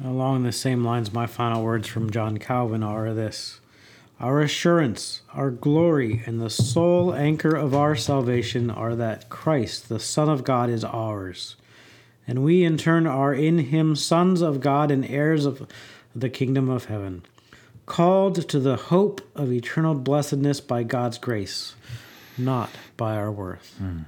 Along 0.03 0.43
the 0.43 0.53
same 0.53 0.85
lines, 0.85 1.13
my 1.13 1.27
final 1.27 1.63
words 1.63 1.87
from 1.87 2.11
John 2.11 2.39
Calvin 2.39 2.83
are 2.83 3.15
this 3.15 3.61
Our 4.19 4.41
assurance, 4.41 5.23
our 5.33 5.51
glory, 5.51 6.23
and 6.27 6.41
the 6.41 6.51
sole 6.51 7.15
anchor 7.15 7.55
of 7.55 7.75
our 7.75 7.95
salvation 7.95 8.71
are 8.71 8.97
that 8.97 9.29
Christ, 9.29 9.89
the 9.89 10.01
Son 10.01 10.29
of 10.29 10.43
God, 10.43 10.69
is 10.69 10.85
ours. 10.85 11.55
And 12.27 12.43
we, 12.43 12.65
in 12.65 12.77
turn, 12.77 13.07
are 13.07 13.35
in 13.35 13.59
him 13.59 13.95
sons 13.95 14.41
of 14.41 14.61
God 14.61 14.91
and 14.91 15.05
heirs 15.05 15.47
of 15.47 15.69
the 16.15 16.31
kingdom 16.31 16.69
of 16.69 16.87
heaven, 16.87 17.23
called 17.87 18.49
to 18.49 18.59
the 18.59 18.77
hope 18.77 19.21
of 19.37 19.53
eternal 19.53 19.95
blessedness 19.95 20.61
by 20.61 20.83
God's 20.83 21.19
grace, 21.19 21.75
not 22.37 22.71
by 22.97 23.15
our 23.15 23.31
worth. 23.31 23.79
Mm. 23.81 24.07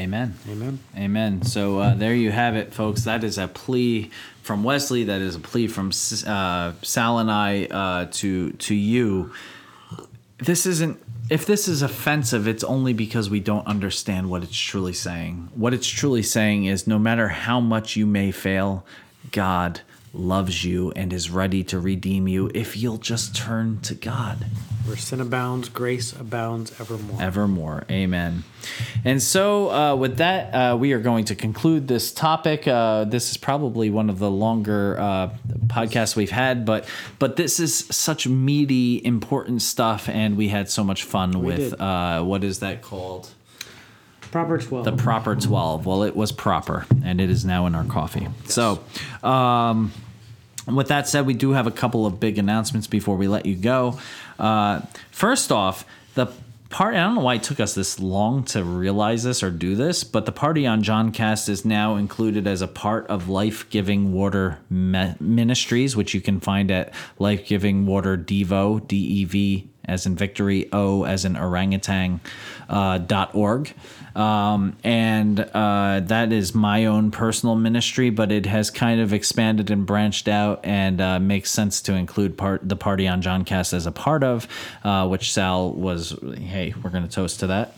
Amen. 0.00 0.34
Amen. 0.48 0.78
Amen. 0.96 1.42
So 1.42 1.78
uh, 1.78 1.94
there 1.94 2.14
you 2.14 2.30
have 2.30 2.56
it, 2.56 2.72
folks. 2.72 3.04
That 3.04 3.22
is 3.22 3.36
a 3.36 3.48
plea 3.48 4.10
from 4.40 4.64
Wesley. 4.64 5.04
That 5.04 5.20
is 5.20 5.36
a 5.36 5.40
plea 5.40 5.66
from 5.66 5.88
uh, 6.26 6.72
Sal 6.82 7.18
and 7.18 7.30
I 7.30 7.66
uh, 7.66 8.06
to 8.12 8.52
to 8.52 8.74
you. 8.74 9.32
This 10.38 10.64
isn't. 10.64 10.98
If 11.28 11.44
this 11.46 11.68
is 11.68 11.82
offensive, 11.82 12.48
it's 12.48 12.64
only 12.64 12.92
because 12.92 13.30
we 13.30 13.38
don't 13.38 13.66
understand 13.66 14.30
what 14.30 14.42
it's 14.42 14.56
truly 14.56 14.94
saying. 14.94 15.50
What 15.54 15.74
it's 15.74 15.86
truly 15.86 16.22
saying 16.22 16.64
is, 16.64 16.86
no 16.86 16.98
matter 16.98 17.28
how 17.28 17.60
much 17.60 17.94
you 17.94 18.06
may 18.06 18.32
fail, 18.32 18.84
God 19.30 19.82
loves 20.12 20.64
you 20.64 20.92
and 20.92 21.12
is 21.12 21.30
ready 21.30 21.62
to 21.64 21.78
redeem 21.78 22.26
you 22.26 22.50
if 22.54 22.76
you'll 22.76 22.98
just 22.98 23.34
turn 23.34 23.80
to 23.82 23.94
God. 23.94 24.46
Where 24.84 24.96
sin 24.96 25.20
abounds, 25.20 25.68
grace 25.68 26.12
abounds 26.12 26.78
evermore. 26.80 27.22
Evermore. 27.22 27.84
Amen. 27.90 28.44
And 29.04 29.22
so, 29.22 29.70
uh, 29.70 29.94
with 29.94 30.16
that, 30.16 30.54
uh, 30.54 30.76
we 30.76 30.92
are 30.94 30.98
going 30.98 31.26
to 31.26 31.34
conclude 31.34 31.86
this 31.86 32.12
topic. 32.12 32.66
Uh, 32.66 33.04
this 33.04 33.30
is 33.30 33.36
probably 33.36 33.90
one 33.90 34.10
of 34.10 34.18
the 34.18 34.30
longer 34.30 34.98
uh, 34.98 35.30
podcasts 35.66 36.16
we've 36.16 36.30
had, 36.30 36.64
but 36.64 36.88
but 37.18 37.36
this 37.36 37.60
is 37.60 37.86
such 37.90 38.26
meaty, 38.26 39.04
important 39.04 39.62
stuff, 39.62 40.08
and 40.08 40.36
we 40.36 40.48
had 40.48 40.70
so 40.70 40.82
much 40.82 41.04
fun 41.04 41.40
we 41.40 41.46
with 41.46 41.80
uh, 41.80 42.22
what 42.22 42.42
is 42.42 42.60
that 42.60 42.82
called? 42.82 43.30
Proper 44.30 44.58
12. 44.58 44.84
The 44.84 44.92
proper 44.92 45.34
12. 45.34 45.86
Well, 45.86 46.02
it 46.04 46.14
was 46.14 46.30
proper, 46.30 46.86
and 47.04 47.20
it 47.20 47.30
is 47.30 47.44
now 47.44 47.66
in 47.66 47.74
our 47.74 47.84
coffee. 47.84 48.28
Yes. 48.44 48.54
So, 48.54 48.82
um, 49.22 49.92
with 50.66 50.88
that 50.88 51.08
said, 51.08 51.26
we 51.26 51.34
do 51.34 51.52
have 51.52 51.66
a 51.66 51.72
couple 51.72 52.06
of 52.06 52.20
big 52.20 52.38
announcements 52.38 52.86
before 52.86 53.16
we 53.16 53.26
let 53.26 53.44
you 53.46 53.56
go. 53.56 53.98
Uh, 54.38 54.82
first 55.10 55.50
off, 55.50 55.84
the 56.14 56.28
part 56.68 56.94
I 56.94 56.98
don't 56.98 57.16
know 57.16 57.22
why 57.22 57.34
it 57.34 57.42
took 57.42 57.58
us 57.58 57.74
this 57.74 57.98
long 57.98 58.44
to 58.44 58.62
realize 58.62 59.24
this 59.24 59.42
or 59.42 59.50
do 59.50 59.74
this, 59.74 60.04
but 60.04 60.26
the 60.26 60.32
party 60.32 60.66
on 60.66 60.82
John 60.82 61.10
Cast 61.10 61.48
is 61.48 61.64
now 61.64 61.96
included 61.96 62.46
as 62.46 62.62
a 62.62 62.68
part 62.68 63.06
of 63.08 63.28
Life 63.28 63.68
Giving 63.70 64.12
Water 64.12 64.58
Me- 64.70 65.14
Ministries, 65.18 65.96
which 65.96 66.14
you 66.14 66.20
can 66.20 66.38
find 66.38 66.70
at 66.70 66.94
Life 67.18 67.46
Giving 67.46 67.86
Water 67.86 68.16
Devo, 68.16 68.86
D 68.86 68.96
E 68.96 69.24
V 69.24 69.68
as 69.84 70.06
in 70.06 70.14
victory, 70.14 70.68
O 70.72 71.04
as 71.04 71.24
in 71.24 71.36
orangutan, 71.36 72.20
uh, 72.68 72.98
dot 72.98 73.34
org. 73.34 73.74
Um, 74.14 74.76
and 74.82 75.40
uh, 75.40 76.00
that 76.04 76.32
is 76.32 76.54
my 76.54 76.86
own 76.86 77.10
personal 77.10 77.54
ministry, 77.54 78.10
but 78.10 78.32
it 78.32 78.46
has 78.46 78.70
kind 78.70 79.00
of 79.00 79.12
expanded 79.12 79.70
and 79.70 79.86
branched 79.86 80.28
out 80.28 80.60
and 80.64 81.00
uh, 81.00 81.20
makes 81.20 81.50
sense 81.50 81.80
to 81.82 81.94
include 81.94 82.36
part 82.36 82.68
the 82.68 82.76
party 82.76 83.06
on 83.06 83.22
John 83.22 83.44
Cast 83.44 83.72
as 83.72 83.86
a 83.86 83.92
part 83.92 84.24
of, 84.24 84.48
uh, 84.84 85.06
which 85.08 85.32
Sal 85.32 85.72
was, 85.72 86.14
hey, 86.38 86.74
we're 86.82 86.90
going 86.90 87.06
to 87.06 87.14
toast 87.14 87.40
to 87.40 87.46
that. 87.48 87.76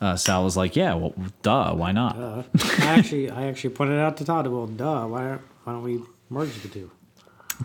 Uh, 0.00 0.16
Sal 0.16 0.42
was 0.42 0.56
like, 0.56 0.74
"Yeah, 0.74 0.94
well, 0.94 1.14
duh, 1.42 1.74
why 1.74 1.92
not?" 1.92 2.16
I 2.16 2.44
actually, 2.80 3.30
I 3.30 3.46
actually 3.46 3.70
pointed 3.70 4.00
out 4.00 4.16
to 4.16 4.24
Todd, 4.24 4.48
"Well, 4.48 4.66
duh, 4.66 5.06
why, 5.06 5.38
why 5.62 5.72
don't 5.72 5.84
we 5.84 6.02
merge 6.28 6.60
the 6.60 6.68
two? 6.68 6.90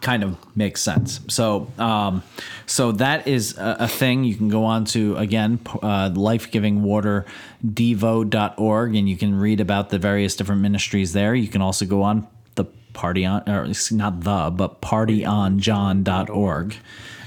Kind 0.02 0.24
of 0.24 0.38
makes 0.56 0.82
sense. 0.82 1.20
So, 1.28 1.70
um, 1.78 2.24
so 2.66 2.94
that 2.94 3.28
is 3.28 3.56
a, 3.58 3.76
a, 3.82 3.88
thing. 3.88 4.24
You 4.24 4.34
can 4.36 4.50
go 4.50 4.66
on 4.66 4.86
to 4.86 5.16
again, 5.18 5.60
uh, 5.66 6.10
lifegivingwaterdevo.org, 6.12 8.96
and 8.96 9.08
you 9.10 9.18
can 9.18 9.40
read 9.40 9.60
about 9.60 9.90
the 9.90 10.00
various 10.00 10.36
different 10.36 10.62
ministries 10.62 11.14
there. 11.14 11.36
You 11.36 11.48
can 11.48 11.62
also 11.62 11.86
go 11.86 12.02
on 12.04 12.28
the 12.56 12.66
party 12.94 13.26
on, 13.26 13.44
or 13.48 13.68
not 13.92 14.22
the, 14.22 14.50
but 14.52 14.82
partyonjohn.org. 14.82 16.76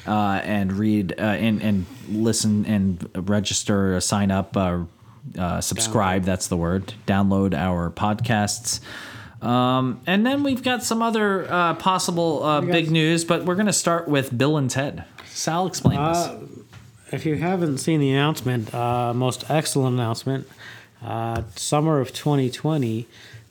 Uh, 0.07 0.41
and 0.45 0.73
read 0.73 1.13
uh, 1.19 1.23
and 1.23 1.61
and 1.63 1.85
listen 2.09 2.65
and 2.65 3.07
register, 3.29 4.01
sign 4.01 4.31
up, 4.31 4.57
uh, 4.57 4.79
uh, 5.39 5.61
subscribe. 5.61 6.23
Download. 6.23 6.27
That's 6.27 6.49
the 6.49 6.57
word. 6.57 6.95
Download 7.07 7.55
our 7.55 7.91
podcasts. 7.91 8.81
Um, 9.43 10.01
and 10.07 10.27
then 10.27 10.43
we've 10.43 10.63
got 10.63 10.83
some 10.83 11.01
other 11.03 11.51
uh, 11.51 11.75
possible 11.75 12.43
uh, 12.43 12.61
big 12.61 12.91
news, 12.91 13.25
but 13.25 13.45
we're 13.45 13.55
going 13.55 13.67
to 13.67 13.73
start 13.73 14.07
with 14.09 14.37
Bill 14.37 14.57
and 14.57 14.71
Ted. 14.71 15.05
Sal, 15.27 15.67
explain 15.67 15.99
Uh, 15.99 16.39
if 17.13 17.25
you 17.25 17.37
haven't 17.37 17.79
seen 17.79 18.01
the 18.01 18.11
announcement, 18.13 18.73
uh, 18.75 19.13
most 19.15 19.51
excellent 19.51 19.95
announcement, 19.95 20.47
uh, 21.03 21.43
summer 21.57 22.01
of 22.01 22.13
2020, 22.13 23.07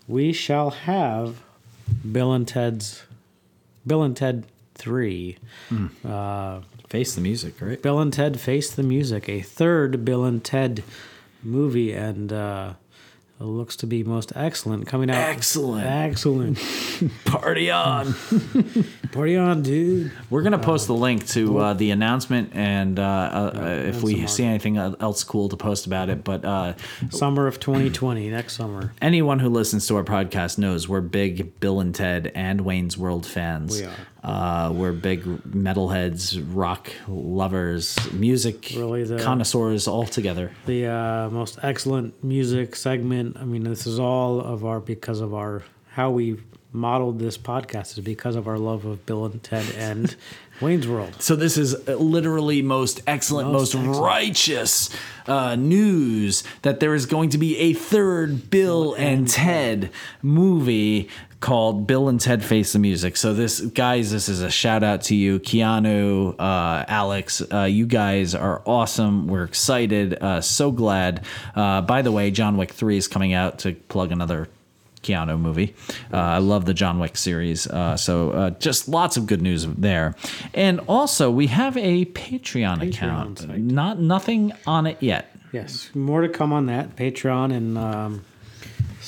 we 0.07 0.31
shall 0.31 0.69
have 0.71 1.41
Bill 2.09 2.31
and 2.33 2.47
Ted's 2.47 3.03
Bill 3.85 4.03
and 4.03 4.15
Ted 4.15 4.45
3. 4.75 5.37
Uh. 6.05 6.59
Face 6.89 7.13
the 7.13 7.21
music, 7.21 7.61
right? 7.61 7.79
Bill 7.79 7.99
and 7.99 8.11
Ted 8.11 8.39
Face 8.39 8.71
the 8.71 8.81
Music, 8.81 9.29
a 9.29 9.41
third 9.41 10.03
Bill 10.03 10.25
and 10.25 10.43
Ted 10.43 10.83
movie, 11.43 11.93
and 11.93 12.33
uh, 12.33 12.73
looks 13.45 13.75
to 13.77 13.87
be 13.87 14.03
most 14.03 14.33
excellent. 14.35 14.85
Coming 14.87 15.09
out. 15.09 15.15
Excellent. 15.17 15.85
Excellent. 15.85 16.59
Party 17.25 17.71
on. 17.71 18.13
Party 19.11 19.37
on, 19.37 19.61
dude. 19.61 20.11
We're 20.29 20.41
gonna 20.41 20.59
post 20.59 20.87
the 20.87 20.93
link 20.93 21.25
to 21.29 21.57
uh, 21.59 21.73
the 21.73 21.91
announcement, 21.91 22.51
and 22.53 22.99
uh, 22.99 23.03
uh, 23.03 23.51
uh, 23.55 23.65
if 23.87 24.03
we 24.03 24.27
see 24.27 24.43
anything 24.43 24.77
else 24.77 25.23
cool 25.23 25.49
to 25.49 25.57
post 25.57 25.85
about 25.85 26.09
it. 26.09 26.23
But 26.23 26.43
uh, 26.43 26.73
Summer 27.09 27.47
of 27.47 27.59
2020, 27.59 28.29
next 28.29 28.53
summer. 28.55 28.93
anyone 29.01 29.39
who 29.39 29.49
listens 29.49 29.87
to 29.87 29.95
our 29.95 30.03
podcast 30.03 30.57
knows 30.57 30.89
we're 30.89 31.01
big 31.01 31.59
Bill 31.59 31.79
and 31.79 31.95
Ted 31.95 32.31
and 32.35 32.61
Wayne's 32.61 32.97
World 32.97 33.25
fans. 33.25 33.79
We 33.79 33.85
are. 33.85 33.93
Uh, 34.23 34.69
we're 34.73 34.91
big 34.91 35.23
metalheads, 35.23 36.43
rock 36.53 36.91
lovers, 37.07 37.97
music 38.11 38.73
Really 38.75 39.03
the- 39.05 39.17
connoisseurs 39.19 39.87
all 39.87 40.05
together. 40.05 40.51
the 40.65 40.87
uh, 40.87 41.29
most 41.29 41.57
excellent 41.63 42.21
music 42.23 42.75
segment. 42.75 43.37
I 43.39 43.45
mean, 43.45 43.63
this 43.63 43.87
is 43.87 43.97
all 43.99 44.41
of 44.41 44.65
our 44.65 44.79
because 44.81 45.21
of 45.21 45.33
our 45.33 45.63
how 45.91 46.09
we 46.11 46.37
modeled 46.71 47.17
this 47.17 47.35
podcast 47.37 47.93
is 47.97 47.99
because 48.03 48.35
of 48.35 48.47
our 48.47 48.57
love 48.59 48.85
of 48.85 49.03
Bill 49.07 49.25
and 49.25 49.41
Ted 49.41 49.65
and 49.75 50.15
Wayne's 50.61 50.87
World. 50.87 51.15
So 51.19 51.35
this 51.35 51.57
is 51.57 51.75
literally 51.87 52.61
most 52.61 53.01
excellent, 53.07 53.51
most, 53.51 53.73
Most 53.73 53.87
excellent. 53.87 54.03
righteous 54.05 54.89
uh, 55.25 55.55
news 55.55 56.43
that 56.61 56.79
there 56.79 56.93
is 56.93 57.05
going 57.07 57.29
to 57.31 57.37
be 57.39 57.57
a 57.57 57.73
third 57.73 58.51
Bill 58.51 58.93
and 58.95 59.27
Ted 59.27 59.89
movie 60.21 61.09
called 61.39 61.87
Bill 61.87 62.09
and 62.09 62.19
Ted 62.19 62.43
Face 62.43 62.73
the 62.73 62.79
Music. 62.79 63.15
So 63.15 63.33
this, 63.33 63.61
guys, 63.61 64.11
this 64.11 64.27
is 64.27 64.41
a 64.41 64.51
shout 64.51 64.83
out 64.83 65.03
to 65.03 65.15
you, 65.15 65.39
Keanu, 65.39 66.35
uh, 66.37 66.85
Alex. 66.87 67.41
Uh, 67.51 67.63
you 67.63 67.85
guys 67.85 68.35
are 68.35 68.61
awesome. 68.65 69.27
We're 69.27 69.45
excited. 69.45 70.15
Uh, 70.15 70.41
so 70.41 70.71
glad. 70.71 71.25
Uh, 71.55 71.81
by 71.81 72.01
the 72.01 72.11
way, 72.11 72.31
John 72.31 72.57
Wick 72.57 72.71
Three 72.71 72.97
is 72.97 73.07
coming 73.07 73.33
out 73.33 73.59
to 73.59 73.73
plug 73.73 74.11
another 74.11 74.49
Keanu 75.01 75.39
movie. 75.39 75.75
Uh, 76.13 76.17
I 76.17 76.37
love 76.39 76.65
the 76.65 76.73
John 76.73 76.99
Wick 76.99 77.15
series. 77.15 77.67
Uh, 77.67 77.95
so 77.95 78.31
uh, 78.31 78.49
just 78.51 78.89
lots 78.89 79.15
of 79.15 79.25
good 79.25 79.41
news 79.41 79.65
there. 79.65 80.15
And 80.53 80.81
also, 80.87 81.31
we 81.31 81.47
have 81.47 81.77
a 81.77 82.05
Patreon, 82.05 82.89
account. 82.89 83.39
site. 83.39 83.59
Not 83.59 83.99
nothing 83.99 84.51
on 84.67 84.85
it 84.87 84.97
yet. 85.01 85.33
Yes, 85.51 85.89
more 85.95 86.21
to 86.21 86.29
come 86.29 86.53
on 86.53 86.67
that 86.67 86.95
Patreon, 86.95 87.51
and 87.55 87.77
um, 87.77 88.25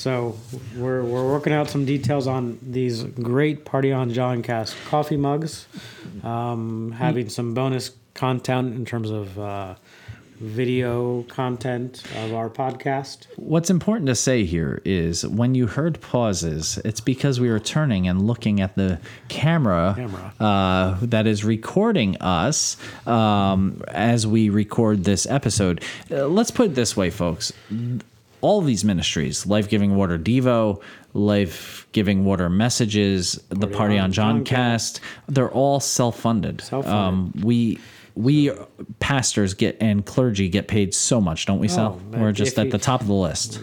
so 0.02 0.36
we're 0.76 1.04
we're 1.04 1.30
working 1.30 1.52
out 1.52 1.70
some 1.70 1.84
details 1.84 2.26
on 2.26 2.58
these 2.60 3.04
great 3.04 3.64
Party 3.64 3.92
on 3.92 4.12
John 4.12 4.42
Cast 4.42 4.74
coffee 4.86 5.16
mugs, 5.16 5.68
um, 6.24 6.90
having 6.90 7.28
some 7.28 7.54
bonus 7.54 7.92
content 8.14 8.74
in 8.74 8.84
terms 8.84 9.10
of. 9.10 9.38
Uh, 9.38 9.74
video 10.40 11.22
content 11.28 12.02
of 12.16 12.34
our 12.34 12.50
podcast 12.50 13.26
What's 13.36 13.70
important 13.70 14.08
to 14.08 14.16
say 14.16 14.44
here 14.44 14.82
is 14.84 15.24
when 15.24 15.54
you 15.54 15.68
heard 15.68 16.00
pauses, 16.00 16.78
it's 16.84 17.00
because 17.00 17.38
we 17.38 17.48
were 17.48 17.60
turning 17.60 18.08
and 18.08 18.26
looking 18.26 18.60
at 18.60 18.74
the 18.74 18.98
camera, 19.28 19.94
Camera. 19.96 20.34
Uh, 20.40 20.96
that 21.02 21.28
is 21.28 21.44
recording 21.44 22.16
us 22.16 22.76
um, 23.06 23.84
as 23.86 24.26
we 24.26 24.48
record 24.48 25.04
this 25.04 25.26
episode. 25.26 25.84
Uh, 26.10 26.26
let's 26.26 26.50
put 26.50 26.70
it 26.70 26.74
this 26.74 26.96
way, 26.96 27.08
folks. 27.10 27.52
All 28.42 28.60
these 28.60 28.84
ministries, 28.84 29.46
Life 29.46 29.70
Giving 29.70 29.96
Water 29.96 30.18
Devo, 30.18 30.82
Life 31.14 31.86
Giving 31.92 32.24
Water 32.26 32.50
Messages, 32.50 33.42
the 33.48 33.66
Party 33.66 33.98
on 33.98 34.12
John 34.12 34.44
Cast, 34.44 35.00
they're 35.28 35.50
all 35.50 35.80
self 35.80 36.18
funded. 36.18 36.60
Self-funded. 36.60 36.92
Um, 36.92 37.32
we. 37.42 37.78
We 38.14 38.50
pastors 39.00 39.54
get 39.54 39.78
and 39.80 40.04
clergy 40.04 40.50
get 40.50 40.68
paid 40.68 40.92
so 40.92 41.18
much, 41.18 41.46
don't 41.46 41.60
we, 41.60 41.68
Sal? 41.68 41.98
man, 42.10 42.20
We're 42.20 42.32
just 42.32 42.58
at 42.58 42.70
the 42.70 42.76
top 42.76 43.00
of 43.00 43.06
the 43.06 43.14
list. 43.14 43.58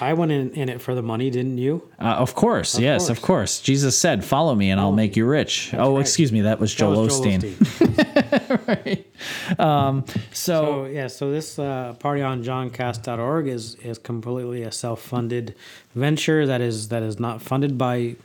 I 0.00 0.12
went 0.12 0.32
in, 0.32 0.50
in 0.52 0.68
it 0.68 0.80
for 0.80 0.94
the 0.94 1.02
money 1.02 1.30
didn't 1.30 1.58
you 1.58 1.82
Uh, 1.98 2.16
of 2.24 2.34
course, 2.34 2.78
yes, 2.78 3.10
of 3.10 3.20
course. 3.20 3.60
Jesus 3.60 3.96
said, 3.98 4.24
"Follow 4.24 4.54
me, 4.54 4.70
and 4.70 4.80
I'll 4.80 4.92
make 5.04 5.16
you 5.16 5.26
rich." 5.26 5.74
oh, 5.74 5.94
right. 5.94 6.00
excuse 6.00 6.32
me, 6.32 6.40
that 6.42 6.58
was 6.58 6.72
That 6.72 6.78
Joel 6.78 7.04
was 7.04 7.20
Joel 7.20 7.26
Osteen. 7.26 7.40
Osteen. 7.40 9.04
So, 9.58 10.04
So 10.32 10.84
yeah, 10.86 11.08
so 11.08 11.30
this 11.30 11.58
uh, 11.58 11.94
partyonjohncast.org 11.98 13.48
is 13.48 13.74
is 13.76 13.98
completely 13.98 14.62
a 14.62 14.72
self-funded 14.72 15.54
venture 15.94 16.46
that 16.46 16.60
is 16.60 16.88
that 16.88 17.02
is 17.02 17.18
not 17.20 17.42
funded 17.42 17.76
by 17.76 18.16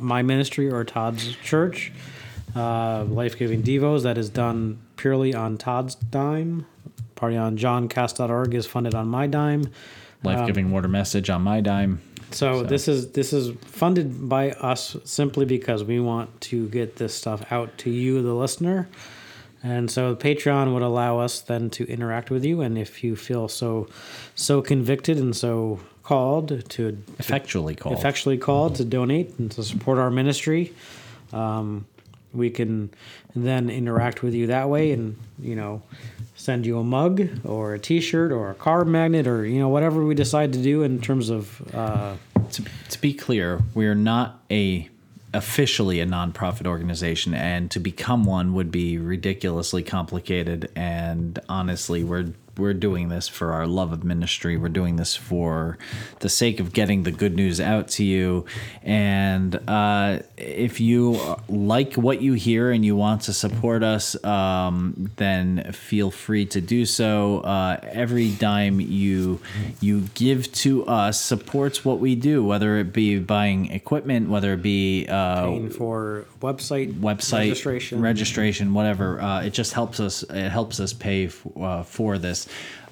my 0.00 0.22
ministry 0.22 0.70
or 0.70 0.84
Todd's 0.84 1.34
church. 1.42 1.92
Uh, 2.54 3.04
Life 3.04 3.36
Giving 3.38 3.62
Devos 3.62 4.02
that 4.02 4.18
is 4.18 4.28
done 4.30 4.78
purely 4.96 5.34
on 5.34 5.56
Todd's 5.58 5.94
dime. 5.94 6.66
Partyonjohncast.org 7.16 8.54
is 8.54 8.66
funded 8.66 8.94
on 8.94 9.08
my 9.08 9.26
dime. 9.26 9.64
Life 10.22 10.46
giving 10.46 10.70
water 10.70 10.88
message 10.88 11.30
on 11.30 11.42
my 11.42 11.60
dime. 11.60 12.00
So, 12.30 12.62
this 12.62 12.88
is 12.88 13.12
this 13.12 13.32
is 13.32 13.54
funded 13.60 14.28
by 14.28 14.52
us 14.52 14.96
simply 15.04 15.44
because 15.44 15.84
we 15.84 16.00
want 16.00 16.40
to 16.42 16.68
get 16.68 16.96
this 16.96 17.14
stuff 17.14 17.44
out 17.52 17.76
to 17.78 17.90
you, 17.90 18.22
the 18.22 18.34
listener. 18.34 18.88
And 19.62 19.90
so 19.90 20.16
Patreon 20.16 20.74
would 20.74 20.82
allow 20.82 21.20
us 21.20 21.40
then 21.40 21.70
to 21.70 21.84
interact 21.86 22.30
with 22.30 22.44
you, 22.44 22.62
and 22.62 22.76
if 22.76 23.04
you 23.04 23.14
feel 23.14 23.48
so 23.48 23.88
so 24.34 24.60
convicted 24.60 25.18
and 25.18 25.36
so 25.36 25.78
called 26.02 26.68
to 26.68 26.98
Effectually 27.18 27.76
called. 27.76 27.96
effectually 27.96 28.38
called 28.38 28.74
to 28.76 28.84
donate 28.84 29.38
and 29.38 29.52
to 29.52 29.62
support 29.62 29.98
our 29.98 30.10
ministry, 30.10 30.72
um, 31.32 31.86
we 32.32 32.50
can 32.50 32.90
then 33.34 33.70
interact 33.70 34.22
with 34.22 34.34
you 34.34 34.46
that 34.48 34.68
way, 34.68 34.92
and 34.92 35.16
you 35.38 35.56
know, 35.56 35.82
send 36.34 36.66
you 36.66 36.78
a 36.78 36.84
mug 36.84 37.28
or 37.44 37.74
a 37.74 37.78
T-shirt 37.78 38.32
or 38.32 38.50
a 38.50 38.54
car 38.54 38.84
magnet 38.84 39.26
or 39.26 39.46
you 39.46 39.58
know 39.58 39.68
whatever 39.68 40.04
we 40.04 40.14
decide 40.14 40.52
to 40.52 40.62
do 40.62 40.82
in 40.82 41.00
terms 41.00 41.30
of. 41.30 41.74
Uh, 41.74 42.16
to, 42.50 42.64
to 42.90 43.00
be 43.00 43.14
clear, 43.14 43.62
we're 43.74 43.94
not 43.94 44.42
a 44.50 44.88
officially 45.34 46.00
a 46.00 46.06
nonprofit 46.06 46.66
organization, 46.66 47.34
and 47.34 47.70
to 47.70 47.80
become 47.80 48.24
one 48.24 48.52
would 48.54 48.70
be 48.70 48.98
ridiculously 48.98 49.82
complicated. 49.82 50.70
And 50.76 51.38
honestly, 51.48 52.04
we're 52.04 52.32
we're 52.56 52.74
doing 52.74 53.08
this 53.08 53.28
for 53.28 53.52
our 53.52 53.66
love 53.66 53.92
of 53.92 54.04
ministry. 54.04 54.56
We're 54.56 54.68
doing 54.68 54.96
this 54.96 55.16
for 55.16 55.78
the 56.20 56.28
sake 56.28 56.60
of 56.60 56.72
getting 56.72 57.04
the 57.04 57.10
good 57.10 57.34
news 57.34 57.60
out 57.60 57.88
to 57.88 58.04
you. 58.04 58.44
And 58.82 59.58
uh, 59.68 60.20
if 60.36 60.80
you 60.80 61.36
like 61.48 61.94
what 61.94 62.20
you 62.20 62.34
hear 62.34 62.70
and 62.70 62.84
you 62.84 62.94
want 62.94 63.22
to 63.22 63.32
support 63.32 63.82
us, 63.82 64.22
um, 64.24 65.10
then 65.16 65.72
feel 65.72 66.10
free 66.10 66.44
to 66.46 66.60
do 66.60 66.84
so. 66.84 67.40
Uh, 67.40 67.80
every 67.82 68.30
dime 68.32 68.80
you 68.80 69.40
you 69.80 70.02
give 70.14 70.52
to 70.52 70.84
us 70.86 71.20
supports 71.20 71.84
what 71.84 72.00
we 72.00 72.14
do, 72.14 72.44
whether 72.44 72.76
it 72.78 72.92
be 72.92 73.18
buying 73.18 73.70
equipment, 73.72 74.28
whether 74.28 74.52
it 74.52 74.62
be 74.62 75.06
uh, 75.08 75.46
paying 75.46 75.70
for 75.70 76.26
website 76.40 76.92
website 77.00 77.48
registration. 77.48 78.00
registration, 78.00 78.74
whatever. 78.74 79.20
Uh, 79.20 79.42
it 79.42 79.52
just 79.52 79.72
helps 79.72 80.00
us. 80.00 80.22
It 80.24 80.50
helps 80.50 80.80
us 80.80 80.92
pay 80.92 81.26
f- 81.26 81.46
uh, 81.56 81.82
for 81.82 82.18
this. 82.18 82.41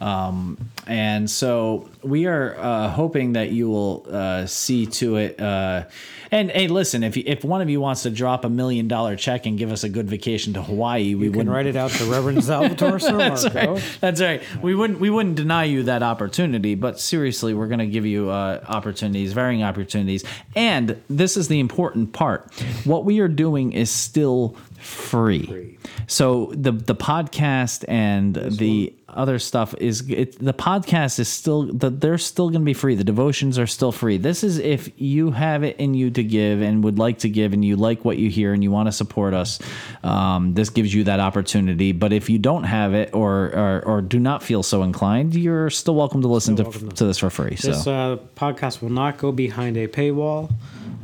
Um, 0.00 0.56
and 0.86 1.30
so 1.30 1.88
we 2.02 2.26
are 2.26 2.56
uh, 2.58 2.88
hoping 2.88 3.34
that 3.34 3.50
you 3.50 3.68
will 3.68 4.06
uh, 4.10 4.46
see 4.46 4.86
to 4.86 5.16
it. 5.16 5.38
Uh, 5.38 5.84
and 6.30 6.50
hey, 6.50 6.68
listen, 6.68 7.02
if 7.02 7.16
you, 7.16 7.24
if 7.26 7.44
one 7.44 7.60
of 7.60 7.68
you 7.68 7.80
wants 7.80 8.04
to 8.04 8.10
drop 8.10 8.44
a 8.44 8.48
million 8.48 8.88
dollar 8.88 9.16
check 9.16 9.46
and 9.46 9.58
give 9.58 9.70
us 9.72 9.84
a 9.84 9.88
good 9.88 10.08
vacation 10.08 10.54
to 10.54 10.62
Hawaii, 10.62 11.14
we 11.14 11.28
wouldn't 11.28 11.50
write 11.50 11.66
it 11.66 11.76
out 11.76 11.90
to 11.92 12.04
Reverend 12.04 12.42
Salvatore 12.44 12.98
Sormarco. 12.98 14.00
that's 14.00 14.20
right. 14.20 14.42
We 14.62 14.74
wouldn't 14.74 15.00
we 15.00 15.10
wouldn't 15.10 15.34
deny 15.34 15.64
you 15.64 15.82
that 15.84 16.02
opportunity, 16.02 16.76
but 16.76 16.98
seriously, 17.00 17.52
we're 17.52 17.66
going 17.66 17.80
to 17.80 17.86
give 17.86 18.06
you 18.06 18.30
uh, 18.30 18.64
opportunities, 18.68 19.32
varying 19.32 19.62
opportunities, 19.62 20.24
and 20.54 21.02
this 21.10 21.36
is 21.36 21.48
the 21.48 21.60
important 21.60 22.12
part. 22.12 22.54
What 22.84 23.04
we 23.04 23.18
are 23.20 23.28
doing 23.28 23.72
is 23.72 23.90
still 23.90 24.56
free. 24.78 25.46
Free. 25.46 25.78
So 26.06 26.52
the 26.54 26.72
the 26.72 26.94
podcast 26.94 27.84
and 27.88 28.36
the 28.36 28.94
other 29.14 29.38
stuff 29.38 29.74
is 29.78 30.08
it, 30.08 30.38
the 30.38 30.52
podcast 30.52 31.18
is 31.18 31.28
still 31.28 31.64
the, 31.64 31.90
they're 31.90 32.18
still 32.18 32.48
going 32.50 32.60
to 32.62 32.64
be 32.64 32.74
free. 32.74 32.94
The 32.94 33.04
devotions 33.04 33.58
are 33.58 33.66
still 33.66 33.92
free. 33.92 34.16
This 34.18 34.42
is 34.44 34.58
if 34.58 34.90
you 35.00 35.30
have 35.32 35.62
it 35.64 35.76
in 35.78 35.94
you 35.94 36.10
to 36.10 36.22
give 36.22 36.60
and 36.62 36.84
would 36.84 36.98
like 36.98 37.18
to 37.20 37.28
give 37.28 37.52
and 37.52 37.64
you 37.64 37.76
like 37.76 38.04
what 38.04 38.18
you 38.18 38.30
hear 38.30 38.52
and 38.52 38.62
you 38.62 38.70
want 38.70 38.88
to 38.88 38.92
support 38.92 39.34
us. 39.34 39.58
Um, 40.02 40.54
this 40.54 40.70
gives 40.70 40.92
you 40.94 41.04
that 41.04 41.20
opportunity. 41.20 41.92
But 41.92 42.12
if 42.12 42.30
you 42.30 42.38
don't 42.38 42.64
have 42.64 42.94
it 42.94 43.14
or 43.14 43.50
or, 43.54 43.82
or 43.84 44.02
do 44.02 44.18
not 44.18 44.42
feel 44.42 44.62
so 44.62 44.82
inclined, 44.82 45.34
you're 45.34 45.70
still 45.70 45.94
welcome 45.94 46.22
to 46.22 46.28
listen 46.28 46.56
to, 46.56 46.62
welcome 46.64 46.88
to- 46.90 46.96
to 46.96 47.04
this 47.04 47.18
for 47.18 47.30
free. 47.30 47.56
This 47.60 47.84
so 47.84 47.92
uh, 47.92 48.16
podcast 48.36 48.82
will 48.82 48.90
not 48.90 49.18
go 49.18 49.32
behind 49.32 49.76
a 49.76 49.86
paywall. 49.88 50.52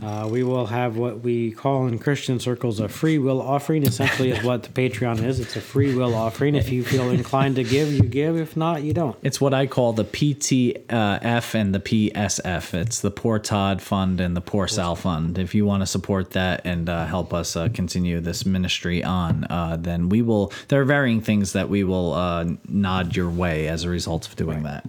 Uh, 0.07 0.25
we 0.29 0.45
will 0.45 0.67
have 0.67 0.97
what 0.97 1.19
we 1.23 1.51
call 1.51 1.89
in 1.89 1.99
Christian 1.99 2.39
circles 2.39 2.79
a 2.79 2.89
free 2.89 3.19
will 3.19 3.43
offering. 3.43 3.83
Essentially, 3.83 4.31
is 4.31 4.45
what 4.45 4.63
the 4.63 4.69
Patreon 4.69 5.21
is. 5.21 5.41
It's 5.41 5.57
a 5.57 5.61
free 5.61 5.97
will 5.97 6.15
offering. 6.15 6.55
If 6.55 6.71
you 6.71 6.85
feel 6.85 7.11
inclined 7.11 7.57
to 7.57 7.65
give, 7.65 7.93
you 7.93 8.03
give. 8.03 8.37
If 8.37 8.57
not, 8.57 8.85
you 8.85 8.93
don't. 8.93 9.17
It's 9.25 9.41
what 9.41 9.53
I 9.53 9.67
call 9.67 9.95
the 9.95 10.05
PTF 10.05 11.55
and 11.57 11.75
the 11.75 11.81
PSF. 11.81 12.73
It's 12.73 13.01
the 13.01 13.11
Poor 13.11 13.41
Todd 13.41 13.83
Fund 13.83 14.21
and 14.21 14.37
the 14.37 14.41
Poor 14.41 14.69
Sal 14.69 14.95
Fund. 14.95 15.39
If 15.39 15.57
you 15.57 15.67
want 15.67 15.83
to 15.83 15.87
support 15.87 16.31
that 16.31 16.61
and 16.65 16.89
uh, 16.89 17.07
help 17.07 17.35
us 17.35 17.57
uh, 17.57 17.69
continue 17.75 18.21
this 18.21 18.47
ministry 18.47 19.03
on, 19.03 19.45
uh, 19.51 19.77
then 19.77 20.09
we 20.09 20.23
will. 20.23 20.53
There 20.69 20.81
are 20.81 20.85
varying 20.85 21.21
things 21.21 21.53
that 21.55 21.69
we 21.69 21.83
will 21.83 22.15
uh, 22.15 22.45
nod 22.69 23.17
your 23.17 23.29
way 23.29 23.67
as 23.67 23.83
a 23.83 23.89
result 23.89 24.29
of 24.29 24.37
doing 24.37 24.63
that. 24.63 24.87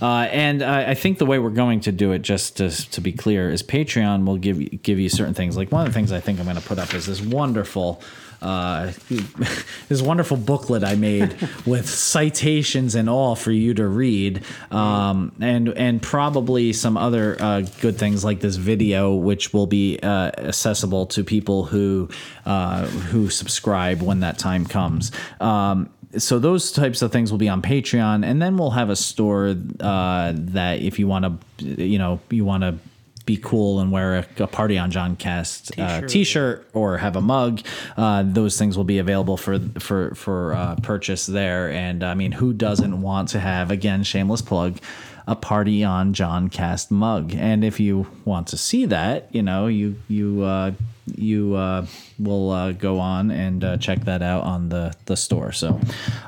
Uh, 0.00 0.28
and 0.30 0.62
I, 0.62 0.90
I 0.90 0.94
think 0.94 1.18
the 1.18 1.26
way 1.26 1.38
we're 1.38 1.50
going 1.50 1.80
to 1.80 1.92
do 1.92 2.12
it, 2.12 2.22
just 2.22 2.56
to, 2.56 2.70
to 2.90 3.00
be 3.00 3.12
clear, 3.12 3.50
is 3.50 3.62
Patreon 3.62 4.24
will 4.26 4.38
give 4.38 4.60
you, 4.60 4.68
give 4.68 4.98
you 4.98 5.08
certain 5.08 5.34
things. 5.34 5.56
Like 5.56 5.70
one 5.70 5.86
of 5.86 5.88
the 5.88 5.94
things 5.94 6.12
I 6.12 6.20
think 6.20 6.38
I'm 6.38 6.46
going 6.46 6.56
to 6.56 6.62
put 6.62 6.78
up 6.78 6.94
is 6.94 7.06
this 7.06 7.20
wonderful. 7.20 8.02
Uh, 8.42 8.90
this 9.90 10.00
wonderful 10.00 10.38
booklet 10.38 10.82
I 10.82 10.94
made 10.94 11.36
with 11.66 11.86
citations 11.86 12.94
and 12.94 13.10
all 13.10 13.36
for 13.36 13.52
you 13.52 13.74
to 13.74 13.86
read, 13.86 14.42
um, 14.70 15.32
and 15.42 15.68
and 15.68 16.00
probably 16.00 16.72
some 16.72 16.96
other 16.96 17.36
uh, 17.38 17.60
good 17.82 17.98
things 17.98 18.24
like 18.24 18.40
this 18.40 18.56
video, 18.56 19.14
which 19.14 19.52
will 19.52 19.66
be 19.66 19.98
uh, 20.02 20.30
accessible 20.38 21.04
to 21.08 21.22
people 21.22 21.64
who 21.66 22.08
uh, 22.46 22.86
who 22.86 23.28
subscribe 23.28 24.00
when 24.00 24.20
that 24.20 24.38
time 24.38 24.64
comes. 24.64 25.12
Um, 25.38 25.90
so 26.18 26.38
those 26.38 26.72
types 26.72 27.02
of 27.02 27.12
things 27.12 27.30
will 27.30 27.38
be 27.38 27.48
on 27.48 27.62
Patreon, 27.62 28.24
and 28.24 28.42
then 28.42 28.56
we'll 28.56 28.70
have 28.70 28.90
a 28.90 28.96
store 28.96 29.56
uh, 29.80 30.32
that 30.34 30.80
if 30.80 30.98
you 30.98 31.06
want 31.06 31.40
to, 31.58 31.84
you 31.84 31.98
know, 31.98 32.20
you 32.30 32.44
want 32.44 32.62
to 32.62 32.78
be 33.26 33.36
cool 33.36 33.78
and 33.78 33.92
wear 33.92 34.16
a, 34.16 34.42
a 34.42 34.46
party 34.46 34.76
on 34.76 34.90
John 34.90 35.14
Cast 35.14 35.78
uh, 35.78 36.00
T-shirt. 36.00 36.08
t-shirt 36.08 36.70
or 36.72 36.98
have 36.98 37.14
a 37.14 37.20
mug, 37.20 37.60
uh, 37.96 38.24
those 38.26 38.58
things 38.58 38.76
will 38.76 38.84
be 38.84 38.98
available 38.98 39.36
for 39.36 39.60
for 39.78 40.14
for 40.14 40.54
uh, 40.54 40.74
purchase 40.82 41.26
there. 41.26 41.70
And 41.70 42.02
I 42.02 42.14
mean, 42.14 42.32
who 42.32 42.52
doesn't 42.52 43.00
want 43.00 43.28
to 43.30 43.40
have 43.40 43.70
again 43.70 44.02
shameless 44.02 44.42
plug? 44.42 44.78
A 45.26 45.36
party 45.36 45.84
on 45.84 46.12
John 46.12 46.48
Cast 46.48 46.90
mug, 46.90 47.34
and 47.36 47.62
if 47.62 47.78
you 47.78 48.08
want 48.24 48.48
to 48.48 48.56
see 48.56 48.86
that, 48.86 49.32
you 49.32 49.42
know, 49.42 49.68
you 49.68 49.94
you 50.08 50.42
uh, 50.42 50.72
you 51.16 51.54
uh, 51.54 51.86
will 52.18 52.50
uh, 52.50 52.72
go 52.72 52.98
on 52.98 53.30
and 53.30 53.62
uh, 53.64 53.76
check 53.76 54.04
that 54.04 54.22
out 54.22 54.44
on 54.44 54.68
the 54.68 54.92
the 55.06 55.16
store. 55.16 55.52
So, 55.52 55.80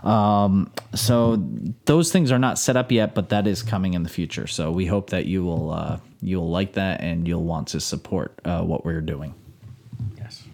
um, 0.02 0.70
so 0.94 1.36
those 1.84 2.12
things 2.12 2.30
are 2.32 2.38
not 2.38 2.58
set 2.58 2.76
up 2.76 2.90
yet, 2.92 3.14
but 3.14 3.28
that 3.30 3.46
is 3.46 3.62
coming 3.62 3.94
in 3.94 4.02
the 4.02 4.08
future. 4.08 4.46
So 4.46 4.70
we 4.70 4.86
hope 4.86 5.10
that 5.10 5.26
you 5.26 5.44
will 5.44 5.70
uh, 5.72 5.98
you'll 6.20 6.50
like 6.50 6.74
that 6.74 7.00
and 7.00 7.26
you'll 7.26 7.44
want 7.44 7.68
to 7.68 7.80
support 7.80 8.38
uh, 8.44 8.62
what 8.62 8.84
we're 8.84 9.00
doing. 9.00 9.34
Yes. 10.16 10.44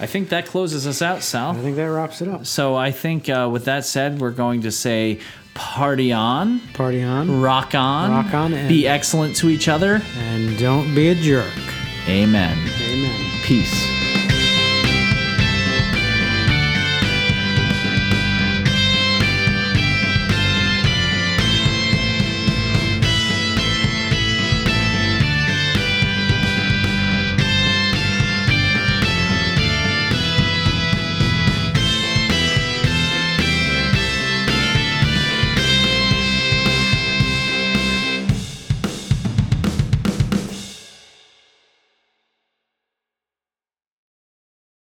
I 0.00 0.06
think 0.06 0.28
that 0.28 0.46
closes 0.46 0.86
us 0.86 1.02
out, 1.02 1.22
Sal. 1.22 1.50
I 1.50 1.56
think 1.60 1.76
that 1.76 1.84
wraps 1.90 2.22
it 2.22 2.28
up. 2.28 2.46
So 2.46 2.76
I 2.76 2.90
think 2.90 3.28
uh, 3.28 3.48
with 3.52 3.64
that 3.64 3.84
said, 3.84 4.20
we're 4.20 4.30
going 4.30 4.62
to 4.62 4.70
say 4.70 5.18
party 5.54 6.12
on, 6.12 6.60
Party 6.74 7.02
on, 7.02 7.40
rock 7.42 7.74
on, 7.74 8.10
Rock 8.10 8.32
on 8.32 8.54
and- 8.54 8.68
be 8.68 8.86
excellent 8.86 9.34
to 9.36 9.48
each 9.48 9.68
other. 9.68 10.00
and 10.16 10.56
don't 10.58 10.94
be 10.94 11.08
a 11.08 11.14
jerk. 11.14 11.52
Amen. 12.08 12.58
Amen. 12.80 13.40
Peace. 13.42 13.99